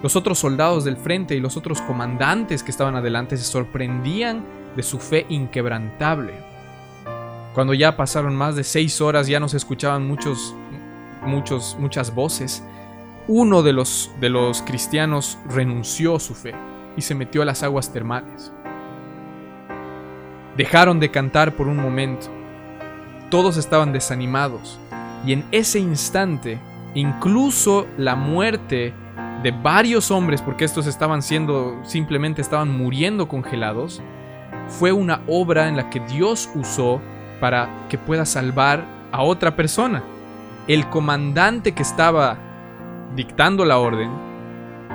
Los 0.01 0.15
otros 0.15 0.39
soldados 0.39 0.85
del 0.85 0.97
frente 0.97 1.35
y 1.35 1.41
los 1.41 1.57
otros 1.57 1.83
comandantes 1.83 2.63
que 2.63 2.71
estaban 2.71 2.95
adelante 2.95 3.37
se 3.37 3.43
sorprendían 3.43 4.45
de 4.77 4.85
su 4.85 5.01
fe 5.01 5.27
inquebrantable. 5.29 6.35
Cuando 7.53 7.75
ya 7.75 7.97
pasaron 7.97 8.37
más 8.37 8.55
de 8.55 8.63
seis 8.63 9.01
horas 9.01 9.27
ya 9.27 9.41
no 9.41 9.49
se 9.49 9.57
escuchaban 9.57 10.07
muchos, 10.07 10.55
muchos, 11.25 11.77
muchas 11.81 12.15
voces. 12.15 12.63
Uno 13.29 13.63
de 13.63 13.73
los, 13.73 14.11
de 14.21 14.31
los 14.31 14.63
cristianos 14.63 15.39
renunció 15.49 16.17
a 16.17 16.21
su 16.21 16.35
fe 16.35 16.55
y 16.97 17.03
se 17.03 17.15
metió 17.15 17.43
a 17.43 17.45
las 17.45 17.63
aguas 17.63 17.93
termales. 17.93 18.53
Dejaron 20.57 21.01
de 21.01 21.11
cantar 21.11 21.55
por 21.57 21.69
un 21.69 21.77
momento 21.77 22.31
todos 23.31 23.57
estaban 23.57 23.93
desanimados. 23.93 24.79
Y 25.25 25.33
en 25.33 25.45
ese 25.51 25.79
instante, 25.79 26.59
incluso 26.95 27.87
la 27.99 28.15
muerte 28.15 28.95
de 29.43 29.51
varios 29.51 30.11
hombres, 30.11 30.43
porque 30.43 30.65
estos 30.65 30.87
estaban 30.87 31.23
siendo, 31.23 31.81
simplemente 31.85 32.43
estaban 32.43 32.77
muriendo 32.77 33.29
congelados, 33.29 34.03
fue 34.69 34.93
una 34.93 35.21
obra 35.27 35.69
en 35.69 35.77
la 35.77 35.91
que 35.91 36.01
Dios 36.01 36.49
usó 36.55 37.01
para 37.41 37.69
que 37.89 37.99
pueda 37.99 38.25
salvar 38.25 38.85
a 39.13 39.23
otra 39.23 39.57
persona. 39.57 40.03
El 40.69 40.89
comandante 40.89 41.73
que 41.73 41.83
estaba 41.83 42.39
dictando 43.17 43.65
la 43.65 43.79
orden, 43.79 44.11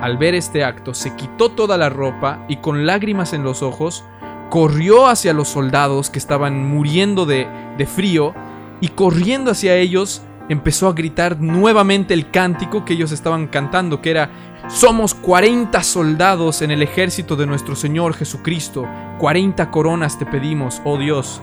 al 0.01 0.17
ver 0.17 0.33
este 0.33 0.63
acto, 0.63 0.93
se 0.93 1.15
quitó 1.15 1.49
toda 1.49 1.77
la 1.77 1.89
ropa 1.89 2.45
y 2.47 2.57
con 2.57 2.85
lágrimas 2.85 3.33
en 3.33 3.43
los 3.43 3.61
ojos, 3.61 4.03
corrió 4.49 5.07
hacia 5.07 5.33
los 5.33 5.47
soldados 5.47 6.09
que 6.09 6.19
estaban 6.19 6.67
muriendo 6.67 7.25
de, 7.25 7.47
frío 7.87 8.35
y 8.79 8.89
corriendo 8.89 9.51
hacia 9.51 9.75
ellos 9.75 10.21
empezó 10.49 10.87
a 10.87 10.93
gritar 10.93 11.39
nuevamente 11.39 12.13
el 12.13 12.29
cántico 12.29 12.85
que 12.85 12.93
ellos 12.93 13.11
estaban 13.11 13.47
cantando, 13.47 14.01
que 14.01 14.11
era, 14.11 14.29
somos 14.67 15.13
40 15.15 15.81
soldados 15.81 16.61
en 16.61 16.71
el 16.71 16.83
ejército 16.83 17.35
de 17.35 17.47
nuestro 17.47 17.75
Señor 17.75 18.13
Jesucristo, 18.13 18.87
40 19.17 19.71
coronas 19.71 20.19
te 20.19 20.25
pedimos, 20.25 20.81
oh 20.83 20.97
Dios. 20.97 21.41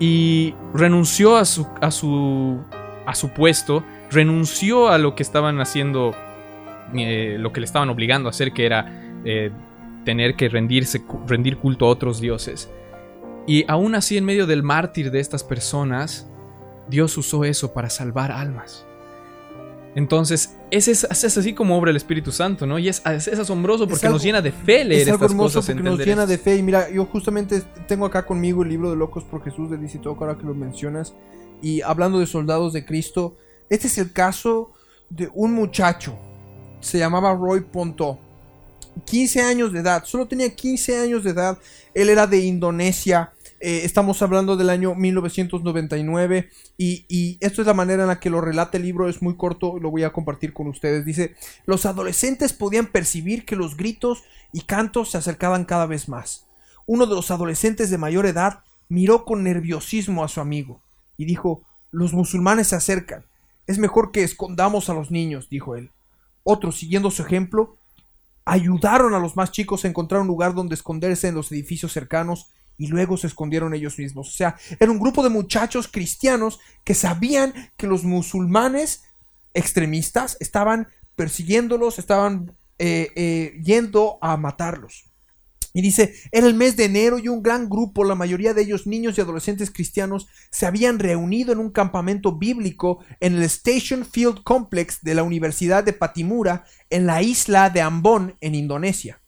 Y 0.00 0.54
renunció 0.74 1.36
a 1.36 1.44
su, 1.44 1.66
a 1.80 1.90
su, 1.90 2.58
a 3.06 3.14
su 3.14 3.28
puesto, 3.30 3.84
renunció 4.10 4.88
a 4.88 4.98
lo 4.98 5.14
que 5.14 5.22
estaban 5.22 5.60
haciendo, 5.60 6.14
eh, 6.94 7.36
lo 7.38 7.52
que 7.52 7.60
le 7.60 7.66
estaban 7.66 7.88
obligando 7.88 8.28
a 8.28 8.30
hacer, 8.30 8.52
que 8.52 8.66
era 8.66 9.20
eh, 9.24 9.50
tener 10.04 10.36
que 10.36 10.48
rendirse, 10.48 11.02
rendir 11.26 11.58
culto 11.58 11.86
a 11.86 11.88
otros 11.88 12.20
dioses. 12.20 12.70
Y 13.46 13.64
aún 13.68 13.94
así, 13.94 14.16
en 14.16 14.24
medio 14.24 14.46
del 14.46 14.62
mártir 14.62 15.10
de 15.10 15.20
estas 15.20 15.42
personas, 15.42 16.28
Dios 16.88 17.16
usó 17.16 17.44
eso 17.44 17.72
para 17.72 17.90
salvar 17.90 18.30
almas. 18.30 18.86
Entonces, 19.94 20.56
es, 20.70 20.86
es, 20.86 21.04
así 21.04 21.54
como 21.54 21.76
obra 21.76 21.90
el 21.90 21.96
Espíritu 21.96 22.30
Santo, 22.30 22.66
¿no? 22.66 22.78
Y 22.78 22.88
es, 22.88 23.02
es 23.04 23.38
asombroso 23.38 23.88
porque 23.88 24.08
nos 24.08 24.22
llena 24.22 24.40
de 24.40 24.52
fe 24.52 24.84
leer 24.84 25.02
es 25.02 25.08
algo 25.08 25.24
hermoso 25.24 25.62
Porque 25.62 25.82
nos 25.82 25.98
llena 25.98 26.26
de 26.26 26.38
fe. 26.38 26.56
Y 26.56 26.62
mira, 26.62 26.90
yo 26.90 27.06
justamente 27.06 27.62
tengo 27.86 28.06
acá 28.06 28.24
conmigo 28.24 28.62
el 28.62 28.68
libro 28.68 28.90
de 28.90 28.96
Locos 28.96 29.24
por 29.24 29.42
Jesús 29.42 29.70
de 29.70 29.76
DC 29.76 30.00
ahora 30.04 30.36
que 30.36 30.44
lo 30.44 30.54
mencionas. 30.54 31.16
Y 31.62 31.80
hablando 31.82 32.20
de 32.20 32.26
soldados 32.26 32.72
de 32.72 32.84
Cristo, 32.84 33.36
este 33.70 33.86
es 33.86 33.98
el 33.98 34.12
caso 34.12 34.72
de 35.10 35.30
un 35.34 35.52
muchacho. 35.52 36.18
Se 36.80 36.98
llamaba 36.98 37.34
Roy 37.34 37.60
Ponto 37.60 38.18
15 39.04 39.42
años 39.42 39.72
de 39.72 39.80
edad, 39.80 40.04
solo 40.04 40.26
tenía 40.26 40.54
15 40.54 40.98
años 40.98 41.24
de 41.24 41.30
edad, 41.30 41.58
él 41.94 42.08
era 42.08 42.26
de 42.26 42.40
Indonesia, 42.40 43.32
eh, 43.60 43.80
estamos 43.84 44.22
hablando 44.22 44.56
del 44.56 44.70
año 44.70 44.94
1999 44.94 46.48
y, 46.76 47.04
y, 47.08 47.38
esto 47.40 47.60
es 47.60 47.66
la 47.66 47.74
manera 47.74 48.02
en 48.02 48.08
la 48.08 48.20
que 48.20 48.30
lo 48.30 48.40
relata 48.40 48.76
el 48.76 48.84
libro, 48.84 49.08
es 49.08 49.20
muy 49.20 49.36
corto, 49.36 49.78
lo 49.80 49.90
voy 49.90 50.04
a 50.04 50.12
compartir 50.12 50.52
con 50.52 50.68
ustedes. 50.68 51.04
Dice, 51.04 51.34
los 51.66 51.84
adolescentes 51.84 52.52
podían 52.52 52.86
percibir 52.86 53.44
que 53.44 53.56
los 53.56 53.76
gritos 53.76 54.22
y 54.52 54.62
cantos 54.62 55.10
se 55.10 55.18
acercaban 55.18 55.64
cada 55.64 55.86
vez 55.86 56.08
más. 56.08 56.46
Uno 56.86 57.06
de 57.06 57.14
los 57.14 57.30
adolescentes 57.30 57.90
de 57.90 57.98
mayor 57.98 58.26
edad 58.26 58.60
miró 58.88 59.24
con 59.24 59.42
nerviosismo 59.42 60.24
a 60.24 60.28
su 60.28 60.40
amigo 60.40 60.80
y 61.16 61.24
dijo, 61.24 61.64
los 61.90 62.12
musulmanes 62.12 62.68
se 62.68 62.76
acercan, 62.76 63.26
es 63.68 63.78
mejor 63.78 64.10
que 64.10 64.24
escondamos 64.24 64.88
a 64.88 64.94
los 64.94 65.12
niños, 65.12 65.48
dijo 65.48 65.76
él. 65.76 65.92
Otro, 66.42 66.72
siguiendo 66.72 67.10
su 67.10 67.22
ejemplo, 67.22 67.76
ayudaron 68.46 69.14
a 69.14 69.18
los 69.18 69.36
más 69.36 69.52
chicos 69.52 69.84
a 69.84 69.88
encontrar 69.88 70.22
un 70.22 70.26
lugar 70.26 70.54
donde 70.54 70.74
esconderse 70.74 71.28
en 71.28 71.34
los 71.34 71.52
edificios 71.52 71.92
cercanos 71.92 72.48
y 72.78 72.86
luego 72.86 73.18
se 73.18 73.26
escondieron 73.26 73.74
ellos 73.74 73.98
mismos. 73.98 74.28
O 74.28 74.32
sea, 74.32 74.56
era 74.80 74.90
un 74.90 74.98
grupo 74.98 75.22
de 75.22 75.28
muchachos 75.28 75.86
cristianos 75.86 76.58
que 76.82 76.94
sabían 76.94 77.52
que 77.76 77.86
los 77.86 78.04
musulmanes 78.04 79.04
extremistas 79.52 80.38
estaban 80.40 80.88
persiguiéndolos, 81.14 81.98
estaban 81.98 82.56
eh, 82.78 83.10
eh, 83.16 83.60
yendo 83.62 84.18
a 84.22 84.38
matarlos. 84.38 85.07
Y 85.78 85.80
dice, 85.80 86.12
era 86.32 86.48
el 86.48 86.54
mes 86.54 86.76
de 86.76 86.86
enero 86.86 87.20
y 87.20 87.28
un 87.28 87.40
gran 87.40 87.68
grupo, 87.68 88.02
la 88.02 88.16
mayoría 88.16 88.52
de 88.52 88.62
ellos 88.62 88.88
niños 88.88 89.16
y 89.16 89.20
adolescentes 89.20 89.70
cristianos, 89.70 90.26
se 90.50 90.66
habían 90.66 90.98
reunido 90.98 91.52
en 91.52 91.60
un 91.60 91.70
campamento 91.70 92.36
bíblico 92.36 92.98
en 93.20 93.36
el 93.36 93.44
Station 93.44 94.04
Field 94.04 94.42
Complex 94.42 95.04
de 95.04 95.14
la 95.14 95.22
Universidad 95.22 95.84
de 95.84 95.92
Patimura 95.92 96.64
en 96.90 97.06
la 97.06 97.22
isla 97.22 97.70
de 97.70 97.80
Ambon, 97.80 98.34
en 98.40 98.56
Indonesia. 98.56 99.20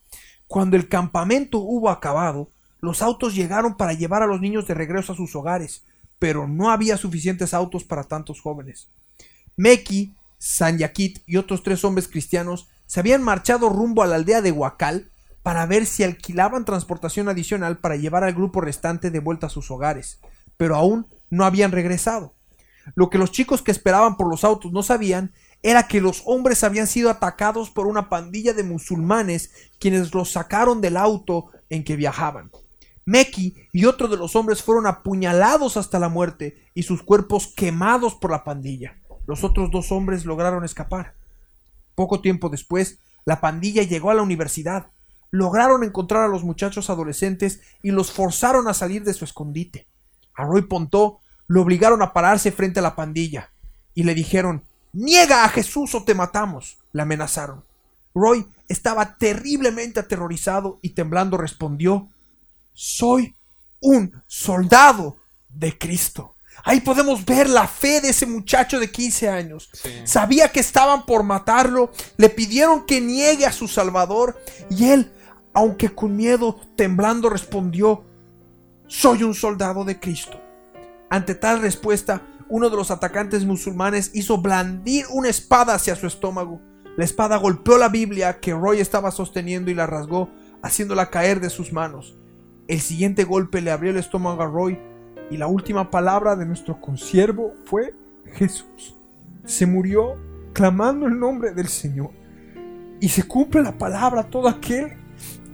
Cuando 0.48 0.74
el 0.74 0.88
campamento 0.88 1.58
hubo 1.58 1.88
acabado, 1.88 2.50
Los 2.80 3.00
autos 3.00 3.36
llegaron 3.36 3.76
para 3.76 3.92
llevar 3.92 4.24
a 4.24 4.26
los 4.26 4.40
niños 4.40 4.66
de 4.66 4.74
regreso 4.74 5.12
a 5.12 5.16
sus 5.16 5.36
hogares, 5.36 5.84
pero 6.18 6.48
no 6.48 6.72
había 6.72 6.96
suficientes 6.96 7.54
autos 7.54 7.84
para 7.84 8.02
tantos 8.02 8.40
jóvenes. 8.40 8.88
Meki, 9.56 10.16
Sanyakit 10.38 11.20
y 11.26 11.36
otros 11.36 11.62
tres 11.62 11.84
hombres 11.84 12.08
cristianos 12.08 12.66
se 12.86 12.98
habían 12.98 13.22
marchado 13.22 13.68
rumbo 13.68 14.02
a 14.02 14.08
la 14.08 14.16
aldea 14.16 14.42
de 14.42 14.50
Huacal 14.50 15.12
para 15.42 15.66
ver 15.66 15.86
si 15.86 16.04
alquilaban 16.04 16.64
transportación 16.64 17.28
adicional 17.28 17.78
para 17.78 17.96
llevar 17.96 18.24
al 18.24 18.34
grupo 18.34 18.60
restante 18.60 19.10
de 19.10 19.20
vuelta 19.20 19.46
a 19.46 19.50
sus 19.50 19.70
hogares, 19.70 20.20
pero 20.56 20.76
aún 20.76 21.06
no 21.30 21.44
habían 21.44 21.72
regresado. 21.72 22.34
Lo 22.94 23.10
que 23.10 23.18
los 23.18 23.32
chicos 23.32 23.62
que 23.62 23.70
esperaban 23.70 24.16
por 24.16 24.28
los 24.28 24.44
autos 24.44 24.72
no 24.72 24.82
sabían 24.82 25.32
era 25.62 25.86
que 25.86 26.00
los 26.00 26.22
hombres 26.24 26.64
habían 26.64 26.86
sido 26.86 27.10
atacados 27.10 27.70
por 27.70 27.86
una 27.86 28.08
pandilla 28.08 28.54
de 28.54 28.64
musulmanes 28.64 29.52
quienes 29.78 30.14
los 30.14 30.32
sacaron 30.32 30.80
del 30.80 30.96
auto 30.96 31.50
en 31.68 31.84
que 31.84 31.96
viajaban. 31.96 32.50
Meki 33.04 33.54
y 33.72 33.84
otro 33.86 34.08
de 34.08 34.16
los 34.16 34.36
hombres 34.36 34.62
fueron 34.62 34.86
apuñalados 34.86 35.76
hasta 35.76 35.98
la 35.98 36.08
muerte 36.08 36.64
y 36.74 36.84
sus 36.84 37.02
cuerpos 37.02 37.52
quemados 37.56 38.14
por 38.14 38.30
la 38.30 38.44
pandilla. 38.44 38.98
Los 39.26 39.44
otros 39.44 39.70
dos 39.70 39.92
hombres 39.92 40.24
lograron 40.24 40.64
escapar. 40.64 41.14
Poco 41.94 42.20
tiempo 42.20 42.48
después, 42.48 42.98
la 43.24 43.40
pandilla 43.40 43.82
llegó 43.82 44.10
a 44.10 44.14
la 44.14 44.22
universidad. 44.22 44.86
Lograron 45.30 45.84
encontrar 45.84 46.24
a 46.24 46.28
los 46.28 46.44
muchachos 46.44 46.90
adolescentes 46.90 47.60
y 47.82 47.90
los 47.90 48.12
forzaron 48.12 48.68
a 48.68 48.74
salir 48.74 49.04
de 49.04 49.14
su 49.14 49.24
escondite. 49.24 49.86
A 50.34 50.44
Roy 50.44 50.62
Pontó 50.62 51.20
lo 51.46 51.62
obligaron 51.62 52.02
a 52.02 52.12
pararse 52.12 52.52
frente 52.52 52.80
a 52.80 52.82
la 52.82 52.96
pandilla 52.96 53.50
y 53.94 54.04
le 54.04 54.14
dijeron 54.14 54.64
Niega 54.92 55.44
a 55.44 55.48
Jesús 55.48 55.94
o 55.94 56.04
te 56.04 56.14
matamos. 56.14 56.78
le 56.92 57.02
amenazaron. 57.02 57.64
Roy 58.14 58.46
estaba 58.68 59.16
terriblemente 59.18 60.00
aterrorizado 60.00 60.78
y 60.82 60.90
temblando 60.90 61.36
respondió 61.36 62.08
Soy 62.72 63.36
un 63.80 64.22
soldado 64.26 65.16
de 65.48 65.76
Cristo. 65.78 66.34
Ahí 66.64 66.80
podemos 66.80 67.24
ver 67.24 67.48
la 67.48 67.66
fe 67.66 68.00
de 68.00 68.10
ese 68.10 68.26
muchacho 68.26 68.78
de 68.78 68.90
15 68.90 69.28
años. 69.28 69.70
Sabía 70.04 70.50
que 70.50 70.60
estaban 70.60 71.06
por 71.06 71.22
matarlo, 71.22 71.90
le 72.16 72.28
pidieron 72.28 72.84
que 72.84 73.00
niegue 73.00 73.46
a 73.46 73.52
su 73.52 73.66
Salvador 73.66 74.38
y 74.68 74.90
él, 74.90 75.12
aunque 75.52 75.94
con 75.94 76.16
miedo, 76.16 76.60
temblando, 76.76 77.28
respondió, 77.28 78.04
soy 78.86 79.22
un 79.22 79.34
soldado 79.34 79.84
de 79.84 79.98
Cristo. 79.98 80.38
Ante 81.08 81.34
tal 81.34 81.60
respuesta, 81.60 82.22
uno 82.48 82.70
de 82.70 82.76
los 82.76 82.90
atacantes 82.90 83.44
musulmanes 83.44 84.10
hizo 84.14 84.40
blandir 84.40 85.06
una 85.10 85.28
espada 85.28 85.74
hacia 85.74 85.96
su 85.96 86.06
estómago. 86.06 86.60
La 86.96 87.04
espada 87.04 87.36
golpeó 87.36 87.78
la 87.78 87.88
Biblia 87.88 88.40
que 88.40 88.52
Roy 88.52 88.80
estaba 88.80 89.10
sosteniendo 89.10 89.70
y 89.70 89.74
la 89.74 89.86
rasgó, 89.86 90.28
haciéndola 90.62 91.10
caer 91.10 91.40
de 91.40 91.50
sus 91.50 91.72
manos. 91.72 92.16
El 92.68 92.80
siguiente 92.80 93.24
golpe 93.24 93.60
le 93.60 93.70
abrió 93.70 93.90
el 93.90 93.96
estómago 93.96 94.42
a 94.42 94.46
Roy 94.46 94.78
y 95.30 95.36
la 95.36 95.46
última 95.46 95.90
palabra 95.90 96.36
de 96.36 96.46
nuestro 96.46 96.80
consiervo 96.80 97.54
fue 97.64 97.94
Jesús. 98.32 98.96
Se 99.44 99.66
murió 99.66 100.16
clamando 100.52 101.06
el 101.06 101.18
nombre 101.18 101.52
del 101.52 101.68
Señor. 101.68 102.10
Y 103.00 103.08
se 103.08 103.22
cumple 103.22 103.62
la 103.62 103.78
palabra, 103.78 104.24
todo 104.24 104.48
aquel 104.48 104.99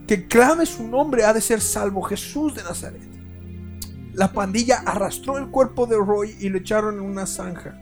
que 0.07 0.27
clame 0.27 0.67
su 0.67 0.87
nombre 0.87 1.25
ha 1.25 1.33
de 1.33 1.41
ser 1.41 1.61
salvo, 1.61 2.03
Jesús 2.03 2.55
de 2.55 2.63
Nazaret. 2.63 3.03
La 4.15 4.33
pandilla 4.33 4.83
arrastró 4.87 5.37
el 5.37 5.49
cuerpo 5.49 5.87
de 5.87 5.97
Roy 5.97 6.37
y 6.41 6.49
lo 6.49 6.59
echaron 6.59 6.95
en 6.95 7.01
una 7.03 7.27
zanja. 7.27 7.79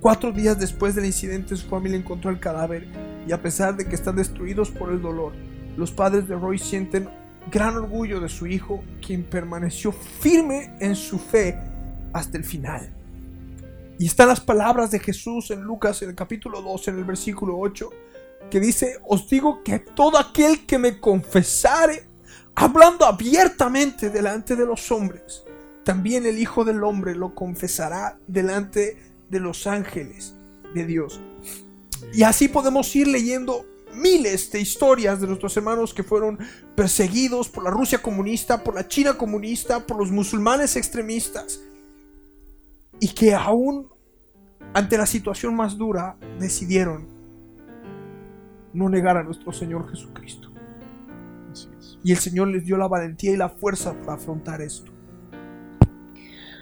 Cuatro 0.00 0.32
días 0.32 0.58
después 0.58 0.94
del 0.94 1.06
incidente 1.06 1.56
su 1.56 1.68
familia 1.68 1.98
encontró 1.98 2.30
el 2.30 2.40
cadáver 2.40 2.88
y 3.26 3.32
a 3.32 3.40
pesar 3.40 3.76
de 3.76 3.86
que 3.86 3.94
están 3.94 4.16
destruidos 4.16 4.70
por 4.70 4.90
el 4.90 5.00
dolor, 5.00 5.32
los 5.76 5.92
padres 5.92 6.26
de 6.28 6.34
Roy 6.34 6.58
sienten 6.58 7.08
gran 7.50 7.76
orgullo 7.76 8.20
de 8.20 8.28
su 8.28 8.46
hijo, 8.46 8.82
quien 9.04 9.24
permaneció 9.24 9.92
firme 9.92 10.76
en 10.80 10.96
su 10.96 11.18
fe 11.18 11.58
hasta 12.12 12.38
el 12.38 12.44
final. 12.44 12.94
Y 13.98 14.06
están 14.06 14.28
las 14.28 14.40
palabras 14.40 14.90
de 14.90 14.98
Jesús 14.98 15.50
en 15.50 15.62
Lucas 15.62 16.02
en 16.02 16.10
el 16.10 16.14
capítulo 16.14 16.60
2, 16.62 16.88
en 16.88 16.98
el 16.98 17.04
versículo 17.04 17.58
8, 17.58 17.90
que 18.50 18.60
dice, 18.60 18.98
os 19.06 19.28
digo 19.28 19.62
que 19.62 19.78
todo 19.78 20.18
aquel 20.18 20.66
que 20.66 20.78
me 20.78 21.00
confesare, 21.00 22.06
hablando 22.54 23.04
abiertamente 23.04 24.10
delante 24.10 24.56
de 24.56 24.66
los 24.66 24.90
hombres, 24.92 25.44
también 25.84 26.26
el 26.26 26.38
Hijo 26.38 26.64
del 26.64 26.82
Hombre 26.82 27.14
lo 27.14 27.34
confesará 27.34 28.18
delante 28.26 28.98
de 29.28 29.40
los 29.40 29.66
ángeles 29.66 30.34
de 30.74 30.86
Dios. 30.86 31.20
Y 32.12 32.22
así 32.22 32.48
podemos 32.48 32.94
ir 32.96 33.08
leyendo 33.08 33.66
miles 33.94 34.50
de 34.50 34.60
historias 34.60 35.20
de 35.20 35.26
nuestros 35.26 35.56
hermanos 35.56 35.94
que 35.94 36.02
fueron 36.02 36.38
perseguidos 36.74 37.48
por 37.48 37.64
la 37.64 37.70
Rusia 37.70 38.02
comunista, 38.02 38.62
por 38.64 38.74
la 38.74 38.88
China 38.88 39.14
comunista, 39.16 39.86
por 39.86 39.98
los 39.98 40.10
musulmanes 40.10 40.76
extremistas, 40.76 41.60
y 43.00 43.08
que 43.08 43.34
aún 43.34 43.88
ante 44.72 44.98
la 44.98 45.06
situación 45.06 45.54
más 45.54 45.76
dura 45.76 46.16
decidieron 46.38 47.13
no 48.74 48.88
negar 48.88 49.16
a 49.16 49.22
nuestro 49.22 49.52
Señor 49.52 49.88
Jesucristo. 49.88 50.50
Y 52.02 52.12
el 52.12 52.18
Señor 52.18 52.48
les 52.48 52.64
dio 52.64 52.76
la 52.76 52.88
valentía 52.88 53.32
y 53.32 53.36
la 53.36 53.48
fuerza 53.48 53.94
para 54.00 54.14
afrontar 54.14 54.60
esto. 54.60 54.92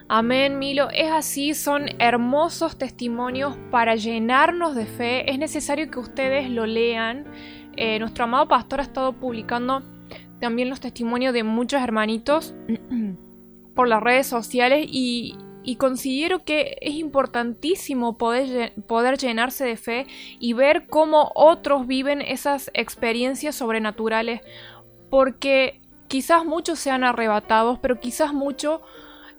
Amén, 0.08 0.58
Milo. 0.58 0.90
Es 0.90 1.10
así, 1.10 1.54
son 1.54 1.86
hermosos 1.98 2.76
testimonios 2.76 3.56
para 3.70 3.96
llenarnos 3.96 4.74
de 4.74 4.84
fe. 4.84 5.30
Es 5.30 5.38
necesario 5.38 5.90
que 5.90 5.98
ustedes 5.98 6.50
lo 6.50 6.66
lean. 6.66 7.24
Eh, 7.76 7.98
nuestro 7.98 8.24
amado 8.24 8.46
pastor 8.46 8.80
ha 8.80 8.82
estado 8.82 9.14
publicando 9.14 9.82
también 10.38 10.68
los 10.68 10.80
testimonios 10.80 11.32
de 11.32 11.44
muchos 11.44 11.80
hermanitos 11.80 12.54
por 13.74 13.88
las 13.88 14.02
redes 14.02 14.26
sociales 14.26 14.86
y, 14.86 15.34
considero 15.76 16.44
que 16.44 16.76
es 16.80 16.94
importantísimo 16.94 18.18
poder, 18.18 18.74
poder 18.86 19.18
llenarse 19.18 19.64
de 19.64 19.76
fe 19.76 20.06
y 20.38 20.52
ver 20.52 20.86
cómo 20.88 21.30
otros 21.34 21.86
viven 21.86 22.20
esas 22.20 22.70
experiencias 22.74 23.54
sobrenaturales 23.54 24.40
porque 25.10 25.80
quizás 26.08 26.44
muchos 26.44 26.78
sean 26.78 27.04
arrebatados, 27.04 27.78
pero 27.78 28.00
quizás 28.00 28.32
muchos 28.32 28.80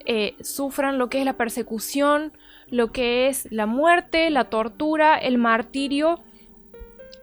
eh, 0.06 0.36
sufran 0.42 0.98
lo 0.98 1.10
que 1.10 1.20
es 1.20 1.26
la 1.26 1.38
persecución, 1.38 2.34
lo 2.70 2.92
que 2.92 3.28
es 3.28 3.48
la 3.52 3.66
muerte, 3.66 4.30
la 4.30 4.46
tortura, 4.46 5.18
el 5.18 5.38
martirio. 5.38 6.22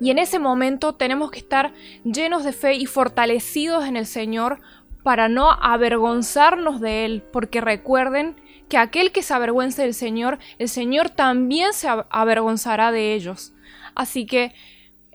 Y 0.01 0.11
en 0.11 0.18
ese 0.18 0.38
momento 0.38 0.94
tenemos 0.94 1.30
que 1.30 1.40
estar 1.40 1.72
llenos 2.05 2.44
de 2.44 2.53
fe 2.53 2.74
y 2.74 2.86
fortalecidos 2.86 3.84
en 3.84 3.96
el 3.96 4.07
Señor 4.07 4.61
para 5.03 5.28
no 5.28 5.51
avergonzarnos 5.51 6.80
de 6.80 7.05
Él, 7.05 7.22
porque 7.32 7.61
recuerden 7.61 8.36
que 8.70 8.78
aquel 8.78 9.12
que 9.12 9.22
se 9.22 9.34
avergüence 9.34 9.82
del 9.82 9.92
Señor, 9.92 10.38
el 10.58 10.70
Señor 10.70 11.10
también 11.10 11.74
se 11.74 11.88
avergonzará 11.88 12.92
de 12.92 13.12
ellos. 13.14 13.52
Así 13.94 14.24
que 14.24 14.54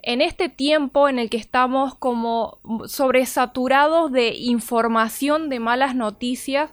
en 0.02 0.20
este 0.20 0.48
tiempo 0.48 1.08
en 1.08 1.18
el 1.18 1.30
que 1.30 1.38
estamos 1.38 1.96
como 1.96 2.60
sobresaturados 2.86 4.12
de 4.12 4.34
información, 4.36 5.48
de 5.48 5.58
malas 5.58 5.96
noticias, 5.96 6.70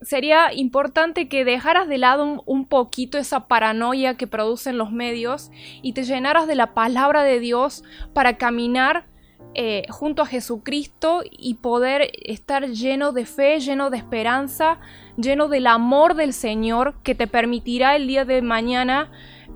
sería 0.00 0.52
importante 0.52 1.28
que 1.28 1.44
dejaras 1.44 1.86
de 1.88 1.98
lado 1.98 2.42
un, 2.44 2.66
poquito 2.66 3.18
esa 3.18 3.46
paranoia 3.46 4.16
que 4.16 4.26
producen 4.26 4.78
los 4.78 4.90
medios 4.90 5.50
y 5.82 5.92
te 5.92 6.02
llenaras 6.02 6.48
de 6.48 6.56
la 6.56 6.74
palabra 6.74 7.22
de 7.22 7.38
Dios 7.38 7.84
para 8.12 8.38
caminar 8.38 9.06
eh, 9.54 9.84
junto 9.90 10.22
a 10.22 10.26
Jesucristo 10.26 11.22
y 11.30 11.54
poder 11.54 12.10
estar 12.24 12.68
lleno 12.68 13.12
de 13.12 13.26
fe, 13.26 13.60
lleno 13.60 13.90
de 13.90 13.98
esperanza, 13.98 14.78
lleno 15.16 15.48
del 15.48 15.66
amor 15.66 16.14
del 16.14 16.32
Señor 16.32 16.94
que 17.02 17.14
te 17.14 17.26
permitirá 17.26 17.96
el 17.96 18.06
día 18.06 18.24
de 18.24 18.42
mañana 18.42 19.10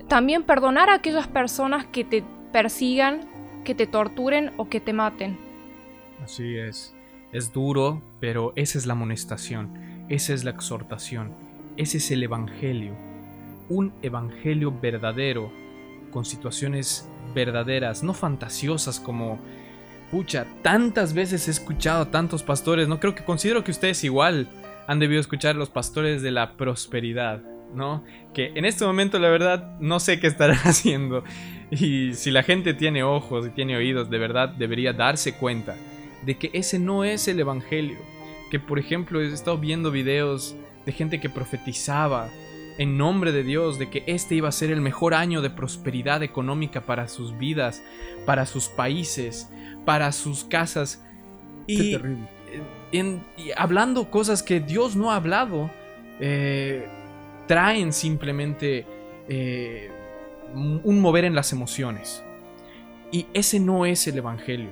también 0.08 0.42
perdonar 0.44 0.90
a 0.90 0.94
aquellas 0.94 1.26
personas 1.26 1.86
que 1.86 2.04
te 2.04 2.22
persigan, 2.52 3.20
que 3.64 3.74
te 3.74 3.86
torturen 3.86 4.52
o 4.56 4.68
que 4.68 4.80
te 4.80 4.92
maten. 4.92 5.38
Así 6.22 6.56
es. 6.56 6.94
Es 7.32 7.52
duro, 7.52 8.02
pero 8.20 8.52
esa 8.56 8.78
es 8.78 8.86
la 8.86 8.92
amonestación 8.92 9.86
esa 10.08 10.34
es 10.34 10.44
la 10.44 10.52
exhortación, 10.52 11.32
ese 11.76 11.98
es 11.98 12.10
el 12.12 12.22
Evangelio, 12.22 12.94
un 13.68 13.92
Evangelio 14.02 14.72
verdadero, 14.72 15.50
con 16.12 16.24
situaciones 16.24 17.08
verdaderas, 17.34 18.04
no 18.04 18.14
fantasiosas 18.14 19.00
como, 19.00 19.40
pucha, 20.10 20.46
tantas 20.62 21.14
veces 21.14 21.48
he 21.48 21.50
escuchado 21.50 22.02
a 22.02 22.10
tantos 22.10 22.42
pastores, 22.42 22.88
no 22.88 23.00
creo 23.00 23.14
que 23.14 23.24
considero 23.24 23.64
que 23.64 23.70
ustedes 23.70 24.04
igual 24.04 24.48
han 24.86 24.98
debido 24.98 25.20
escuchar 25.20 25.56
los 25.56 25.70
pastores 25.70 26.22
de 26.22 26.30
la 26.30 26.56
prosperidad, 26.56 27.42
¿no? 27.74 28.04
Que 28.32 28.52
en 28.54 28.64
este 28.64 28.84
momento 28.84 29.18
la 29.18 29.28
verdad 29.28 29.78
no 29.80 30.00
sé 30.00 30.20
qué 30.20 30.26
estarán 30.26 30.58
haciendo. 30.64 31.24
Y 31.70 32.14
si 32.14 32.30
la 32.30 32.42
gente 32.42 32.74
tiene 32.74 33.02
ojos 33.02 33.46
y 33.46 33.50
tiene 33.50 33.76
oídos, 33.76 34.08
de 34.08 34.18
verdad 34.18 34.50
debería 34.50 34.92
darse 34.92 35.34
cuenta 35.34 35.74
de 36.24 36.36
que 36.36 36.50
ese 36.52 36.78
no 36.78 37.04
es 37.04 37.28
el 37.28 37.40
Evangelio. 37.40 37.98
Que 38.50 38.60
por 38.60 38.78
ejemplo 38.78 39.20
he 39.20 39.32
estado 39.32 39.58
viendo 39.58 39.90
videos 39.90 40.54
de 40.84 40.92
gente 40.92 41.18
que 41.18 41.28
profetizaba 41.28 42.28
en 42.78 42.98
nombre 42.98 43.32
de 43.32 43.42
Dios 43.42 43.78
de 43.78 43.88
que 43.88 44.02
este 44.06 44.34
iba 44.34 44.48
a 44.48 44.52
ser 44.52 44.70
el 44.70 44.80
mejor 44.80 45.14
año 45.14 45.42
de 45.42 45.50
prosperidad 45.50 46.22
económica 46.22 46.82
para 46.82 47.08
sus 47.08 47.36
vidas, 47.38 47.82
para 48.24 48.46
sus 48.46 48.68
países, 48.68 49.50
para 49.84 50.12
sus 50.12 50.44
casas. 50.44 51.04
Y 51.66 51.96
en, 52.92 53.22
hablando 53.56 54.10
cosas 54.10 54.42
que 54.42 54.60
Dios 54.60 54.96
no 54.96 55.10
ha 55.10 55.16
hablado, 55.16 55.70
eh, 56.20 56.86
traen 57.46 57.92
simplemente 57.92 58.86
eh, 59.28 59.90
un 60.54 61.00
mover 61.00 61.24
en 61.24 61.34
las 61.34 61.52
emociones. 61.52 62.22
Y 63.10 63.26
ese 63.32 63.60
no 63.60 63.86
es 63.86 64.06
el 64.06 64.18
Evangelio. 64.18 64.70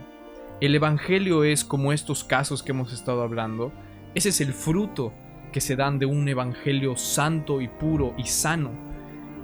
El 0.60 0.74
Evangelio 0.74 1.44
es 1.44 1.64
como 1.64 1.92
estos 1.92 2.24
casos 2.24 2.62
que 2.62 2.72
hemos 2.72 2.92
estado 2.92 3.22
hablando. 3.22 3.72
Ese 4.14 4.28
es 4.28 4.40
el 4.40 4.52
fruto 4.52 5.12
que 5.54 5.60
se 5.60 5.76
dan 5.76 6.00
de 6.00 6.06
un 6.06 6.28
Evangelio 6.28 6.96
santo 6.96 7.60
y 7.60 7.68
puro 7.68 8.12
y 8.18 8.24
sano. 8.24 8.72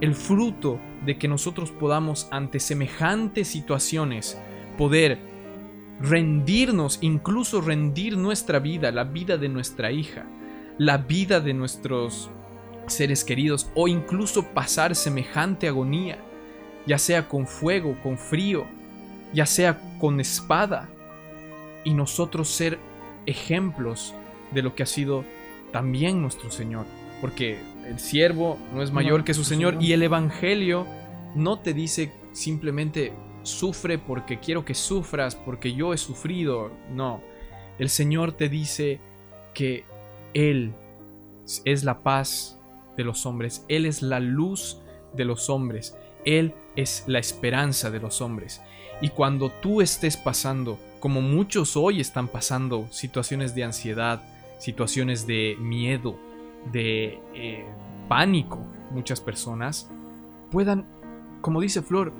El 0.01 0.13
fruto 0.13 0.77
de 1.05 1.17
que 1.17 1.29
nosotros 1.29 1.71
podamos 1.71 2.27
ante 2.31 2.59
semejantes 2.59 3.47
situaciones 3.47 4.37
poder 4.77 5.19
rendirnos, 6.01 6.99
incluso 6.99 7.61
rendir 7.61 8.17
nuestra 8.17 8.59
vida, 8.59 8.91
la 8.91 9.05
vida 9.05 9.37
de 9.37 9.47
nuestra 9.47 9.93
hija, 9.93 10.25
la 10.77 10.97
vida 10.97 11.39
de 11.39 11.53
nuestros 11.53 12.29
seres 12.87 13.23
queridos 13.23 13.71
o 13.73 13.87
incluso 13.87 14.47
pasar 14.47 14.97
semejante 14.97 15.69
agonía, 15.69 16.17
ya 16.85 16.97
sea 16.97 17.29
con 17.29 17.47
fuego, 17.47 17.95
con 18.03 18.17
frío, 18.17 18.65
ya 19.31 19.45
sea 19.45 19.79
con 19.97 20.19
espada, 20.19 20.89
y 21.85 21.93
nosotros 21.93 22.49
ser 22.49 22.79
ejemplos 23.25 24.13
de 24.51 24.61
lo 24.61 24.75
que 24.75 24.83
ha 24.83 24.87
sido 24.87 25.23
también 25.71 26.21
nuestro 26.21 26.51
Señor, 26.51 26.85
porque 27.19 27.59
el 27.87 27.99
siervo 27.99 28.57
no 28.73 28.81
es 28.81 28.91
mayor 28.91 29.23
que 29.23 29.33
su 29.33 29.43
Señor 29.43 29.77
y 29.79 29.93
el 29.93 30.03
Evangelio 30.03 30.85
no 31.35 31.59
te 31.59 31.73
dice 31.73 32.11
simplemente 32.31 33.13
sufre 33.43 33.97
porque 33.97 34.39
quiero 34.39 34.65
que 34.65 34.75
sufras, 34.75 35.35
porque 35.35 35.73
yo 35.73 35.93
he 35.93 35.97
sufrido, 35.97 36.71
no, 36.91 37.21
el 37.79 37.89
Señor 37.89 38.33
te 38.33 38.49
dice 38.49 38.99
que 39.53 39.85
Él 40.33 40.73
es 41.65 41.83
la 41.83 42.03
paz 42.03 42.59
de 42.97 43.03
los 43.03 43.25
hombres, 43.25 43.65
Él 43.67 43.85
es 43.85 44.01
la 44.01 44.19
luz 44.19 44.81
de 45.13 45.25
los 45.25 45.49
hombres, 45.49 45.97
Él 46.25 46.53
es 46.75 47.03
la 47.07 47.19
esperanza 47.19 47.89
de 47.89 47.99
los 47.99 48.21
hombres. 48.21 48.61
Y 49.01 49.09
cuando 49.09 49.49
tú 49.49 49.81
estés 49.81 50.15
pasando, 50.15 50.77
como 50.99 51.21
muchos 51.21 51.75
hoy 51.75 51.99
están 51.99 52.27
pasando, 52.27 52.87
situaciones 52.91 53.55
de 53.55 53.63
ansiedad, 53.63 54.21
situaciones 54.61 55.25
de 55.25 55.57
miedo, 55.59 56.15
de 56.71 57.19
eh, 57.33 57.65
pánico, 58.07 58.59
muchas 58.91 59.19
personas, 59.19 59.89
puedan, 60.51 60.85
como 61.41 61.59
dice 61.59 61.81
Flor, 61.81 62.13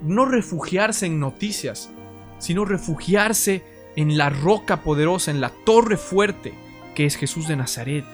no 0.00 0.24
refugiarse 0.24 1.06
en 1.06 1.18
noticias, 1.18 1.90
sino 2.38 2.64
refugiarse 2.64 3.64
en 3.96 4.16
la 4.16 4.30
roca 4.30 4.82
poderosa, 4.82 5.32
en 5.32 5.40
la 5.40 5.50
torre 5.64 5.96
fuerte 5.96 6.54
que 6.94 7.04
es 7.04 7.16
Jesús 7.16 7.48
de 7.48 7.56
Nazaret. 7.56 8.04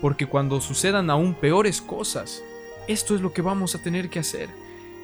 Porque 0.00 0.26
cuando 0.26 0.60
sucedan 0.60 1.10
aún 1.10 1.34
peores 1.34 1.82
cosas, 1.82 2.42
esto 2.86 3.16
es 3.16 3.20
lo 3.20 3.32
que 3.32 3.42
vamos 3.42 3.74
a 3.74 3.82
tener 3.82 4.10
que 4.10 4.20
hacer 4.20 4.48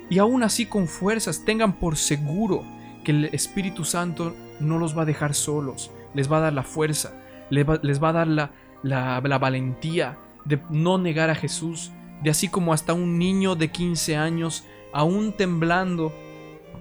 y 0.08 0.18
aún 0.18 0.42
así 0.42 0.66
con 0.66 0.88
fuerzas 0.88 1.44
tengan 1.44 1.72
por 1.72 1.96
seguro 1.96 2.64
que 3.04 3.12
el 3.12 3.24
Espíritu 3.26 3.84
Santo 3.84 4.36
no 4.60 4.78
los 4.78 4.96
va 4.96 5.02
a 5.02 5.06
dejar 5.06 5.34
solos, 5.34 5.90
les 6.14 6.30
va 6.30 6.38
a 6.38 6.40
dar 6.40 6.52
la 6.52 6.64
fuerza, 6.64 7.19
les 7.50 7.66
va, 7.66 8.08
a 8.08 8.12
dar 8.12 8.26
la, 8.26 8.52
la, 8.82 9.20
la 9.20 9.38
valentía 9.38 10.18
de 10.44 10.60
no 10.70 10.98
negar 10.98 11.30
a 11.30 11.34
Jesús, 11.34 11.92
de 12.22 12.30
así 12.30 12.48
como 12.48 12.72
hasta 12.72 12.92
un 12.92 13.18
niño 13.18 13.56
de 13.56 13.68
15 13.68 14.16
años, 14.16 14.64
aún 14.92 15.32
temblando 15.32 16.12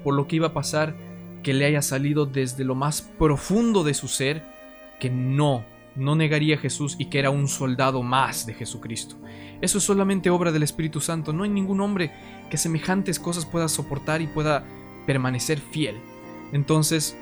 por 0.03 0.13
lo 0.13 0.27
que 0.27 0.37
iba 0.37 0.47
a 0.47 0.53
pasar, 0.53 0.95
que 1.43 1.53
le 1.53 1.65
haya 1.65 1.81
salido 1.81 2.25
desde 2.25 2.63
lo 2.63 2.75
más 2.75 3.01
profundo 3.01 3.83
de 3.83 3.93
su 3.93 4.07
ser, 4.07 4.43
que 4.99 5.09
no, 5.09 5.65
no 5.95 6.15
negaría 6.15 6.55
a 6.55 6.59
Jesús 6.59 6.95
y 6.99 7.05
que 7.05 7.19
era 7.19 7.29
un 7.29 7.47
soldado 7.47 8.03
más 8.03 8.45
de 8.45 8.53
Jesucristo. 8.53 9.15
Eso 9.61 9.77
es 9.77 9.83
solamente 9.83 10.29
obra 10.29 10.51
del 10.51 10.63
Espíritu 10.63 11.01
Santo. 11.01 11.33
No 11.33 11.43
hay 11.43 11.49
ningún 11.49 11.81
hombre 11.81 12.11
que 12.49 12.57
semejantes 12.57 13.19
cosas 13.19 13.45
pueda 13.45 13.67
soportar 13.67 14.21
y 14.21 14.27
pueda 14.27 14.65
permanecer 15.05 15.59
fiel. 15.59 15.97
Entonces, 16.53 17.17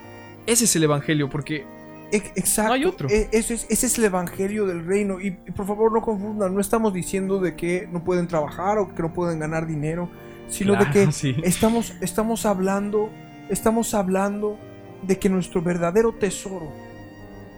ese 0.45 0.65
es 0.65 0.75
el 0.75 0.83
Evangelio, 0.83 1.29
porque 1.29 1.65
Exacto. 2.11 2.69
No 2.69 2.73
hay 2.75 2.85
otro. 2.85 3.09
E, 3.09 3.29
ese 3.31 3.55
es, 3.55 3.65
ese 3.69 3.87
es 3.87 3.97
el 3.97 4.05
evangelio 4.05 4.65
del 4.65 4.85
reino. 4.85 5.19
Y, 5.19 5.31
por 5.31 5.65
favor, 5.65 5.91
no 5.91 6.01
confundan. 6.01 6.53
No 6.53 6.61
estamos 6.61 6.93
diciendo 6.93 7.39
de 7.39 7.55
que 7.55 7.87
no 7.91 8.03
pueden 8.03 8.27
trabajar 8.27 8.77
o 8.77 8.93
que 8.93 9.01
no 9.01 9.13
pueden 9.13 9.39
ganar 9.39 9.67
dinero. 9.67 10.09
Sino 10.49 10.75
de 10.75 10.89
que 10.91 11.09
estamos, 11.43 11.93
estamos 12.01 12.45
hablando. 12.45 13.09
Estamos 13.49 13.93
hablando 13.93 14.57
de 15.03 15.19
que 15.19 15.29
nuestro 15.29 15.61
verdadero 15.61 16.13
tesoro 16.13 16.71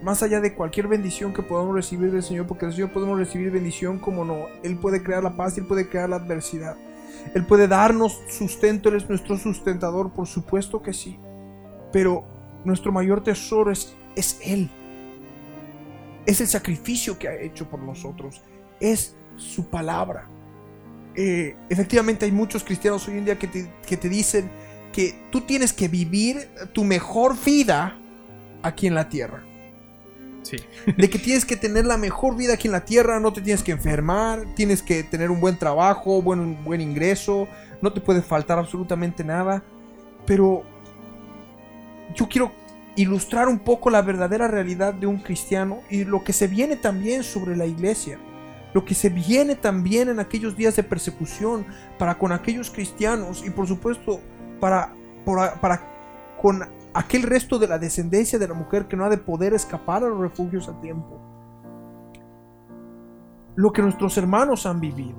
más 0.02 0.24
allá 0.24 0.39
de 0.39 0.54
cualquier 0.54 0.88
bendición 0.88 1.34
que 1.34 1.43
podamos 1.43 1.76
recibir 1.76 2.12
del 2.12 2.24
Señor, 2.24 2.47
porque 2.47 2.66
del 2.66 2.74
Señor 2.74 2.91
podemos 2.91 3.18
recibir 3.18 3.52
bendición 3.52 4.00
como 4.00 4.24
no. 4.24 4.45
Él 4.64 4.78
puede 4.78 5.04
crear 5.04 5.24
la 5.24 5.36
paz, 5.36 5.58
Él 5.58 5.66
puede 5.66 5.89
crear 5.89 6.10
la 6.10 6.18
adversidad. 6.18 6.78
Él 7.34 7.45
puede 7.45 7.68
darnos 7.68 8.22
sustento, 8.30 8.89
Él 8.89 8.95
es 8.95 9.10
nuestro 9.10 9.38
sustentador, 9.38 10.12
por 10.14 10.28
supuesto 10.28 10.82
que 10.82 10.93
sí. 10.93 11.20
Pero 11.91 12.24
nuestro 12.64 12.91
mayor 12.91 13.24
tesoro 13.24 13.72
es, 13.72 13.95
es 14.20 14.39
Él. 14.43 14.70
Es 16.26 16.41
el 16.41 16.47
sacrificio 16.47 17.17
que 17.17 17.28
ha 17.28 17.36
hecho 17.36 17.70
por 17.70 17.80
nosotros. 17.80 18.41
Es 18.80 19.15
su 19.36 19.70
palabra. 19.70 20.28
Eh, 21.15 21.55
efectivamente 21.70 22.26
hay 22.26 22.32
muchos 22.32 22.63
cristianos 22.63 23.07
hoy 23.07 23.17
en 23.17 23.26
día 23.26 23.39
que 23.39 23.47
te, 23.47 23.72
que 23.88 23.97
te 23.97 24.09
dicen 24.09 24.49
que 24.93 25.15
tú 25.32 25.41
tienes 25.41 25.74
que 25.74 25.88
vivir 25.88 26.49
tu 26.74 26.84
mejor 26.84 27.36
vida 27.43 27.97
aquí 28.61 28.88
en 28.88 28.95
la 28.95 29.09
tierra. 29.09 29.43
De 30.97 31.09
que 31.09 31.20
tienes 31.20 31.45
que 31.45 31.55
tener 31.55 31.86
la 31.86 31.97
mejor 31.97 32.36
vida 32.36 32.53
aquí 32.53 32.67
en 32.67 32.72
la 32.72 32.86
tierra, 32.86 33.20
no 33.20 33.34
te 33.34 33.41
tienes 33.41 33.61
que 33.61 33.72
enfermar, 33.72 34.45
tienes 34.55 34.82
que 34.82 35.03
tener 35.03 35.30
un 35.30 35.39
buen 35.39 35.57
trabajo, 35.57 36.22
buen, 36.22 36.63
buen 36.63 36.82
ingreso, 36.82 37.47
no 37.82 37.93
te 37.93 38.01
puede 38.01 38.22
faltar 38.22 38.57
absolutamente 38.57 39.24
nada. 39.24 39.63
Pero 40.26 40.63
yo 42.15 42.28
quiero 42.28 42.51
ilustrar 43.02 43.47
un 43.47 43.60
poco 43.60 43.89
la 43.89 44.02
verdadera 44.02 44.50
realidad 44.50 44.93
de 44.93 45.08
un 45.08 45.20
cristiano 45.20 45.80
y 45.89 46.04
lo 46.04 46.22
que 46.22 46.34
se 46.34 46.47
viene 46.47 46.76
también 46.76 47.24
sobre 47.24 47.56
la 47.56 47.66
iglesia. 47.66 48.20
Lo 48.74 48.84
que 48.84 48.93
se 48.93 49.08
viene 49.08 49.56
también 49.56 50.10
en 50.10 50.20
aquellos 50.20 50.58
días 50.58 50.76
de 50.76 50.84
persecución 50.84 51.66
para 51.97 52.18
con 52.18 52.34
aquellos 52.34 52.70
cristianos 52.70 53.41
y 53.45 53.52
por 53.52 53.68
supuesto 53.68 54.20
para, 54.60 54.93
para, 55.62 55.82
con 56.41 56.62
aquel 56.93 57.24
resto 57.24 57.58
de 57.58 57.70
la 57.70 57.80
descendencia 57.80 58.38
de 58.38 58.50
la 58.50 58.54
mujer 58.54 58.86
que 58.86 58.97
no 58.97 59.06
ha 59.06 59.10
de 59.10 59.18
poder 59.18 59.54
escapar 59.54 60.04
a 60.04 60.10
los 60.10 60.20
refugios 60.20 60.68
a 60.68 60.80
tiempo. 60.82 61.22
Lo 63.56 63.72
que 63.72 63.82
nuestros 63.82 64.18
hermanos 64.18 64.66
han 64.66 64.82
vivido. 64.82 65.16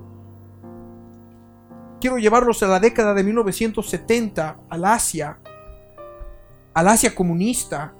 Quiero 1.98 2.18
llevarlos 2.18 2.62
a 2.62 2.66
la 2.66 2.78
década 2.78 3.14
de 3.14 3.24
1970, 3.24 4.58
al 4.68 4.84
Asia, 4.84 5.38
al 6.74 6.88
Asia 6.88 7.14
comunista. 7.14 7.94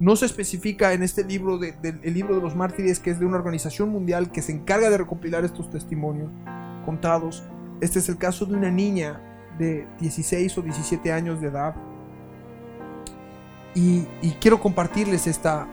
No 0.00 0.14
se 0.14 0.26
especifica 0.26 0.92
en 0.92 1.02
este 1.02 1.24
libro, 1.24 1.58
del 1.58 2.14
libro 2.14 2.36
de 2.36 2.42
los 2.42 2.54
mártires, 2.54 3.00
que 3.00 3.10
es 3.10 3.18
de 3.18 3.26
una 3.26 3.36
organización 3.36 3.88
mundial 3.88 4.30
que 4.30 4.42
se 4.42 4.52
encarga 4.52 4.90
de 4.90 4.98
recopilar 4.98 5.44
estos 5.44 5.70
testimonios 5.70 6.30
contados. 6.84 7.42
Este 7.80 7.98
es 7.98 8.08
el 8.08 8.16
caso 8.16 8.46
de 8.46 8.54
una 8.54 8.70
niña 8.70 9.20
de 9.58 9.88
16 10.00 10.58
o 10.58 10.62
17 10.62 11.12
años 11.12 11.40
de 11.40 11.48
edad 11.48 11.74
y, 13.74 14.02
quiero 14.40 14.60
compartirles 14.60 15.26
esta, 15.26 15.68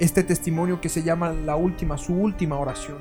este 0.00 0.24
testimonio 0.24 0.80
que 0.80 0.88
se 0.88 1.02
llama 1.02 1.32
La 1.32 1.54
última, 1.56 1.96
su 1.96 2.14
última 2.14 2.58
oración. 2.58 2.98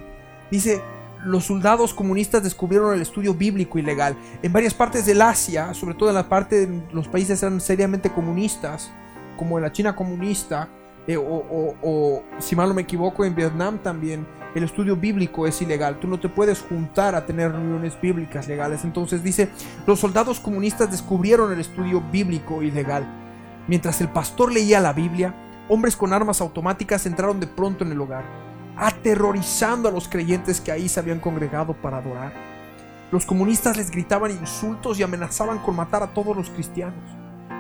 Dice, 0.52 0.82
los 1.24 1.46
soldados 1.46 1.94
comunistas 1.94 2.44
descubrieron 2.44 2.94
el 2.94 3.02
estudio 3.02 3.34
bíblico 3.34 3.78
ilegal. 3.78 4.16
En 4.42 4.54
varias 4.54 4.74
partes 4.74 5.06
del 5.06 5.22
Asia, 5.22 5.74
sobre 5.74 5.96
todo 5.96 6.10
en 6.10 6.16
la 6.16 6.30
parte 6.30 6.66
de 6.66 6.84
los 6.94 7.08
países 7.08 7.42
eran 7.44 7.60
seriamente 7.60 8.10
comunistas, 8.10 8.92
como 9.38 9.58
en 9.58 9.64
la 9.64 9.72
China 9.72 9.96
comunista, 9.96 10.70
eh, 11.08 11.18
o, 11.18 11.76
o, 11.82 12.24
si 12.40 12.56
mal 12.56 12.70
no 12.70 12.76
me 12.76 12.84
equivoco, 12.84 13.26
en 13.26 13.36
Vietnam 13.36 13.80
también, 13.80 14.28
el 14.56 14.64
estudio 14.64 14.96
bíblico 14.96 15.48
es 15.48 15.62
ilegal. 15.62 16.00
Tú 16.00 16.08
no 16.08 16.20
te 16.20 16.30
puedes 16.30 16.62
juntar 16.62 17.16
a 17.16 17.26
tener 17.26 17.52
reuniones 17.52 18.00
bíblicas 18.00 18.48
legales. 18.48 18.84
Entonces 18.84 19.24
dice, 19.24 19.50
los 19.86 20.00
soldados 20.00 20.40
comunistas 20.40 20.92
descubrieron 20.92 21.52
el 21.52 21.60
estudio 21.60 22.02
bíblico 22.12 22.64
ilegal. 22.64 23.08
Mientras 23.68 24.02
el 24.02 24.10
pastor 24.10 24.52
leía 24.52 24.80
la 24.80 24.94
Biblia, 24.94 25.34
hombres 25.68 25.96
con 25.96 26.14
armas 26.14 26.42
automáticas 26.42 27.06
entraron 27.06 27.40
de 27.40 27.48
pronto 27.48 27.84
en 27.84 27.92
el 27.92 28.02
hogar, 28.02 28.26
aterrorizando 28.80 29.90
a 29.90 29.92
los 29.92 30.08
creyentes 30.08 30.62
que 30.62 30.72
ahí 30.72 30.88
se 30.88 31.02
habían 31.02 31.20
congregado 31.20 31.74
para 31.74 31.98
adorar. 31.98 32.32
Los 33.12 33.26
comunistas 33.26 33.76
les 33.76 33.92
gritaban 33.92 34.32
insultos 34.32 34.98
y 34.98 35.04
amenazaban 35.04 35.60
con 35.60 35.76
matar 35.76 36.02
a 36.02 36.14
todos 36.14 36.36
los 36.36 36.50
cristianos. 36.50 37.04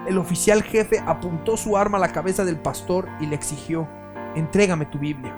El 0.07 0.17
oficial 0.17 0.63
jefe 0.63 1.03
apuntó 1.05 1.57
su 1.57 1.75
arma 1.75 1.97
a 1.97 2.01
la 2.01 2.13
cabeza 2.13 2.45
del 2.45 2.57
pastor 2.57 3.09
y 3.19 3.25
le 3.25 3.35
exigió, 3.35 3.87
entrégame 4.35 4.85
tu 4.85 4.97
Biblia. 4.97 5.35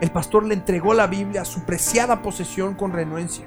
El 0.00 0.10
pastor 0.10 0.44
le 0.46 0.54
entregó 0.54 0.94
la 0.94 1.06
Biblia, 1.06 1.44
su 1.44 1.64
preciada 1.64 2.22
posesión, 2.22 2.74
con 2.74 2.92
renuencia. 2.92 3.44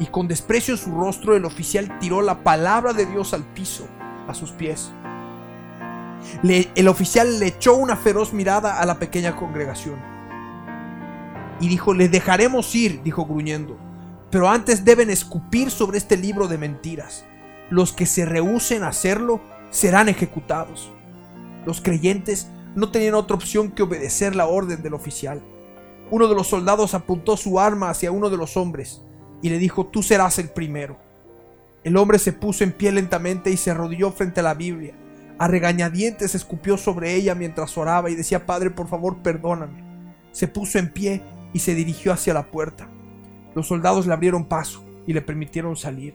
Y 0.00 0.06
con 0.06 0.26
desprecio 0.26 0.74
en 0.74 0.78
su 0.78 0.90
rostro, 0.90 1.36
el 1.36 1.44
oficial 1.44 1.98
tiró 1.98 2.20
la 2.20 2.42
palabra 2.42 2.92
de 2.92 3.06
Dios 3.06 3.32
al 3.32 3.44
piso, 3.44 3.86
a 4.26 4.34
sus 4.34 4.50
pies. 4.50 4.92
el 6.42 6.88
oficial 6.88 7.38
le 7.38 7.46
echó 7.46 7.76
una 7.76 7.96
feroz 7.96 8.32
mirada 8.32 8.80
a 8.80 8.86
la 8.86 8.98
pequeña 8.98 9.36
congregación. 9.36 10.17
Y 11.60 11.68
dijo, 11.68 11.94
les 11.94 12.10
dejaremos 12.10 12.74
ir, 12.74 13.02
dijo 13.02 13.24
gruñendo, 13.24 13.76
pero 14.30 14.48
antes 14.48 14.84
deben 14.84 15.10
escupir 15.10 15.70
sobre 15.70 15.98
este 15.98 16.16
libro 16.16 16.48
de 16.48 16.58
mentiras. 16.58 17.24
Los 17.70 17.92
que 17.92 18.06
se 18.06 18.24
rehúsen 18.24 18.82
a 18.82 18.88
hacerlo 18.88 19.40
serán 19.70 20.08
ejecutados. 20.08 20.92
Los 21.66 21.80
creyentes 21.80 22.48
no 22.74 22.90
tenían 22.90 23.14
otra 23.14 23.36
opción 23.36 23.72
que 23.72 23.82
obedecer 23.82 24.36
la 24.36 24.46
orden 24.46 24.82
del 24.82 24.94
oficial. 24.94 25.42
Uno 26.10 26.28
de 26.28 26.34
los 26.34 26.46
soldados 26.46 26.94
apuntó 26.94 27.36
su 27.36 27.60
arma 27.60 27.90
hacia 27.90 28.12
uno 28.12 28.30
de 28.30 28.36
los 28.36 28.56
hombres 28.56 29.02
y 29.42 29.50
le 29.50 29.58
dijo, 29.58 29.86
tú 29.86 30.02
serás 30.02 30.38
el 30.38 30.50
primero. 30.50 30.98
El 31.84 31.96
hombre 31.96 32.18
se 32.18 32.32
puso 32.32 32.64
en 32.64 32.72
pie 32.72 32.92
lentamente 32.92 33.50
y 33.50 33.56
se 33.56 33.70
arrodilló 33.70 34.10
frente 34.12 34.40
a 34.40 34.42
la 34.42 34.54
Biblia. 34.54 34.94
A 35.38 35.46
regañadientes 35.48 36.34
escupió 36.34 36.76
sobre 36.76 37.14
ella 37.14 37.34
mientras 37.34 37.76
oraba 37.78 38.10
y 38.10 38.14
decía, 38.14 38.46
Padre, 38.46 38.70
por 38.70 38.88
favor, 38.88 39.18
perdóname. 39.22 39.84
Se 40.32 40.48
puso 40.48 40.78
en 40.78 40.92
pie 40.92 41.22
y 41.52 41.60
se 41.60 41.74
dirigió 41.74 42.12
hacia 42.12 42.34
la 42.34 42.50
puerta. 42.50 42.90
Los 43.54 43.68
soldados 43.68 44.06
le 44.06 44.12
abrieron 44.12 44.46
paso 44.46 44.84
y 45.06 45.12
le 45.12 45.22
permitieron 45.22 45.76
salir. 45.76 46.14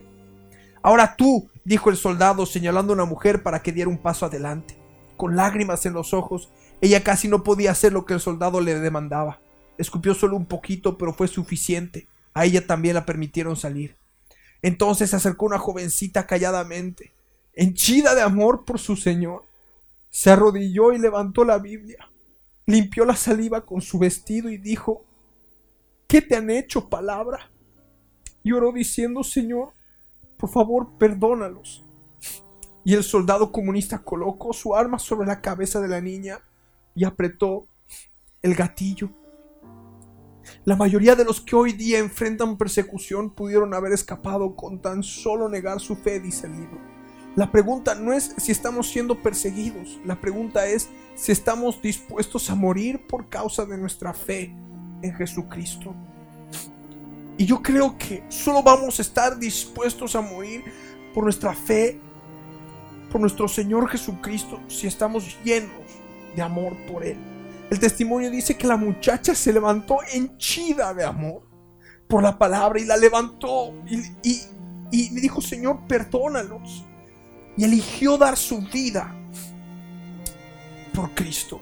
Ahora 0.82 1.16
tú, 1.16 1.50
dijo 1.64 1.90
el 1.90 1.96
soldado 1.96 2.46
señalando 2.46 2.92
a 2.92 2.96
una 2.96 3.04
mujer 3.04 3.42
para 3.42 3.62
que 3.62 3.72
diera 3.72 3.90
un 3.90 3.98
paso 3.98 4.26
adelante. 4.26 4.76
Con 5.16 5.36
lágrimas 5.36 5.86
en 5.86 5.94
los 5.94 6.12
ojos, 6.12 6.50
ella 6.80 7.02
casi 7.02 7.28
no 7.28 7.42
podía 7.42 7.70
hacer 7.70 7.92
lo 7.92 8.04
que 8.04 8.14
el 8.14 8.20
soldado 8.20 8.60
le 8.60 8.78
demandaba. 8.78 9.40
Escupió 9.78 10.14
solo 10.14 10.36
un 10.36 10.46
poquito, 10.46 10.98
pero 10.98 11.12
fue 11.12 11.28
suficiente. 11.28 12.06
A 12.34 12.44
ella 12.44 12.66
también 12.66 12.94
la 12.94 13.06
permitieron 13.06 13.56
salir. 13.56 13.96
Entonces 14.62 15.10
se 15.10 15.16
acercó 15.16 15.46
una 15.46 15.58
jovencita 15.58 16.26
calladamente, 16.26 17.12
henchida 17.54 18.14
de 18.14 18.22
amor 18.22 18.64
por 18.64 18.78
su 18.78 18.96
Señor. 18.96 19.46
Se 20.10 20.30
arrodilló 20.30 20.92
y 20.92 20.98
levantó 20.98 21.44
la 21.44 21.58
Biblia, 21.58 22.10
limpió 22.66 23.04
la 23.04 23.16
saliva 23.16 23.66
con 23.66 23.80
su 23.82 23.98
vestido 23.98 24.50
y 24.50 24.58
dijo, 24.58 25.04
¿qué 26.14 26.22
te 26.22 26.36
han 26.36 26.48
hecho, 26.48 26.88
palabra? 26.88 27.50
Y 28.44 28.52
oró 28.52 28.70
diciendo, 28.70 29.24
Señor, 29.24 29.72
por 30.36 30.48
favor, 30.48 30.96
perdónalos. 30.96 31.84
Y 32.84 32.94
el 32.94 33.02
soldado 33.02 33.50
comunista 33.50 33.98
colocó 33.98 34.52
su 34.52 34.76
arma 34.76 35.00
sobre 35.00 35.26
la 35.26 35.40
cabeza 35.40 35.80
de 35.80 35.88
la 35.88 36.00
niña 36.00 36.38
y 36.94 37.02
apretó 37.02 37.66
el 38.42 38.54
gatillo. 38.54 39.10
La 40.64 40.76
mayoría 40.76 41.16
de 41.16 41.24
los 41.24 41.40
que 41.40 41.56
hoy 41.56 41.72
día 41.72 41.98
enfrentan 41.98 42.58
persecución 42.58 43.34
pudieron 43.34 43.74
haber 43.74 43.90
escapado 43.90 44.54
con 44.54 44.80
tan 44.80 45.02
solo 45.02 45.48
negar 45.48 45.80
su 45.80 45.96
fe, 45.96 46.20
dice 46.20 46.46
el 46.46 46.52
libro. 46.52 46.78
La 47.34 47.50
pregunta 47.50 47.96
no 47.96 48.12
es 48.12 48.36
si 48.36 48.52
estamos 48.52 48.88
siendo 48.88 49.20
perseguidos, 49.20 49.98
la 50.04 50.20
pregunta 50.20 50.64
es 50.68 50.90
si 51.16 51.32
estamos 51.32 51.82
dispuestos 51.82 52.50
a 52.50 52.54
morir 52.54 53.04
por 53.08 53.28
causa 53.28 53.66
de 53.66 53.78
nuestra 53.78 54.14
fe 54.14 54.54
en 55.04 55.14
Jesucristo. 55.14 55.94
Y 57.36 57.46
yo 57.46 57.62
creo 57.62 57.96
que 57.98 58.24
solo 58.28 58.62
vamos 58.62 58.98
a 58.98 59.02
estar 59.02 59.38
dispuestos 59.38 60.16
a 60.16 60.20
morir 60.20 60.64
por 61.12 61.24
nuestra 61.24 61.54
fe, 61.54 62.00
por 63.10 63.20
nuestro 63.20 63.46
Señor 63.48 63.88
Jesucristo, 63.88 64.60
si 64.68 64.86
estamos 64.86 65.36
llenos 65.44 65.72
de 66.34 66.42
amor 66.42 66.76
por 66.86 67.04
Él. 67.04 67.18
El 67.70 67.78
testimonio 67.78 68.30
dice 68.30 68.56
que 68.56 68.66
la 68.66 68.76
muchacha 68.76 69.34
se 69.34 69.52
levantó 69.52 69.98
henchida 70.12 70.94
de 70.94 71.04
amor 71.04 71.42
por 72.08 72.22
la 72.22 72.38
palabra 72.38 72.80
y 72.80 72.84
la 72.84 72.96
levantó 72.96 73.74
y, 73.86 74.42
y, 74.92 75.10
le 75.10 75.20
dijo, 75.20 75.40
Señor, 75.40 75.80
perdónalos. 75.88 76.84
Y 77.56 77.64
eligió 77.64 78.16
dar 78.16 78.36
su 78.36 78.60
vida 78.60 79.14
por 80.92 81.14
Cristo. 81.14 81.60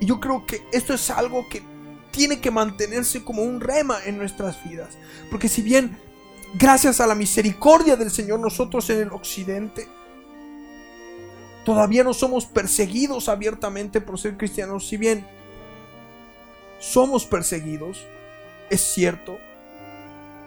Y 0.00 0.06
yo 0.06 0.20
creo 0.20 0.44
que 0.46 0.62
esto 0.72 0.94
es 0.94 1.10
algo 1.10 1.48
que 1.48 1.62
tiene 2.10 2.40
que 2.40 2.50
mantenerse 2.50 3.22
como 3.24 3.42
un 3.42 3.60
rema 3.60 3.98
en 4.04 4.18
nuestras 4.18 4.62
vidas. 4.64 4.98
Porque 5.30 5.48
si 5.48 5.62
bien, 5.62 5.96
gracias 6.54 7.00
a 7.00 7.06
la 7.06 7.14
misericordia 7.14 7.96
del 7.96 8.10
Señor, 8.10 8.40
nosotros 8.40 8.88
en 8.90 9.00
el 9.00 9.12
occidente, 9.12 9.88
todavía 11.64 12.04
no 12.04 12.14
somos 12.14 12.46
perseguidos 12.46 13.28
abiertamente 13.28 14.00
por 14.00 14.18
ser 14.18 14.36
cristianos, 14.36 14.88
si 14.88 14.96
bien 14.96 15.26
somos 16.78 17.26
perseguidos, 17.26 18.04
es 18.70 18.80
cierto, 18.80 19.38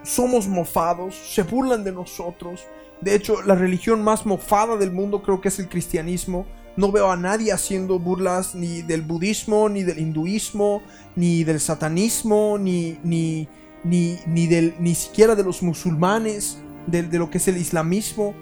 somos 0.02 0.46
mofados, 0.46 1.14
se 1.14 1.42
burlan 1.42 1.84
de 1.84 1.92
nosotros. 1.92 2.64
De 3.00 3.14
hecho, 3.14 3.42
la 3.42 3.54
religión 3.54 4.02
más 4.02 4.26
mofada 4.26 4.76
del 4.76 4.92
mundo 4.92 5.22
creo 5.22 5.40
que 5.40 5.48
es 5.48 5.58
el 5.58 5.68
cristianismo. 5.68 6.46
No 6.76 6.90
veo 6.90 7.10
a 7.10 7.16
nadie 7.16 7.52
haciendo 7.52 7.98
burlas 8.00 8.54
ni 8.54 8.82
del 8.82 9.02
budismo, 9.02 9.68
ni 9.68 9.84
del 9.84 9.98
hinduismo, 9.98 10.82
ni 11.14 11.44
del 11.44 11.60
satanismo, 11.60 12.58
ni, 12.58 12.98
ni, 13.04 13.48
ni, 13.84 14.18
ni, 14.26 14.46
del, 14.48 14.74
ni 14.80 14.94
siquiera 14.96 15.36
de 15.36 15.44
los 15.44 15.62
musulmanes, 15.62 16.58
de, 16.88 17.04
lo 17.16 17.30
que 17.30 17.38
es 17.38 17.46
el 17.46 17.58
islamismo. 17.58 18.34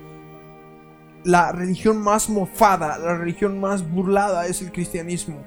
La 1.25 1.53
religión 1.53 1.99
más 1.99 2.31
mofada, 2.31 2.97
la 2.99 3.19
religión 3.19 3.61
más 3.61 3.89
burlada 3.89 4.47
es 4.47 4.63
el 4.63 4.73
cristianismo. 4.73 5.43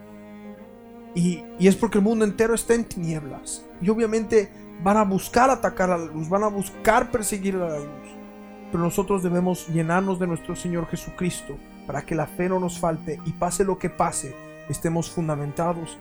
Y, 1.15 1.43
y, 1.57 1.67
es 1.67 1.75
porque 1.75 1.97
el 1.97 2.03
mundo 2.03 2.23
entero 2.23 2.53
está 2.53 2.75
en 2.75 2.85
tinieblas. 2.85 3.65
Y 3.81 3.89
obviamente 3.89 4.51
van 4.83 4.97
a 4.97 5.03
buscar 5.03 5.49
atacar 5.49 5.89
a 5.89 5.97
la 5.97 6.05
luz, 6.05 6.29
van 6.29 6.43
a 6.43 6.49
buscar 6.49 7.09
perseguir 7.09 7.55
a 7.55 7.67
la 7.67 7.79
luz. 7.79 8.09
Pero 8.71 8.83
nosotros 8.83 9.23
debemos 9.23 9.67
llenarnos 9.69 10.19
de 10.19 10.27
nuestro 10.27 10.55
Señor 10.55 10.87
Jesucristo 10.87 11.57
para 11.85 12.03
que 12.03 12.15
la 12.15 12.27
fe 12.27 12.49
no 12.49 12.59
nos 12.59 12.79
falte 12.79 13.19
y 13.25 13.31
pase 13.31 13.63
lo 13.63 13.77
que 13.77 13.89
pase, 13.89 14.35
estemos 14.69 15.09
fundamentados 15.09 15.97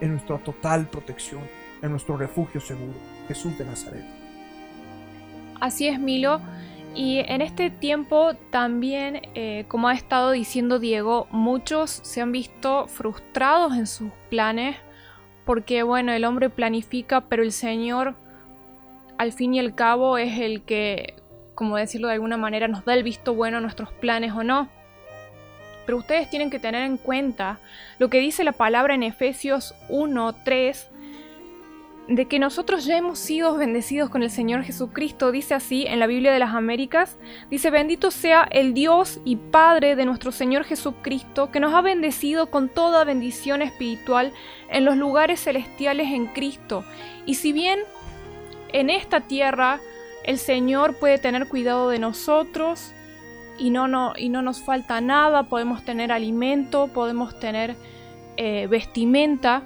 en 0.00 0.12
nuestra 0.12 0.38
total 0.38 0.86
protección, 0.86 1.42
en 1.80 1.90
nuestro 1.90 2.16
refugio 2.16 2.60
seguro, 2.60 2.94
Jesús 3.28 3.56
de 3.58 3.64
Nazaret. 3.64 4.04
Así 5.60 5.86
es, 5.86 6.00
Milo. 6.00 6.40
Y 6.94 7.20
en 7.20 7.40
este 7.40 7.70
tiempo 7.70 8.34
también, 8.50 9.22
eh, 9.34 9.64
como 9.68 9.88
ha 9.88 9.94
estado 9.94 10.32
diciendo 10.32 10.78
Diego, 10.78 11.26
muchos 11.30 11.90
se 11.90 12.20
han 12.20 12.32
visto 12.32 12.86
frustrados 12.88 13.74
en 13.76 13.86
sus 13.86 14.10
planes 14.28 14.76
porque, 15.46 15.82
bueno, 15.82 16.12
el 16.12 16.24
hombre 16.24 16.50
planifica, 16.50 17.22
pero 17.22 17.42
el 17.42 17.52
Señor, 17.52 18.14
al 19.18 19.32
fin 19.32 19.54
y 19.54 19.60
al 19.60 19.74
cabo, 19.74 20.18
es 20.18 20.38
el 20.38 20.62
que, 20.62 21.14
como 21.54 21.76
decirlo 21.76 22.08
de 22.08 22.14
alguna 22.14 22.36
manera, 22.36 22.68
nos 22.68 22.84
da 22.84 22.94
el 22.94 23.02
visto 23.02 23.34
bueno 23.34 23.58
a 23.58 23.60
nuestros 23.60 23.92
planes 23.92 24.32
o 24.32 24.44
no. 24.44 24.68
Pero 25.84 25.98
ustedes 25.98 26.30
tienen 26.30 26.50
que 26.50 26.58
tener 26.58 26.82
en 26.82 26.96
cuenta 26.96 27.58
lo 27.98 28.08
que 28.10 28.20
dice 28.20 28.44
la 28.44 28.52
palabra 28.52 28.94
en 28.94 29.02
Efesios 29.02 29.74
1, 29.88 30.34
3, 30.44 30.88
de 32.08 32.26
que 32.26 32.38
nosotros 32.38 32.84
ya 32.84 32.96
hemos 32.96 33.18
sido 33.18 33.56
bendecidos 33.56 34.10
con 34.10 34.22
el 34.22 34.30
Señor 34.30 34.64
Jesucristo, 34.64 35.30
dice 35.30 35.54
así 35.54 35.86
en 35.86 36.00
la 36.00 36.06
Biblia 36.06 36.32
de 36.32 36.40
las 36.40 36.54
Américas, 36.54 37.16
dice, 37.48 37.70
bendito 37.70 38.10
sea 38.10 38.46
el 38.50 38.74
Dios 38.74 39.20
y 39.24 39.36
Padre 39.36 39.94
de 39.94 40.04
nuestro 40.04 40.32
Señor 40.32 40.64
Jesucristo, 40.64 41.50
que 41.50 41.60
nos 41.60 41.74
ha 41.74 41.80
bendecido 41.80 42.50
con 42.50 42.68
toda 42.68 43.04
bendición 43.04 43.62
espiritual 43.62 44.32
en 44.68 44.84
los 44.84 44.96
lugares 44.96 45.44
celestiales 45.44 46.08
en 46.12 46.26
Cristo. 46.26 46.84
Y 47.24 47.36
si 47.36 47.52
bien 47.52 47.80
en 48.72 48.90
esta 48.90 49.20
tierra 49.20 49.80
el 50.24 50.38
Señor 50.38 50.96
puede 50.96 51.18
tener 51.18 51.48
cuidado 51.48 51.88
de 51.88 51.98
nosotros, 51.98 52.92
y 53.58 53.70
no, 53.70 53.88
no, 53.88 54.14
y 54.16 54.28
no 54.28 54.42
nos 54.42 54.62
falta 54.62 55.00
nada, 55.00 55.44
podemos 55.44 55.84
tener 55.84 56.12
alimento, 56.12 56.88
podemos 56.88 57.38
tener 57.38 57.76
eh, 58.36 58.66
vestimenta, 58.68 59.62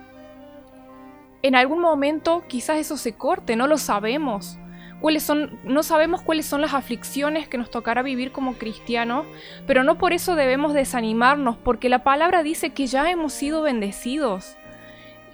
en 1.43 1.55
algún 1.55 1.80
momento 1.80 2.43
quizás 2.49 2.78
eso 2.78 2.97
se 2.97 3.12
corte, 3.12 3.55
no 3.55 3.66
lo 3.66 3.78
sabemos. 3.78 4.59
Cuáles 5.01 5.22
son, 5.22 5.61
no 5.62 5.82
sabemos 5.82 6.22
cuáles 6.22 6.47
son 6.47 6.62
las 6.62 6.74
aflicciones 6.74 7.47
que 7.47 7.59
nos 7.59 7.70
tocará 7.70 8.03
vivir 8.03 8.32
como 8.32 8.55
cristianos, 8.55 9.26
pero 9.66 9.84
no 9.84 9.99
por 9.99 10.12
eso 10.12 10.34
debemos 10.34 10.72
desanimarnos, 10.72 11.57
porque 11.57 11.89
la 11.89 12.03
palabra 12.03 12.43
dice 12.43 12.70
que 12.70 12.87
ya 12.87 13.09
hemos 13.11 13.32
sido 13.32 13.62
bendecidos 13.62 14.57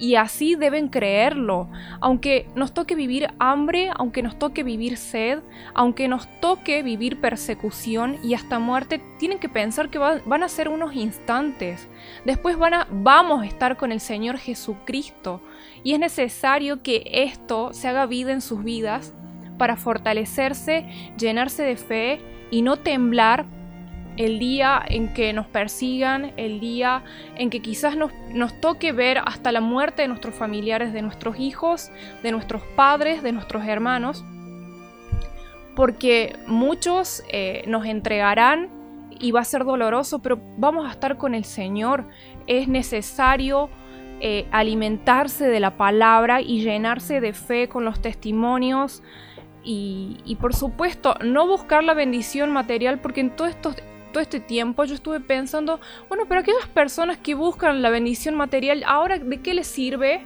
y 0.02 0.16
así 0.16 0.56
deben 0.56 0.88
creerlo. 0.88 1.68
Aunque 2.00 2.48
nos 2.56 2.74
toque 2.74 2.96
vivir 2.96 3.32
hambre, 3.38 3.88
aunque 3.94 4.20
nos 4.20 4.36
toque 4.36 4.64
vivir 4.64 4.96
sed, 4.96 5.38
aunque 5.74 6.08
nos 6.08 6.26
toque 6.40 6.82
vivir 6.82 7.20
persecución 7.20 8.16
y 8.20 8.34
hasta 8.34 8.58
muerte, 8.58 9.00
tienen 9.20 9.38
que 9.38 9.48
pensar 9.48 9.90
que 9.90 9.98
van 9.98 10.42
a 10.42 10.48
ser 10.48 10.68
unos 10.68 10.96
instantes. 10.96 11.88
Después 12.24 12.58
van 12.58 12.74
a, 12.74 12.88
vamos 12.90 13.42
a 13.42 13.46
estar 13.46 13.76
con 13.76 13.92
el 13.92 14.00
Señor 14.00 14.38
Jesucristo. 14.38 15.40
Y 15.84 15.92
es 15.92 16.00
necesario 16.00 16.82
que 16.82 17.04
esto 17.06 17.72
se 17.72 17.86
haga 17.86 18.06
vida 18.06 18.32
en 18.32 18.40
sus 18.40 18.64
vidas 18.64 19.14
para 19.56 19.76
fortalecerse, 19.76 20.84
llenarse 21.16 21.62
de 21.62 21.76
fe 21.76 22.20
y 22.50 22.62
no 22.62 22.76
temblar 22.76 23.46
el 24.16 24.38
día 24.38 24.82
en 24.86 25.12
que 25.14 25.32
nos 25.32 25.46
persigan, 25.46 26.32
el 26.36 26.60
día 26.60 27.04
en 27.36 27.50
que 27.50 27.60
quizás 27.60 27.96
nos, 27.96 28.12
nos, 28.32 28.60
toque 28.60 28.92
ver 28.92 29.18
hasta 29.18 29.52
la 29.52 29.60
muerte 29.60 30.02
de 30.02 30.08
nuestros 30.08 30.34
familiares, 30.34 30.92
de 30.92 31.02
nuestros 31.02 31.38
hijos, 31.38 31.90
de 32.22 32.32
nuestros 32.32 32.62
padres, 32.76 33.22
de 33.22 33.32
nuestros 33.32 33.64
hermanos, 33.66 34.24
porque 35.74 36.36
muchos 36.46 37.24
eh, 37.30 37.64
nos 37.66 37.86
entregarán 37.86 38.68
y 39.18 39.30
va 39.30 39.40
a 39.40 39.44
ser 39.44 39.64
doloroso, 39.64 40.20
pero 40.20 40.40
vamos 40.56 40.86
a 40.86 40.90
estar 40.90 41.16
con 41.16 41.34
el 41.34 41.44
Señor. 41.44 42.08
Es 42.46 42.68
necesario 42.68 43.70
eh, 44.20 44.46
alimentarse 44.50 45.48
de 45.48 45.60
la 45.60 45.76
palabra 45.76 46.40
y 46.40 46.62
llenarse 46.62 47.20
de 47.20 47.32
fe 47.32 47.68
con 47.68 47.84
los 47.84 48.02
testimonios. 48.02 49.02
Y, 49.64 50.36
por 50.40 50.56
supuesto, 50.56 51.14
no 51.24 51.46
buscar 51.46 51.84
la 51.84 51.94
bendición 51.94 52.50
material, 52.50 53.00
porque 53.00 53.20
en 53.20 53.30
todo, 53.30 53.46
esto, 53.46 53.74
todo 54.12 54.22
este 54.22 54.40
tiempo 54.40 54.84
yo 54.84 54.94
estuve 54.94 55.20
pensando, 55.20 55.80
bueno, 56.08 56.24
pero 56.28 56.40
aquellas 56.40 56.66
personas 56.68 57.18
que 57.18 57.34
buscan 57.34 57.82
la 57.82 57.90
bendición 57.90 58.36
material, 58.36 58.84
ahora 58.86 59.18
de 59.18 59.40
qué 59.40 59.54
les 59.54 59.66
sirve 59.66 60.24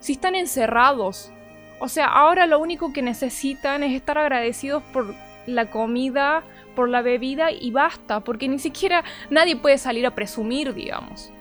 si 0.00 0.12
están 0.12 0.34
encerrados? 0.34 1.32
O 1.80 1.88
sea, 1.88 2.06
ahora 2.06 2.46
lo 2.46 2.58
único 2.58 2.92
que 2.92 3.02
necesitan 3.02 3.82
es 3.82 3.92
estar 3.94 4.18
agradecidos 4.18 4.82
por 4.92 5.14
la 5.46 5.70
comida, 5.70 6.44
por 6.74 6.88
la 6.88 7.02
bebida 7.02 7.50
y 7.50 7.70
basta, 7.70 8.20
porque 8.20 8.48
ni 8.48 8.58
siquiera 8.58 9.04
nadie 9.30 9.56
puede 9.56 9.78
salir 9.78 10.06
a 10.06 10.14
presumir, 10.14 10.74
digamos. 10.74 11.32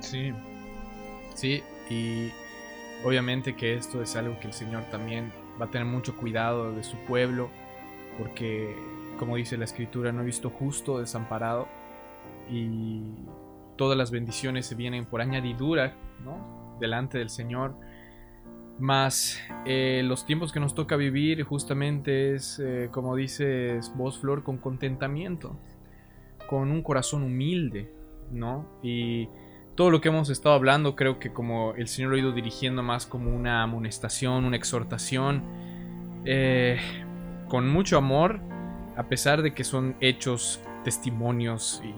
Sí, 0.00 0.32
sí, 1.34 1.62
y 1.90 2.30
obviamente 3.04 3.56
que 3.56 3.74
esto 3.74 4.02
es 4.02 4.16
algo 4.16 4.38
que 4.40 4.46
el 4.46 4.52
Señor 4.52 4.84
también 4.90 5.32
va 5.60 5.66
a 5.66 5.70
tener 5.70 5.86
mucho 5.86 6.16
cuidado 6.16 6.72
de 6.72 6.84
su 6.84 6.96
pueblo, 6.98 7.50
porque 8.18 8.76
como 9.18 9.36
dice 9.36 9.58
la 9.58 9.64
escritura, 9.64 10.12
no 10.12 10.22
he 10.22 10.24
visto 10.24 10.48
justo 10.48 10.98
desamparado 10.98 11.68
y 12.50 13.02
todas 13.76 13.98
las 13.98 14.10
bendiciones 14.10 14.66
se 14.66 14.74
vienen 14.74 15.04
por 15.04 15.20
añadidura, 15.20 15.94
¿no? 16.24 16.76
Delante 16.80 17.18
del 17.18 17.28
Señor. 17.28 17.74
Más 18.78 19.38
eh, 19.66 20.02
los 20.04 20.24
tiempos 20.24 20.52
que 20.52 20.60
nos 20.60 20.74
toca 20.74 20.96
vivir 20.96 21.42
justamente 21.42 22.34
es, 22.34 22.60
eh, 22.60 22.88
como 22.92 23.16
dices 23.16 23.92
vos, 23.96 24.18
Flor, 24.18 24.44
con 24.44 24.58
contentamiento, 24.58 25.58
con 26.48 26.70
un 26.70 26.82
corazón 26.82 27.22
humilde, 27.22 27.92
¿no? 28.30 28.66
Y 28.82 29.28
todo 29.74 29.90
lo 29.90 30.00
que 30.00 30.08
hemos 30.08 30.30
estado 30.30 30.54
hablando 30.54 30.96
creo 30.96 31.18
que 31.18 31.32
como 31.32 31.74
el 31.74 31.88
Señor 31.88 32.10
lo 32.10 32.16
ha 32.16 32.20
ido 32.20 32.32
dirigiendo 32.32 32.82
más 32.82 33.06
como 33.06 33.34
una 33.34 33.62
amonestación, 33.62 34.44
una 34.44 34.56
exhortación, 34.56 35.42
eh, 36.24 36.78
con 37.48 37.68
mucho 37.68 37.96
amor, 37.96 38.40
a 38.98 39.04
pesar 39.04 39.42
de 39.42 39.54
que 39.54 39.62
son 39.62 39.94
hechos, 40.00 40.60
testimonios 40.82 41.80
y 41.84 41.94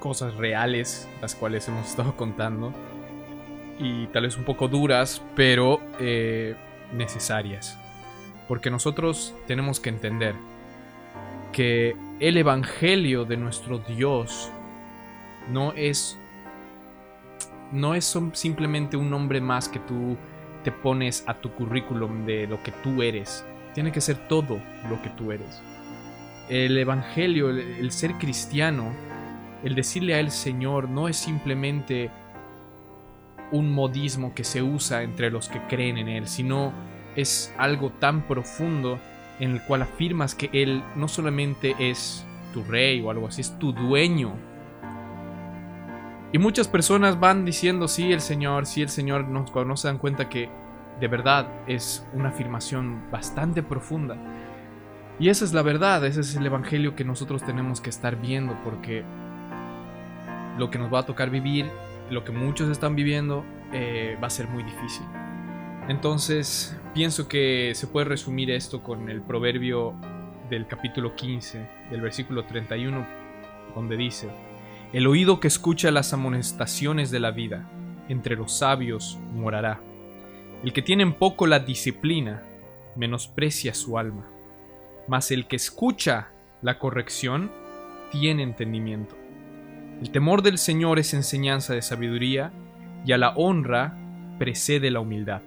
cosas 0.00 0.34
reales 0.34 1.08
las 1.22 1.34
cuales 1.36 1.68
hemos 1.68 1.86
estado 1.90 2.16
contando 2.16 2.74
y 3.78 4.08
tal 4.08 4.24
vez 4.24 4.36
un 4.36 4.44
poco 4.44 4.66
duras, 4.66 5.22
pero 5.36 5.80
eh, 6.00 6.56
necesarias. 6.92 7.78
Porque 8.48 8.70
nosotros 8.70 9.34
tenemos 9.46 9.78
que 9.78 9.90
entender 9.90 10.34
que 11.52 11.96
el 12.18 12.36
Evangelio 12.36 13.24
de 13.24 13.36
nuestro 13.36 13.78
Dios 13.78 14.50
no 15.52 15.72
es, 15.74 16.18
no 17.70 17.94
es 17.94 18.18
simplemente 18.32 18.96
un 18.96 19.10
nombre 19.10 19.40
más 19.40 19.68
que 19.68 19.78
tú 19.78 20.16
te 20.64 20.72
pones 20.72 21.22
a 21.28 21.34
tu 21.34 21.52
currículum 21.52 22.26
de 22.26 22.48
lo 22.48 22.60
que 22.64 22.72
tú 22.72 23.00
eres. 23.00 23.44
Tiene 23.78 23.92
que 23.92 24.00
ser 24.00 24.16
todo 24.26 24.60
lo 24.90 25.00
que 25.02 25.08
tú 25.10 25.30
eres. 25.30 25.62
El 26.48 26.76
Evangelio, 26.76 27.48
el 27.50 27.92
ser 27.92 28.14
cristiano, 28.14 28.90
el 29.62 29.76
decirle 29.76 30.14
a 30.14 30.18
Él 30.18 30.32
Señor, 30.32 30.88
no 30.88 31.06
es 31.06 31.16
simplemente 31.16 32.10
un 33.52 33.70
modismo 33.70 34.34
que 34.34 34.42
se 34.42 34.62
usa 34.62 35.04
entre 35.04 35.30
los 35.30 35.48
que 35.48 35.60
creen 35.68 35.96
en 35.96 36.08
Él, 36.08 36.26
sino 36.26 36.72
es 37.14 37.54
algo 37.56 37.90
tan 37.90 38.26
profundo 38.26 38.98
en 39.38 39.52
el 39.52 39.62
cual 39.62 39.82
afirmas 39.82 40.34
que 40.34 40.50
Él 40.52 40.82
no 40.96 41.06
solamente 41.06 41.76
es 41.78 42.26
tu 42.52 42.64
rey 42.64 43.00
o 43.00 43.12
algo 43.12 43.28
así, 43.28 43.42
es 43.42 43.56
tu 43.60 43.72
dueño. 43.72 44.34
Y 46.32 46.38
muchas 46.38 46.66
personas 46.66 47.20
van 47.20 47.44
diciendo, 47.44 47.86
sí, 47.86 48.12
el 48.12 48.22
Señor, 48.22 48.66
sí, 48.66 48.82
el 48.82 48.88
Señor, 48.88 49.26
cuando 49.52 49.66
no 49.66 49.76
se 49.76 49.86
dan 49.86 49.98
cuenta 49.98 50.28
que 50.28 50.50
de 51.00 51.08
verdad 51.08 51.48
es 51.66 52.06
una 52.12 52.30
afirmación 52.30 53.10
bastante 53.10 53.62
profunda. 53.62 54.16
Y 55.18 55.28
esa 55.28 55.44
es 55.44 55.52
la 55.52 55.62
verdad, 55.62 56.04
ese 56.04 56.20
es 56.20 56.36
el 56.36 56.46
Evangelio 56.46 56.94
que 56.94 57.04
nosotros 57.04 57.42
tenemos 57.42 57.80
que 57.80 57.90
estar 57.90 58.20
viendo, 58.20 58.56
porque 58.62 59.04
lo 60.56 60.70
que 60.70 60.78
nos 60.78 60.92
va 60.92 61.00
a 61.00 61.06
tocar 61.06 61.30
vivir 61.30 61.66
lo 62.10 62.24
que 62.24 62.32
muchos 62.32 62.70
están 62.70 62.96
viviendo 62.96 63.44
eh, 63.72 64.16
va 64.22 64.28
a 64.28 64.30
ser 64.30 64.48
muy 64.48 64.62
difícil. 64.62 65.04
Entonces, 65.88 66.76
pienso 66.94 67.28
que 67.28 67.72
se 67.74 67.86
puede 67.86 68.06
resumir 68.06 68.50
esto 68.50 68.82
con 68.82 69.08
el 69.08 69.22
proverbio 69.22 69.94
del 70.50 70.66
capítulo 70.66 71.14
15, 71.14 71.68
del 71.90 72.00
versículo 72.00 72.44
31, 72.44 73.06
donde 73.74 73.96
dice, 73.96 74.28
El 74.92 75.06
oído 75.06 75.40
que 75.40 75.48
escucha 75.48 75.90
las 75.90 76.12
amonestaciones 76.12 77.10
de 77.10 77.20
la 77.20 77.30
vida, 77.30 77.68
entre 78.08 78.36
los 78.36 78.52
sabios 78.52 79.18
morará. 79.34 79.80
El 80.64 80.72
que 80.72 80.82
tiene 80.82 81.04
en 81.04 81.12
poco 81.12 81.46
la 81.46 81.60
disciplina, 81.60 82.42
menosprecia 82.96 83.74
su 83.74 83.98
alma, 83.98 84.28
mas 85.06 85.30
el 85.30 85.46
que 85.46 85.56
escucha 85.56 86.30
la 86.62 86.78
corrección, 86.78 87.50
tiene 88.10 88.42
entendimiento. 88.42 89.16
El 90.00 90.10
temor 90.10 90.42
del 90.42 90.58
Señor 90.58 90.98
es 90.98 91.14
enseñanza 91.14 91.74
de 91.74 91.82
sabiduría 91.82 92.52
y 93.04 93.12
a 93.12 93.18
la 93.18 93.30
honra 93.30 93.96
precede 94.38 94.90
la 94.90 95.00
humildad. 95.00 95.42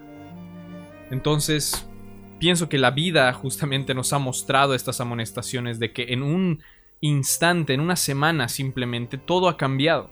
Entonces, 1.10 1.90
pienso 2.40 2.70
que 2.70 2.78
la 2.78 2.92
vida 2.92 3.32
justamente 3.34 3.94
nos 3.94 4.14
ha 4.14 4.20
mostrado 4.20 4.74
estas 4.76 5.02
amonestaciones 5.02 5.80
de 5.80 5.92
que 5.92 6.14
en 6.14 6.24
un 6.24 6.62
instante, 7.02 7.74
en 7.74 7.82
una 7.82 7.96
semana 7.96 8.48
simplemente, 8.48 9.18
todo 9.18 9.50
ha 9.50 9.58
cambiado. 9.58 10.10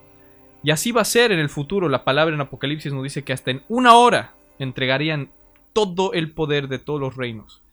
Y 0.62 0.72
así 0.72 0.92
va 0.92 1.02
a 1.02 1.06
ser 1.06 1.32
en 1.32 1.40
el 1.40 1.50
futuro. 1.50 1.88
La 1.88 2.04
palabra 2.04 2.36
en 2.36 2.42
Apocalipsis 2.42 2.92
nos 2.92 3.04
dice 3.04 3.24
que 3.24 3.32
hasta 3.32 3.52
en 3.52 3.64
una 3.70 3.96
hora 3.96 4.36
entregarían 4.60 5.32
todo 5.74 6.14
el 6.14 6.32
poder 6.32 6.68
de 6.68 6.80
todos 6.80 7.00
los 7.00 7.16
reinos. 7.16 7.64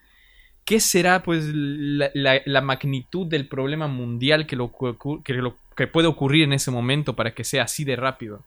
¿Qué 0.65 0.81
será 0.81 1.23
pues 1.23 1.45
la, 1.53 2.61
magnitud 2.61 3.27
del 3.27 3.49
problema 3.49 3.87
mundial 3.87 4.47
que 4.47 4.57
lo, 4.57 4.73
que 5.23 5.35
lo 5.35 5.57
que 5.77 5.87
puede 5.87 6.09
ocurrir 6.09 6.45
en 6.45 6.55
ese 6.55 6.71
momento 6.71 7.15
para 7.15 7.35
que 7.35 7.45
sea 7.45 7.65
así 7.65 7.85
de 7.85 7.95
rápido. 7.95 8.43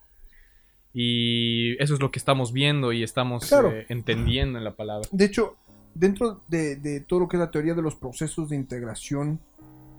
Y 0.93 1.81
eso 1.81 1.93
es 1.93 2.01
lo 2.01 2.09
que 2.11 2.17
estamos 2.17 2.51
viendo 2.51 2.91
y 2.91 3.03
estamos 3.03 3.49
eh, 3.51 3.85
entendiendo 3.89 4.57
en 4.57 4.63
la 4.63 4.75
palabra. 4.75 5.07
De 5.11 5.25
hecho, 5.25 5.55
dentro 5.93 6.41
de, 6.47 7.05
todo 7.07 7.21
lo 7.21 7.27
que 7.27 7.37
es 7.37 7.39
la 7.39 7.51
teoría 7.51 7.75
de 7.75 7.83
los 7.83 7.95
procesos 7.95 8.49
de 8.49 8.55
integración 8.55 9.39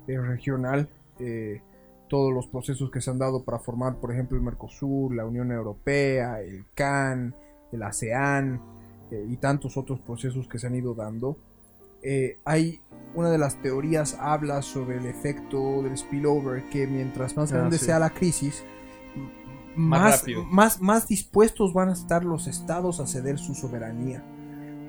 eh, 0.09 0.19
regional, 0.19 0.89
eh, 1.21 1.63
todos 2.09 2.35
los 2.35 2.49
procesos 2.49 2.91
que 2.91 3.01
se 3.01 3.09
han 3.11 3.21
dado 3.21 3.45
para 3.45 3.61
formar, 3.61 4.01
por 4.01 4.13
ejemplo, 4.13 4.37
el 4.37 4.43
Mercosur, 4.43 5.15
la 5.15 5.25
Unión 5.25 5.53
Europea, 5.53 6.41
el 6.41 6.65
CAN, 6.75 7.37
el 7.73 7.83
ASEAN 7.83 8.61
y 9.11 9.37
tantos 9.39 9.77
otros 9.77 10.01
procesos 10.01 10.47
que 10.47 10.59
se 10.59 10.67
han 10.67 10.75
ido 10.75 10.95
dando, 10.95 11.37
hay 12.45 12.81
una 13.15 13.31
de 13.31 13.39
las 13.39 13.61
teorías 13.61 14.17
habla 14.21 14.63
sobre 14.63 14.99
el 14.99 15.07
efecto 15.07 15.83
del 15.83 15.97
spillover, 15.97 16.69
que 16.71 16.87
mientras 16.87 17.37
más 17.37 17.53
ah, 17.53 17.57
grande 17.57 17.79
sea 17.79 17.99
la 17.99 18.11
crisis, 18.11 18.63
más, 19.75 20.25
más, 20.51 20.81
más, 20.81 21.09
dispuestos 21.09 21.73
van 21.73 21.89
a 21.89 21.93
estar 21.93 22.25
los 22.25 22.47
estados 22.47 23.01
a 23.01 23.07
ceder 23.07 23.39
su 23.39 23.55
soberanía. 23.55 24.23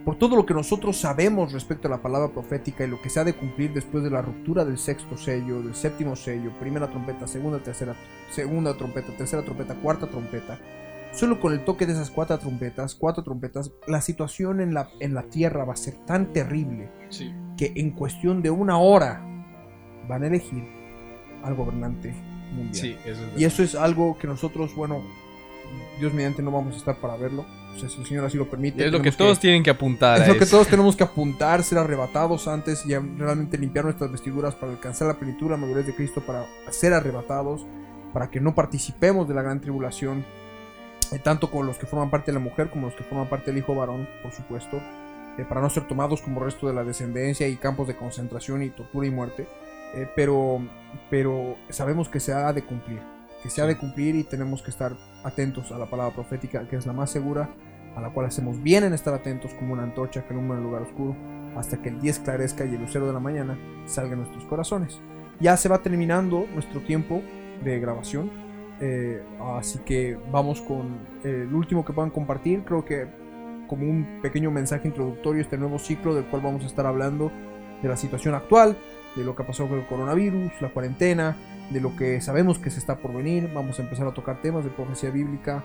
Por 0.06 0.18
todo 0.18 0.36
lo 0.36 0.48
que 0.48 0.56
nosotros 0.56 1.00
sabemos 1.00 1.54
respecto 1.54 1.88
a 1.88 1.92
la 1.92 2.02
palabra 2.02 2.34
profética 2.34 2.84
y 2.84 2.88
lo 2.88 3.00
que 3.02 3.10
se 3.10 3.20
ha 3.20 3.24
de 3.24 3.36
cumplir 3.36 3.72
después 3.72 4.04
de 4.04 4.10
la 4.10 4.24
ruptura 4.24 4.66
del 4.66 4.80
sexto 4.80 5.16
sello, 5.16 5.62
del 5.62 5.76
séptimo 5.76 6.16
sello, 6.16 6.52
primera 6.60 6.90
trompeta, 6.90 7.28
segunda, 7.28 7.60
tercera, 7.60 7.96
segunda 8.32 8.76
trompeta, 8.76 9.16
tercera 9.16 9.44
trompeta, 9.44 9.76
cuarta 9.76 10.08
trompeta, 10.08 10.58
solo 11.12 11.40
con 11.40 11.54
el 11.54 11.66
toque 11.66 11.86
de 11.86 11.94
esas 11.94 12.10
cuatro 12.10 12.38
trompetas, 12.40 12.96
cuatro 12.96 13.24
trompetas, 13.24 13.72
la 13.88 14.02
situación 14.02 14.62
en 14.62 14.74
la, 14.74 14.90
en 15.00 15.14
la 15.14 15.24
tierra 15.24 15.66
va 15.66 15.74
a 15.74 15.78
ser 15.78 15.96
tan 16.06 16.34
terrible 16.34 16.90
sí 17.10 17.34
que 17.62 17.74
en 17.76 17.92
cuestión 17.92 18.42
de 18.42 18.50
una 18.50 18.80
hora 18.80 19.22
van 20.08 20.24
a 20.24 20.28
elegir 20.28 20.64
al 21.44 21.54
gobernante 21.54 22.12
mundial. 22.56 22.98
y 23.38 23.46
eso 23.46 23.62
es 23.62 23.76
algo 23.76 24.18
que 24.18 24.26
nosotros, 24.26 24.74
bueno, 24.74 25.04
Dios 26.00 26.12
mediante 26.12 26.42
no 26.42 26.50
vamos 26.50 26.74
a 26.74 26.78
estar 26.78 26.96
para 27.00 27.16
verlo. 27.18 27.46
O 27.76 27.80
sea, 27.80 27.88
si 27.88 28.02
el 28.02 28.08
Señor 28.08 28.26
así 28.26 28.36
lo 28.36 28.50
permite. 28.50 28.84
es 28.84 28.92
lo 28.92 29.04
que 29.04 29.12
todos 29.12 29.40
tienen 29.40 29.62
que 29.62 29.70
apuntar. 29.70 30.24
Es 30.24 30.28
lo 30.28 30.40
que 30.40 30.48
todos 30.48 30.68
tenemos 30.68 30.96
que 30.96 31.04
apuntar, 31.04 31.62
ser 31.62 31.78
arrebatados 31.78 32.48
antes 32.48 32.84
y 32.84 32.96
realmente 32.96 33.60
limpiar 33.60 33.86
nuestras 33.86 34.12
vestiduras 34.12 34.56
para 34.56 34.72
alcanzar 34.72 35.10
la 35.10 35.20
plenitud, 35.20 35.52
la 35.52 35.58
madurez 35.58 35.86
de 35.86 35.94
Cristo, 35.94 36.22
para 36.26 36.48
ser 36.72 36.94
arrebatados, 36.94 37.68
para 38.12 38.32
que 38.32 38.42
no 38.42 38.56
participemos 38.56 39.28
de 39.28 39.36
la 39.36 39.44
gran 39.44 39.62
tribulación, 39.62 40.26
tanto 41.20 41.52
con 41.52 41.66
los 41.68 41.78
que 41.78 41.86
forman 41.86 42.10
parte 42.10 42.32
de 42.32 42.34
la 42.34 42.44
mujer 42.44 42.70
como 42.70 42.88
los 42.88 42.96
que 42.96 43.04
forman 43.04 43.28
parte 43.28 43.52
del 43.52 43.58
hijo 43.60 43.76
varón, 43.76 44.08
por 44.24 44.32
supuesto. 44.32 44.82
Eh, 45.38 45.46
para 45.48 45.62
no 45.62 45.70
ser 45.70 45.88
tomados 45.88 46.22
como 46.22 46.42
resto 46.42 46.68
de 46.68 46.74
la 46.74 46.84
descendencia 46.84 47.48
y 47.48 47.56
campos 47.56 47.88
de 47.88 47.96
concentración 47.96 48.64
y 48.64 48.70
tortura 48.70 49.08
y 49.08 49.12
muerte. 49.12 49.48
Eh, 49.94 50.08
pero, 50.16 50.62
pero 51.10 51.58
sabemos 51.70 52.10
que 52.10 52.20
se 52.20 52.34
ha 52.34 52.54
de 52.54 52.64
cumplir, 52.64 53.02
que 53.44 53.50
se 53.50 53.62
ha 53.62 53.66
de 53.66 53.78
cumplir 53.78 54.16
y 54.16 54.24
tenemos 54.24 54.62
que 54.62 54.72
estar 54.72 54.96
atentos 55.24 55.72
a 55.72 55.78
la 55.78 55.86
palabra 55.86 56.14
profética, 56.14 56.68
que 56.68 56.78
es 56.78 56.86
la 56.86 56.94
más 56.94 57.10
segura, 57.10 57.50
a 57.96 58.02
la 58.02 58.10
cual 58.10 58.28
hacemos 58.28 58.62
bien 58.64 58.84
en 58.86 58.94
estar 58.94 59.14
atentos 59.14 59.54
como 59.54 59.74
una 59.74 59.84
antorcha 59.84 60.24
que 60.26 60.34
alumbra 60.34 60.58
en 60.58 60.64
el 60.64 60.68
lugar 60.70 60.84
oscuro, 60.84 61.16
hasta 61.58 61.82
que 61.82 61.90
el 61.90 62.00
día 62.00 62.12
esclarezca 62.12 62.64
y 62.66 62.76
el 62.76 62.82
lucero 62.82 63.06
de 63.06 63.14
la 63.14 63.20
mañana 63.20 63.58
salga 63.86 64.14
en 64.14 64.20
nuestros 64.20 64.46
corazones. 64.46 65.02
Ya 65.42 65.58
se 65.58 65.68
va 65.68 65.82
terminando 65.82 66.46
nuestro 66.54 66.82
tiempo 66.82 67.22
de 67.64 67.80
grabación. 67.80 68.32
Eh, 68.82 69.22
así 69.40 69.80
que 69.80 70.18
vamos 70.32 70.60
con 70.60 71.08
el 71.24 71.54
último 71.54 71.86
que 71.86 71.94
puedan 71.94 72.10
compartir. 72.10 72.64
Creo 72.64 72.84
que 72.84 73.08
como 73.68 73.90
un 73.90 74.20
pequeño 74.22 74.52
mensaje 74.52 74.88
introductorio 74.88 75.42
este 75.42 75.58
nuevo 75.58 75.80
ciclo 75.80 76.14
del 76.14 76.26
cual 76.26 76.42
vamos 76.42 76.64
a 76.64 76.68
estar 76.68 76.86
hablando 76.86 77.32
de 77.82 77.88
la 77.88 77.96
situación 77.96 78.36
actual, 78.36 78.78
de 79.16 79.24
lo 79.24 79.36
que 79.36 79.44
ha 79.44 79.48
pasado 79.48 79.70
con 79.70 79.80
el 79.80 79.86
coronavirus, 79.86 80.52
la 80.62 80.74
cuarentena, 80.74 81.38
de 81.70 81.80
lo 81.80 81.96
que 81.96 82.20
sabemos 82.22 82.60
que 82.60 82.70
se 82.70 82.80
está 82.80 82.98
por 82.98 83.14
venir. 83.14 83.50
Vamos 83.54 83.80
a 83.80 83.84
empezar 83.84 84.08
a 84.08 84.14
tocar 84.14 84.42
temas 84.42 84.64
de 84.64 84.72
profecía 84.72 85.10
bíblica. 85.10 85.64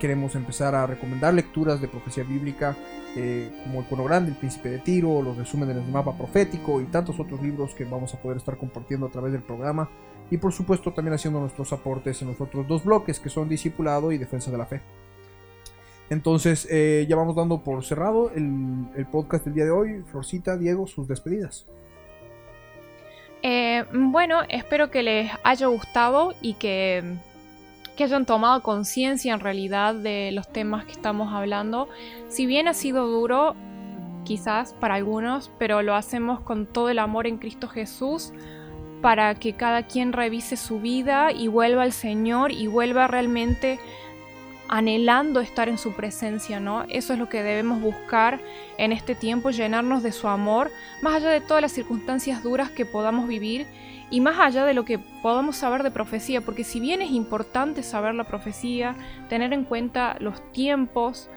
Queremos 0.00 0.34
empezar 0.34 0.74
a 0.74 0.86
recomendar 0.86 1.34
lecturas 1.34 1.80
de 1.80 1.88
profecía 1.88 2.24
bíblica 2.24 2.74
eh, 3.14 3.50
como 3.64 3.80
El 3.80 3.86
Cono 3.86 4.04
Grande, 4.04 4.30
El 4.30 4.36
Príncipe 4.38 4.70
de 4.70 4.78
Tiro, 4.78 5.20
los 5.22 5.36
resúmenes 5.36 5.76
del 5.76 5.86
mapa 5.86 6.16
profético 6.16 6.80
y 6.80 6.84
tantos 6.84 7.20
otros 7.20 7.42
libros 7.42 7.74
que 7.74 7.84
vamos 7.84 8.14
a 8.14 8.20
poder 8.20 8.38
estar 8.38 8.56
compartiendo 8.56 9.06
a 9.06 9.10
través 9.10 9.32
del 9.32 9.42
programa. 9.42 9.90
Y 10.30 10.38
por 10.38 10.52
supuesto 10.52 10.92
también 10.92 11.14
haciendo 11.14 11.40
nuestros 11.40 11.72
aportes 11.72 12.20
en 12.22 12.28
los 12.28 12.40
otros 12.40 12.66
dos 12.66 12.84
bloques 12.84 13.20
que 13.20 13.28
son 13.28 13.48
Discipulado 13.48 14.12
y 14.12 14.18
Defensa 14.18 14.50
de 14.50 14.58
la 14.58 14.66
Fe. 14.66 14.80
Entonces 16.10 16.66
eh, 16.70 17.06
ya 17.08 17.16
vamos 17.16 17.34
dando 17.34 17.62
por 17.62 17.84
cerrado 17.84 18.30
el, 18.30 18.86
el 18.96 19.06
podcast 19.06 19.44
del 19.44 19.54
día 19.54 19.64
de 19.64 19.70
hoy. 19.70 20.02
Florcita, 20.10 20.56
Diego, 20.56 20.86
sus 20.86 21.08
despedidas. 21.08 21.66
Eh, 23.42 23.84
bueno, 23.92 24.40
espero 24.48 24.90
que 24.90 25.02
les 25.02 25.30
haya 25.44 25.66
gustado 25.68 26.34
y 26.40 26.54
que, 26.54 27.04
que 27.96 28.04
hayan 28.04 28.26
tomado 28.26 28.62
conciencia 28.62 29.34
en 29.34 29.40
realidad 29.40 29.94
de 29.94 30.32
los 30.32 30.48
temas 30.48 30.84
que 30.84 30.92
estamos 30.92 31.32
hablando. 31.32 31.88
Si 32.28 32.46
bien 32.46 32.66
ha 32.66 32.74
sido 32.74 33.06
duro, 33.06 33.54
quizás 34.24 34.74
para 34.74 34.94
algunos, 34.94 35.52
pero 35.58 35.82
lo 35.82 35.94
hacemos 35.94 36.40
con 36.40 36.66
todo 36.66 36.88
el 36.88 36.98
amor 36.98 37.26
en 37.26 37.38
Cristo 37.38 37.68
Jesús 37.68 38.32
para 39.06 39.36
que 39.36 39.52
cada 39.52 39.84
quien 39.84 40.12
revise 40.12 40.56
su 40.56 40.80
vida 40.80 41.30
y 41.30 41.46
vuelva 41.46 41.84
al 41.84 41.92
Señor 41.92 42.50
y 42.50 42.66
vuelva 42.66 43.06
realmente 43.06 43.78
anhelando 44.66 45.38
estar 45.38 45.68
en 45.68 45.78
su 45.78 45.92
presencia, 45.92 46.58
¿no? 46.58 46.82
Eso 46.88 47.12
es 47.12 47.18
lo 47.20 47.28
que 47.28 47.44
debemos 47.44 47.80
buscar 47.80 48.40
en 48.78 48.90
este 48.90 49.14
tiempo, 49.14 49.50
llenarnos 49.50 50.02
de 50.02 50.10
su 50.10 50.26
amor, 50.26 50.72
más 51.02 51.14
allá 51.14 51.28
de 51.28 51.40
todas 51.40 51.62
las 51.62 51.70
circunstancias 51.70 52.42
duras 52.42 52.68
que 52.70 52.84
podamos 52.84 53.28
vivir 53.28 53.68
y 54.10 54.20
más 54.20 54.40
allá 54.40 54.64
de 54.64 54.74
lo 54.74 54.84
que 54.84 54.98
podamos 54.98 55.54
saber 55.54 55.84
de 55.84 55.92
profecía, 55.92 56.40
porque 56.40 56.64
si 56.64 56.80
bien 56.80 57.00
es 57.00 57.12
importante 57.12 57.84
saber 57.84 58.12
la 58.16 58.24
profecía, 58.24 58.96
tener 59.28 59.52
en 59.52 59.62
cuenta 59.62 60.16
los 60.18 60.42
tiempos, 60.50 61.30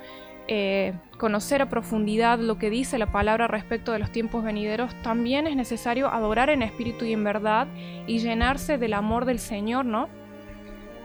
eh, 0.47 0.95
conocer 1.20 1.61
a 1.61 1.70
profundidad 1.70 2.39
lo 2.39 2.57
que 2.57 2.72
dice 2.72 2.97
la 2.97 3.11
palabra 3.11 3.47
respecto 3.47 3.91
de 3.91 3.99
los 3.99 4.11
tiempos 4.11 4.43
venideros, 4.43 4.95
también 5.03 5.45
es 5.45 5.55
necesario 5.55 6.11
adorar 6.11 6.49
en 6.49 6.63
espíritu 6.63 7.05
y 7.05 7.13
en 7.13 7.24
verdad 7.24 7.67
y 8.07 8.17
llenarse 8.17 8.80
del 8.80 8.95
amor 8.95 9.26
del 9.26 9.38
Señor, 9.38 9.86
¿no? 9.86 10.09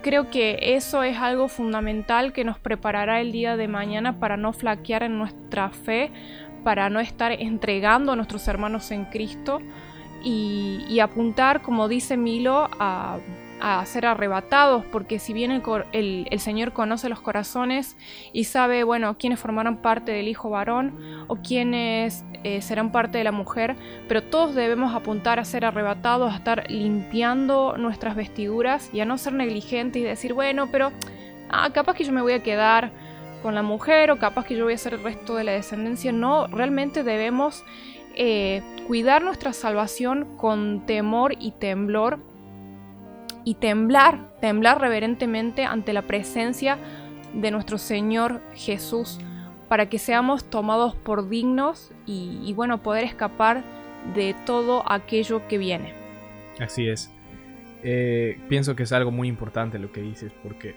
creo 0.05 0.29
que 0.29 0.59
eso 0.61 1.03
es 1.03 1.17
algo 1.17 1.49
fundamental 1.49 2.35
que 2.35 2.45
nos 2.45 2.59
preparará 2.59 3.23
el 3.23 3.33
día 3.33 3.57
de 3.57 3.69
mañana 3.69 4.21
para 4.21 4.37
no 4.37 4.53
flaquear 4.53 5.03
en 5.03 5.17
nuestra 5.17 5.71
fe, 5.71 6.13
para 6.63 6.91
no 6.91 7.01
estar 7.01 7.33
entregando 7.33 8.13
a 8.13 8.17
nuestros 8.17 8.47
hermanos 8.47 8.91
en 8.91 9.07
Cristo 9.07 9.61
y, 10.23 10.85
y 10.91 11.01
apuntar, 11.01 11.63
como 11.63 11.89
dice 11.89 12.19
Milo, 12.19 12.69
a 12.79 13.19
a 13.67 13.83
ser 13.87 14.05
arrebatados, 14.05 14.85
porque 14.85 15.19
si 15.19 15.33
bien 15.33 15.63
el, 15.93 16.29
Señor 16.39 16.75
conoce 16.75 17.09
los 17.09 17.23
corazones 17.23 17.97
y 18.35 18.45
sabe, 18.45 18.85
bueno, 18.85 19.17
quiénes 19.17 19.41
formarán 19.41 19.79
parte 19.79 20.13
del 20.13 20.29
hijo 20.29 20.51
varón 20.51 21.25
o 21.29 21.37
quiénes 21.37 22.27
eh, 22.43 22.61
serán 22.61 22.93
parte 22.93 23.17
de 23.17 23.25
la 23.25 23.33
mujer, 23.33 23.75
pero 24.07 24.23
todos 24.23 24.55
debemos 24.55 24.95
apuntar 24.95 25.41
a 25.41 25.47
ser 25.47 25.65
arrebatados, 25.65 26.31
a 26.31 26.37
estar 26.37 26.71
limpiando 26.71 27.79
nuestras 27.79 28.17
vestiduras 28.17 28.91
y 28.93 29.01
a 29.01 29.07
no 29.07 29.17
ser 29.17 29.33
negligentes 29.33 30.03
y 30.03 30.05
decir, 30.05 30.35
bueno, 30.35 30.69
pero 30.71 30.93
ah, 31.49 31.71
capaz 31.73 31.95
que 31.95 32.05
yo 32.05 32.13
me 32.13 32.21
voy 32.21 32.35
a 32.35 32.43
quedar 32.43 32.93
con 33.43 33.55
la 33.55 33.63
mujer 33.63 34.11
o 34.11 34.19
capaz 34.19 34.45
que 34.45 34.57
yo 34.57 34.65
voy 34.65 34.75
a 34.75 34.79
ser 34.79 34.93
el 34.93 35.03
resto 35.03 35.37
de 35.37 35.45
la 35.45 35.53
descendencia. 35.53 36.13
No, 36.13 36.49
realmente 36.49 37.03
debemos 37.03 37.65
eh, 38.15 38.61
cuidar 38.87 39.23
nuestra 39.23 39.55
salvación 39.55 40.37
con 40.37 40.85
temor 40.85 41.35
y 41.41 41.53
temblor 41.53 42.34
y 43.45 43.55
temblar, 43.55 44.19
temblar 44.41 44.81
reverentemente 44.81 45.65
ante 45.65 45.93
la 45.93 46.03
presencia 46.03 46.79
de 47.35 47.51
nuestro 47.51 47.79
Señor 47.79 48.41
Jesús, 48.55 49.19
para 49.69 49.89
que 49.89 49.99
seamos 49.99 50.45
tomados 50.45 50.95
por 50.95 51.29
dignos 51.29 51.93
y, 52.07 52.53
bueno, 52.55 52.83
poder 52.83 53.05
escapar 53.05 53.65
de 54.15 54.35
todo 54.47 54.85
aquello 54.91 55.47
que 55.49 55.59
viene. 55.59 55.93
Así 56.61 56.89
es. 56.89 57.11
Eh, 57.83 58.39
pienso 58.49 58.77
que 58.77 58.85
es 58.85 58.93
algo 58.93 59.11
muy 59.11 59.29
importante 59.29 59.79
lo 59.79 59.93
que 59.93 60.01
dices, 60.01 60.33
porque 60.43 60.75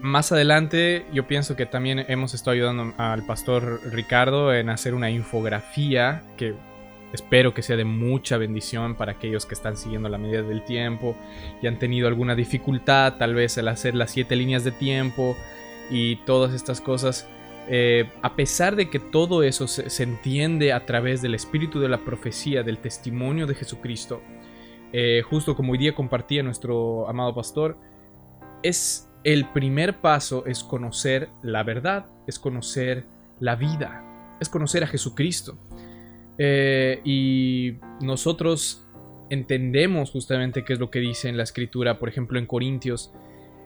más 0.00 0.32
adelante 0.32 1.06
yo 1.12 1.26
pienso 1.26 1.56
que 1.56 1.66
también 1.66 2.04
hemos 2.08 2.34
estado 2.34 2.52
ayudando 2.52 2.94
al 2.98 3.24
pastor 3.24 3.80
Ricardo 3.92 4.52
en 4.52 4.68
hacer 4.68 4.94
una 4.94 5.10
infografía 5.10 6.22
que 6.36 6.54
Espero 7.14 7.54
que 7.54 7.62
sea 7.62 7.76
de 7.76 7.84
mucha 7.84 8.38
bendición 8.38 8.96
para 8.96 9.12
aquellos 9.12 9.46
que 9.46 9.54
están 9.54 9.76
siguiendo 9.76 10.08
la 10.08 10.18
medida 10.18 10.42
del 10.42 10.64
tiempo 10.64 11.14
y 11.62 11.68
han 11.68 11.78
tenido 11.78 12.08
alguna 12.08 12.34
dificultad 12.34 13.18
tal 13.18 13.34
vez 13.34 13.56
al 13.56 13.68
hacer 13.68 13.94
las 13.94 14.10
siete 14.10 14.34
líneas 14.34 14.64
de 14.64 14.72
tiempo 14.72 15.36
y 15.90 16.16
todas 16.26 16.52
estas 16.52 16.80
cosas. 16.80 17.28
Eh, 17.68 18.10
a 18.20 18.34
pesar 18.34 18.74
de 18.74 18.90
que 18.90 18.98
todo 18.98 19.44
eso 19.44 19.68
se, 19.68 20.02
entiende 20.02 20.72
a 20.72 20.86
través 20.86 21.22
del 21.22 21.36
espíritu 21.36 21.78
de 21.78 21.88
la 21.88 21.98
profecía, 21.98 22.64
del 22.64 22.78
testimonio 22.78 23.46
de 23.46 23.54
Jesucristo, 23.54 24.20
eh, 24.92 25.22
justo 25.22 25.54
como 25.54 25.70
hoy 25.70 25.78
día 25.78 25.94
compartía 25.94 26.42
nuestro 26.42 27.08
amado 27.08 27.32
pastor, 27.32 27.78
es 28.64 29.08
el 29.22 29.46
primer 29.52 30.00
paso 30.00 30.46
es 30.46 30.64
conocer 30.64 31.30
la 31.44 31.62
verdad, 31.62 32.06
es 32.26 32.40
conocer 32.40 33.06
la 33.38 33.54
vida, 33.54 34.36
es 34.40 34.48
conocer 34.48 34.82
a 34.82 34.88
Jesucristo. 34.88 35.56
Eh, 36.38 37.00
y 37.04 37.76
nosotros 38.00 38.86
entendemos 39.30 40.10
justamente 40.10 40.64
qué 40.64 40.74
es 40.74 40.78
lo 40.78 40.90
que 40.90 41.00
dice 41.00 41.28
en 41.28 41.36
la 41.36 41.42
escritura, 41.42 41.98
por 41.98 42.08
ejemplo 42.08 42.38
en 42.38 42.46
Corintios, 42.46 43.12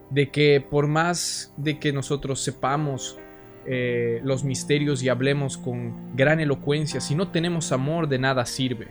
de 0.09 0.29
que 0.29 0.61
por 0.61 0.87
más 0.87 1.53
de 1.57 1.79
que 1.79 1.91
nosotros 1.93 2.41
sepamos 2.41 3.17
eh, 3.65 4.21
los 4.23 4.43
misterios 4.43 5.03
y 5.03 5.09
hablemos 5.09 5.57
con 5.57 6.15
gran 6.15 6.39
elocuencia, 6.39 7.01
si 7.01 7.15
no 7.15 7.29
tenemos 7.29 7.71
amor 7.71 8.07
de 8.07 8.19
nada 8.19 8.45
sirve. 8.45 8.87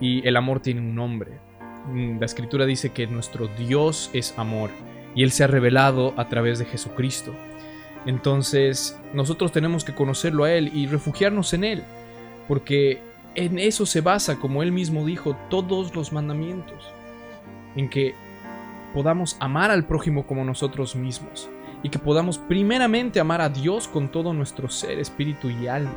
Y 0.00 0.26
el 0.26 0.36
amor 0.36 0.60
tiene 0.60 0.80
un 0.80 0.94
nombre. 0.94 1.32
Mm, 1.88 2.18
la 2.18 2.26
escritura 2.26 2.66
dice 2.66 2.90
que 2.90 3.06
nuestro 3.06 3.48
Dios 3.58 4.10
es 4.12 4.38
amor 4.38 4.70
y 5.14 5.22
Él 5.22 5.30
se 5.30 5.44
ha 5.44 5.46
revelado 5.46 6.14
a 6.16 6.28
través 6.28 6.58
de 6.58 6.66
Jesucristo. 6.66 7.34
Entonces 8.04 9.00
nosotros 9.14 9.52
tenemos 9.52 9.84
que 9.84 9.94
conocerlo 9.94 10.44
a 10.44 10.52
Él 10.52 10.70
y 10.74 10.86
refugiarnos 10.86 11.52
en 11.54 11.64
Él 11.64 11.82
porque 12.48 13.00
en 13.36 13.58
eso 13.58 13.86
se 13.86 14.00
basa, 14.00 14.36
como 14.36 14.62
él 14.62 14.72
mismo 14.72 15.04
dijo, 15.04 15.36
todos 15.48 15.94
los 15.94 16.12
mandamientos, 16.12 16.92
en 17.76 17.88
que 17.88 18.14
podamos 18.94 19.36
amar 19.40 19.70
al 19.70 19.86
prójimo 19.86 20.26
como 20.26 20.44
nosotros 20.44 20.96
mismos 20.96 21.50
y 21.82 21.90
que 21.90 21.98
podamos 21.98 22.38
primeramente 22.38 23.20
amar 23.20 23.42
a 23.42 23.50
Dios 23.50 23.88
con 23.88 24.10
todo 24.10 24.32
nuestro 24.32 24.68
ser, 24.68 24.98
espíritu 24.98 25.50
y 25.50 25.68
alma. 25.68 25.94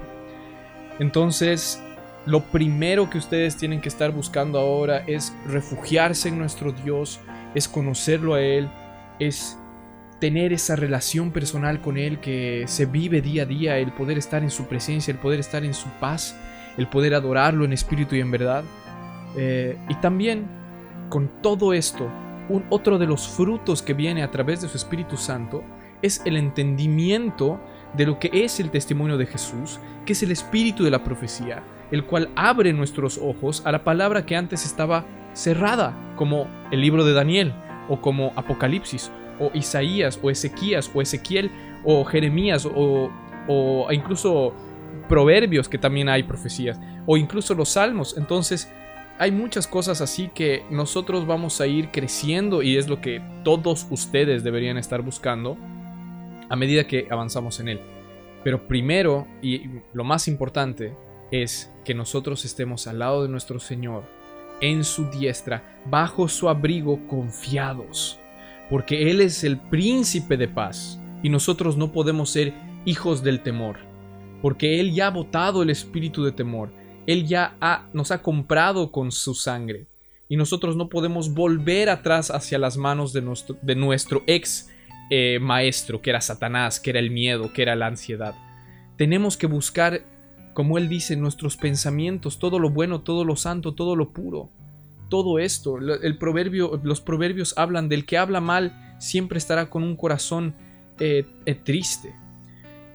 Entonces, 1.00 1.82
lo 2.26 2.42
primero 2.42 3.10
que 3.10 3.18
ustedes 3.18 3.56
tienen 3.56 3.80
que 3.80 3.90
estar 3.90 4.12
buscando 4.12 4.60
ahora 4.60 5.04
es 5.08 5.34
refugiarse 5.48 6.28
en 6.28 6.38
nuestro 6.38 6.74
Dios, 6.74 7.22
es 7.56 7.70
conocerlo 7.70 8.34
a 8.34 8.42
Él, 8.42 8.70
es 9.20 9.58
tener 10.20 10.52
esa 10.52 10.76
relación 10.76 11.32
personal 11.32 11.80
con 11.80 11.98
Él 11.98 12.20
que 12.20 12.66
se 12.68 12.86
vive 12.86 13.22
día 13.22 13.44
a 13.44 13.46
día, 13.46 13.78
el 13.78 13.94
poder 13.94 14.18
estar 14.18 14.44
en 14.44 14.52
su 14.52 14.66
presencia, 14.66 15.14
el 15.14 15.18
poder 15.18 15.40
estar 15.40 15.64
en 15.64 15.74
su 15.74 15.88
paz, 16.02 16.36
el 16.80 16.88
poder 16.88 17.14
adorarlo 17.14 17.66
en 17.66 17.74
espíritu 17.74 18.16
y 18.16 18.22
en 18.22 18.32
verdad. 18.32 18.64
Eh, 19.36 19.78
y 19.90 19.96
también 19.96 20.48
con 21.10 21.30
todo 21.42 21.74
esto, 21.74 22.10
un, 22.48 22.64
otro 22.70 22.98
de 22.98 23.06
los 23.06 23.28
frutos 23.28 23.82
que 23.82 23.94
viene 23.94 24.24
a 24.24 24.32
través 24.32 24.62
de 24.62 24.70
su 24.70 24.78
Espíritu 24.78 25.18
Santo 25.18 25.62
es 26.02 26.22
el 26.26 26.38
entendimiento 26.38 27.60
de 27.98 28.06
lo 28.06 28.18
que 28.18 28.30
es 28.32 28.62
el 28.62 28.72
testimonio 28.72 29.18
de 29.18 29.26
Jesús, 29.26 29.80
que 30.06 30.14
es 30.14 30.24
el 30.24 30.32
espíritu 30.32 30.86
de 30.86 30.92
la 30.92 31.04
profecía, 31.04 31.64
el 31.92 32.06
cual 32.06 32.30
abre 32.38 32.72
nuestros 32.72 33.18
ojos 33.18 33.62
a 33.66 33.74
la 33.74 33.84
palabra 33.84 34.26
que 34.26 34.38
antes 34.38 34.66
estaba 34.66 35.06
cerrada, 35.34 35.94
como 36.16 36.48
el 36.72 36.80
libro 36.80 37.04
de 37.04 37.14
Daniel, 37.14 37.54
o 37.90 38.00
como 38.00 38.32
Apocalipsis, 38.38 39.12
o 39.38 39.52
Isaías, 39.54 40.18
o 40.22 40.30
Ezequías, 40.30 40.90
o 40.94 41.02
Ezequiel, 41.02 41.52
o 41.84 42.06
Jeremías, 42.06 42.66
o, 42.66 43.10
o 43.50 43.92
incluso 43.92 44.54
proverbios 45.10 45.68
que 45.68 45.78
también 45.78 46.08
hay 46.08 46.24
profecías, 46.24 46.80
o 47.06 47.18
incluso 47.18 47.54
los 47.54 47.70
salmos. 47.70 48.16
Entonces, 48.18 48.72
hay 49.18 49.32
muchas 49.32 49.68
cosas 49.68 50.00
así 50.00 50.30
que 50.34 50.64
nosotros 50.70 51.28
vamos 51.28 51.60
a 51.60 51.68
ir 51.68 51.92
creciendo 51.92 52.62
y 52.62 52.78
es 52.78 52.88
lo 52.88 53.02
que 53.02 53.22
todos 53.44 53.86
ustedes 53.90 54.46
deberían 54.46 54.78
estar 54.78 55.02
buscando 55.02 55.58
a 56.48 56.56
medida 56.56 56.88
que 56.88 57.08
avanzamos 57.12 57.60
en 57.60 57.68
él. 57.68 57.82
Pero 58.46 58.66
primero, 58.68 59.28
y 59.42 59.64
lo 59.92 60.06
más 60.06 60.30
importante, 60.30 60.96
es 61.32 61.70
que 61.84 61.94
nosotros 61.94 62.46
estemos 62.46 62.88
al 62.88 63.00
lado 63.00 63.24
de 63.24 63.30
nuestro 63.30 63.60
Señor, 63.60 64.04
en 64.62 64.84
su 64.84 65.10
diestra, 65.10 65.82
bajo 65.86 66.28
su 66.28 66.50
abrigo, 66.50 67.06
confiados, 67.08 68.20
porque 68.70 69.10
Él 69.12 69.22
es 69.22 69.44
el 69.44 69.58
príncipe 69.58 70.38
de 70.38 70.48
paz, 70.48 71.00
y 71.22 71.30
nosotros 71.30 71.76
no 71.76 71.92
podemos 71.92 72.30
ser 72.30 72.54
hijos 72.86 73.24
del 73.24 73.42
temor, 73.42 73.89
porque 74.42 74.80
Él 74.80 74.94
ya 74.94 75.08
ha 75.08 75.12
botado 75.12 75.64
el 75.64 75.70
espíritu 75.70 76.24
de 76.24 76.32
temor, 76.32 76.72
Él 77.08 77.28
ya 77.28 77.56
nos 77.94 78.12
ha 78.12 78.22
comprado 78.22 78.92
con 78.92 79.12
su 79.12 79.34
sangre, 79.34 79.88
y 80.28 80.38
nosotros 80.38 80.76
no 80.76 80.90
podemos 80.90 81.34
volver 81.34 81.90
atrás 81.90 82.30
hacia 82.30 82.60
las 82.60 82.78
manos 82.78 83.14
de 83.14 83.22
nuestro, 83.76 84.24
ex 84.28 84.70
eh, 85.10 85.40
maestro, 85.42 86.02
que 86.02 86.12
era 86.12 86.22
Satanás, 86.22 86.80
que 86.80 86.92
era 86.92 87.00
el 87.00 87.10
miedo, 87.10 87.52
que 87.52 87.64
era 87.64 87.76
la 87.76 87.88
ansiedad. 87.88 88.36
Tenemos 88.96 89.38
que 89.38 89.48
buscar 89.48 90.04
como 90.54 90.78
Él 90.78 90.90
dice, 90.90 91.16
nuestros 91.16 91.56
pensamientos, 91.56 92.38
todo 92.38 92.60
lo 92.60 92.70
bueno, 92.70 93.00
todo 93.00 93.24
lo 93.24 93.38
santo, 93.38 93.76
todo 93.76 93.96
lo 93.96 94.12
puro. 94.12 94.50
Todo 95.10 95.40
esto, 95.40 95.78
los 95.80 97.02
proverbios 97.02 97.54
hablan 97.58 97.88
del 97.88 98.06
que 98.06 98.18
habla 98.18 98.42
mal 98.42 98.96
siempre 99.00 99.38
estará 99.38 99.70
con 99.70 99.84
un 99.84 99.96
corazón 99.96 100.56
eh, 101.00 101.26
eh, 101.46 101.56
triste. 101.56 102.14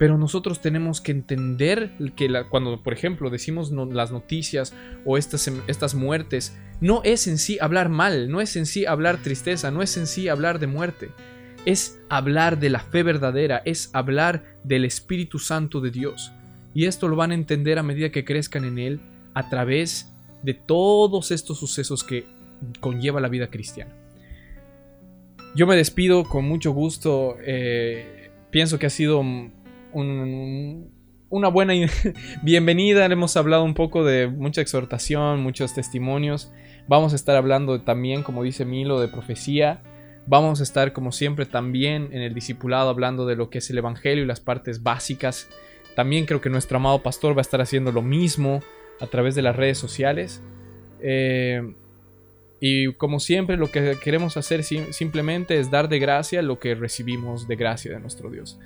Pero 0.05 0.19
nosotros 0.19 0.61
tenemos 0.61 1.01
que 1.01 1.13
entender 1.13 1.93
que 2.15 2.29
cuando, 2.51 2.83
por 2.83 2.93
ejemplo, 2.93 3.31
decimos 3.31 3.71
las 3.71 4.13
noticias 4.13 4.75
o 5.07 5.17
estas, 5.17 5.51
estas 5.67 5.95
muertes, 5.95 6.55
no 6.83 7.01
es 7.05 7.27
en 7.27 7.39
sí 7.39 7.57
hablar 7.59 7.89
mal, 7.89 8.31
no 8.31 8.43
es 8.43 8.55
en 8.57 8.67
sí 8.67 8.85
hablar 8.85 9.23
tristeza, 9.23 9.71
no 9.71 9.81
es 9.81 9.97
en 9.97 10.07
sí 10.07 10.29
hablar 10.29 10.59
de 10.59 10.67
muerte. 10.67 11.09
Es 11.65 11.99
hablar 12.11 12.59
de 12.59 12.69
la 12.69 12.81
fe 12.81 13.03
verdadera, 13.03 13.63
es 13.65 13.89
hablar 13.95 14.59
del 14.63 14.85
Espíritu 14.85 15.39
Santo 15.39 15.81
de 15.81 15.91
Dios. 15.91 16.33
Y 16.75 16.85
esto 16.85 17.09
lo 17.09 17.17
van 17.17 17.31
a 17.31 17.35
entender 17.35 17.79
a 17.79 17.83
medida 17.83 18.11
que 18.11 18.27
crezcan 18.27 18.67
en 18.67 18.79
Él 18.79 19.01
a 19.33 19.49
través 19.49 20.13
de 20.43 20.53
todos 20.53 21.31
estos 21.31 21.59
sucesos 21.59 22.05
que 22.05 22.27
conlleva 22.79 23.23
la 23.23 23.29
vida 23.29 23.47
cristiana. 23.47 23.95
Yo 25.57 25.67
me 25.67 25.77
despido 25.77 26.25
con 26.25 26.45
mucho 26.45 26.73
gusto. 26.73 27.39
Eh, 27.41 28.29
pienso 28.51 28.79
que 28.79 28.85
ha 28.85 28.91
sido 28.91 29.23
una 29.95 31.49
buena 31.49 31.75
bienvenida. 32.43 33.07
Hemos 33.07 33.37
hablado 33.37 33.65
un 33.65 33.75
poco 33.75 34.05
de 34.05 34.27
mucha 34.29 34.61
exhortación, 34.61 35.41
muchos 35.41 35.75
testimonios. 35.75 36.53
Vamos 36.87 37.13
a 37.13 37.17
estar 37.17 37.37
hablando 37.37 37.81
también, 37.81 38.23
como 38.23 38.43
dice 38.43 38.65
Milo, 38.65 39.01
de 39.01 39.09
profecía. 39.09 39.83
Vamos 40.27 40.61
a 40.61 40.63
estar, 40.63 40.93
como 40.93 41.13
siempre, 41.13 41.47
también 41.47 42.09
en 42.13 42.23
el 42.23 42.35
discipulado 42.35 42.91
hablando 42.91 43.27
de 43.27 43.37
lo 43.37 43.51
que 43.51 43.59
es 43.59 43.71
el 43.71 43.79
Evangelio 43.79 44.25
y 44.25 44.27
las 44.27 44.41
partes 44.41 44.83
básicas 44.83 45.49
también 45.95 46.27
creo 46.27 46.41
que 46.41 46.51
nuestro 46.51 46.77
amado 46.77 47.03
pastor 47.03 47.37
va 47.37 47.41
a 47.41 47.43
estar 47.43 47.61
haciendo 47.61 47.93
lo 47.93 48.03
mismo 48.03 48.63
a 49.01 49.07
través 49.07 49.35
de 49.35 49.43
las 49.43 49.57
redes 49.57 49.79
sociales. 49.79 50.43
Eh, 51.01 51.75
y 52.61 52.93
como 52.95 53.21
siempre, 53.21 53.57
lo 53.57 53.71
que 53.71 53.97
queremos 54.03 54.37
hacer 54.37 54.65
simplemente 54.65 55.59
es 55.59 55.71
dar 55.71 55.89
de 55.89 55.99
gracia 55.99 56.43
lo 56.43 56.59
que 56.59 56.75
recibimos 56.75 57.47
de 57.47 57.57
gracia 57.57 57.93
de 57.93 58.01
nuestro 58.01 58.31
Dios. 58.31 58.59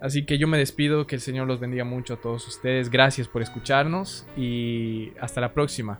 Así 0.00 0.24
que 0.24 0.38
yo 0.38 0.46
me 0.46 0.58
despido, 0.58 1.06
que 1.06 1.16
el 1.16 1.20
Señor 1.20 1.46
los 1.46 1.58
bendiga 1.58 1.84
mucho 1.84 2.14
a 2.14 2.20
todos 2.20 2.46
ustedes. 2.46 2.90
Gracias 2.90 3.26
por 3.26 3.42
escucharnos 3.42 4.26
y 4.36 5.12
hasta 5.20 5.40
la 5.40 5.52
próxima. 5.52 5.98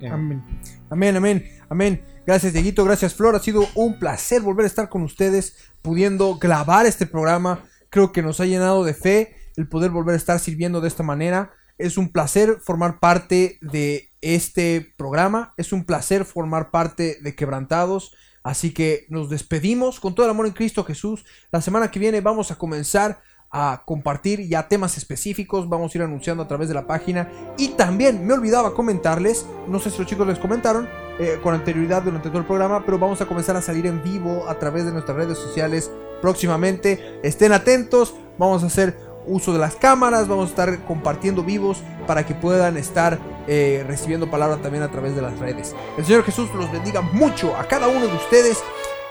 Eh. 0.00 0.08
Amén. 0.08 0.42
Amén, 0.88 1.16
amén, 1.16 1.50
amén. 1.68 2.04
Gracias, 2.26 2.52
Dieguito. 2.52 2.84
Gracias, 2.84 3.14
Flor. 3.14 3.36
Ha 3.36 3.40
sido 3.40 3.66
un 3.74 3.98
placer 3.98 4.40
volver 4.42 4.64
a 4.64 4.68
estar 4.68 4.88
con 4.88 5.02
ustedes, 5.02 5.72
pudiendo 5.82 6.38
grabar 6.38 6.86
este 6.86 7.06
programa. 7.06 7.60
Creo 7.90 8.12
que 8.12 8.22
nos 8.22 8.40
ha 8.40 8.46
llenado 8.46 8.84
de 8.84 8.94
fe 8.94 9.36
el 9.56 9.68
poder 9.68 9.90
volver 9.90 10.14
a 10.14 10.16
estar 10.16 10.38
sirviendo 10.38 10.80
de 10.80 10.88
esta 10.88 11.02
manera. 11.02 11.52
Es 11.78 11.98
un 11.98 12.10
placer 12.10 12.58
formar 12.60 13.00
parte 13.00 13.58
de 13.60 14.10
este 14.20 14.94
programa. 14.96 15.52
Es 15.56 15.72
un 15.72 15.84
placer 15.84 16.24
formar 16.24 16.70
parte 16.70 17.18
de 17.20 17.34
Quebrantados. 17.34 18.14
Así 18.42 18.72
que 18.72 19.06
nos 19.08 19.30
despedimos 19.30 20.00
con 20.00 20.14
todo 20.14 20.26
el 20.26 20.30
amor 20.30 20.46
en 20.46 20.52
Cristo 20.52 20.84
Jesús. 20.84 21.24
La 21.50 21.60
semana 21.60 21.90
que 21.90 21.98
viene 21.98 22.20
vamos 22.20 22.50
a 22.50 22.56
comenzar 22.56 23.20
a 23.54 23.82
compartir 23.84 24.48
ya 24.48 24.66
temas 24.66 24.96
específicos, 24.96 25.68
vamos 25.68 25.94
a 25.94 25.98
ir 25.98 26.02
anunciando 26.02 26.42
a 26.42 26.48
través 26.48 26.68
de 26.68 26.74
la 26.74 26.86
página. 26.86 27.30
Y 27.58 27.68
también 27.68 28.26
me 28.26 28.32
olvidaba 28.32 28.74
comentarles, 28.74 29.44
no 29.68 29.78
sé 29.78 29.90
si 29.90 29.98
los 29.98 30.06
chicos 30.06 30.26
les 30.26 30.38
comentaron 30.38 30.88
eh, 31.18 31.38
con 31.42 31.54
anterioridad 31.54 32.02
durante 32.02 32.30
todo 32.30 32.38
el 32.38 32.46
programa, 32.46 32.82
pero 32.84 32.98
vamos 32.98 33.20
a 33.20 33.26
comenzar 33.26 33.54
a 33.56 33.62
salir 33.62 33.86
en 33.86 34.02
vivo 34.02 34.48
a 34.48 34.58
través 34.58 34.86
de 34.86 34.92
nuestras 34.92 35.18
redes 35.18 35.36
sociales 35.36 35.90
próximamente, 36.22 37.20
estén 37.22 37.52
atentos, 37.52 38.14
vamos 38.38 38.62
a 38.62 38.66
hacer 38.66 38.96
uso 39.26 39.52
de 39.52 39.58
las 39.58 39.76
cámaras, 39.76 40.28
vamos 40.28 40.46
a 40.46 40.50
estar 40.50 40.84
compartiendo 40.84 41.42
vivos 41.42 41.82
para 42.06 42.26
que 42.26 42.34
puedan 42.34 42.76
estar 42.76 43.18
eh, 43.46 43.84
recibiendo 43.86 44.30
palabra 44.30 44.56
también 44.58 44.82
a 44.82 44.90
través 44.90 45.14
de 45.14 45.22
las 45.22 45.38
redes. 45.38 45.74
El 45.96 46.04
Señor 46.04 46.24
Jesús 46.24 46.48
los 46.54 46.70
bendiga 46.70 47.00
mucho 47.00 47.56
a 47.56 47.64
cada 47.64 47.88
uno 47.88 48.06
de 48.06 48.14
ustedes. 48.14 48.62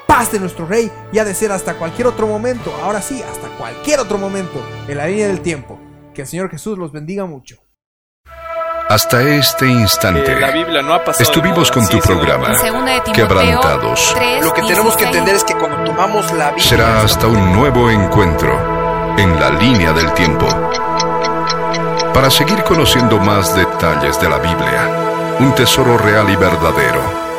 Paz 0.08 0.32
de 0.32 0.40
nuestro 0.40 0.66
Rey 0.66 0.92
y 1.14 1.20
ha 1.20 1.24
de 1.24 1.34
ser 1.34 1.54
hasta 1.54 1.76
cualquier 1.76 2.08
otro 2.08 2.28
momento, 2.28 2.74
ahora 2.84 3.02
sí, 3.02 3.24
hasta 3.24 3.48
cualquier 3.58 4.02
otro 4.02 4.18
momento 4.18 4.62
en 4.88 4.98
la 4.98 5.08
línea 5.08 5.28
del 5.28 5.40
tiempo. 5.40 5.80
Que 6.14 6.24
el 6.24 6.28
Señor 6.28 6.50
Jesús 6.50 6.78
los 6.78 6.92
bendiga 6.92 7.26
mucho. 7.26 7.58
Hasta 8.90 9.22
este 9.22 9.68
instante 9.68 10.38
estuvimos 11.18 11.72
con 11.72 11.88
tu 11.88 11.98
programa 12.00 12.54
Quebrantados. 13.14 14.14
Lo 14.42 14.54
que 14.54 14.64
tenemos 14.64 14.98
que 14.98 15.06
entender 15.06 15.36
es 15.36 15.46
que 15.46 15.56
cuando 15.56 15.82
tomamos 15.86 16.30
la 16.34 16.50
Biblia 16.50 16.68
será 16.68 17.02
hasta 17.02 17.28
un 17.28 17.54
nuevo 17.54 17.90
encuentro 17.90 18.71
en 19.18 19.40
la 19.40 19.50
línea 19.52 19.94
del 19.94 20.12
tiempo. 20.14 20.48
Para 22.14 22.30
seguir 22.30 22.64
conociendo 22.64 23.18
más 23.20 23.56
detalles 23.56 24.20
de 24.20 24.30
la 24.30 24.38
Biblia, 24.38 25.38
un 25.40 25.54
tesoro 25.56 25.98
real 25.98 26.30
y 26.30 26.36
verdadero 26.36 27.31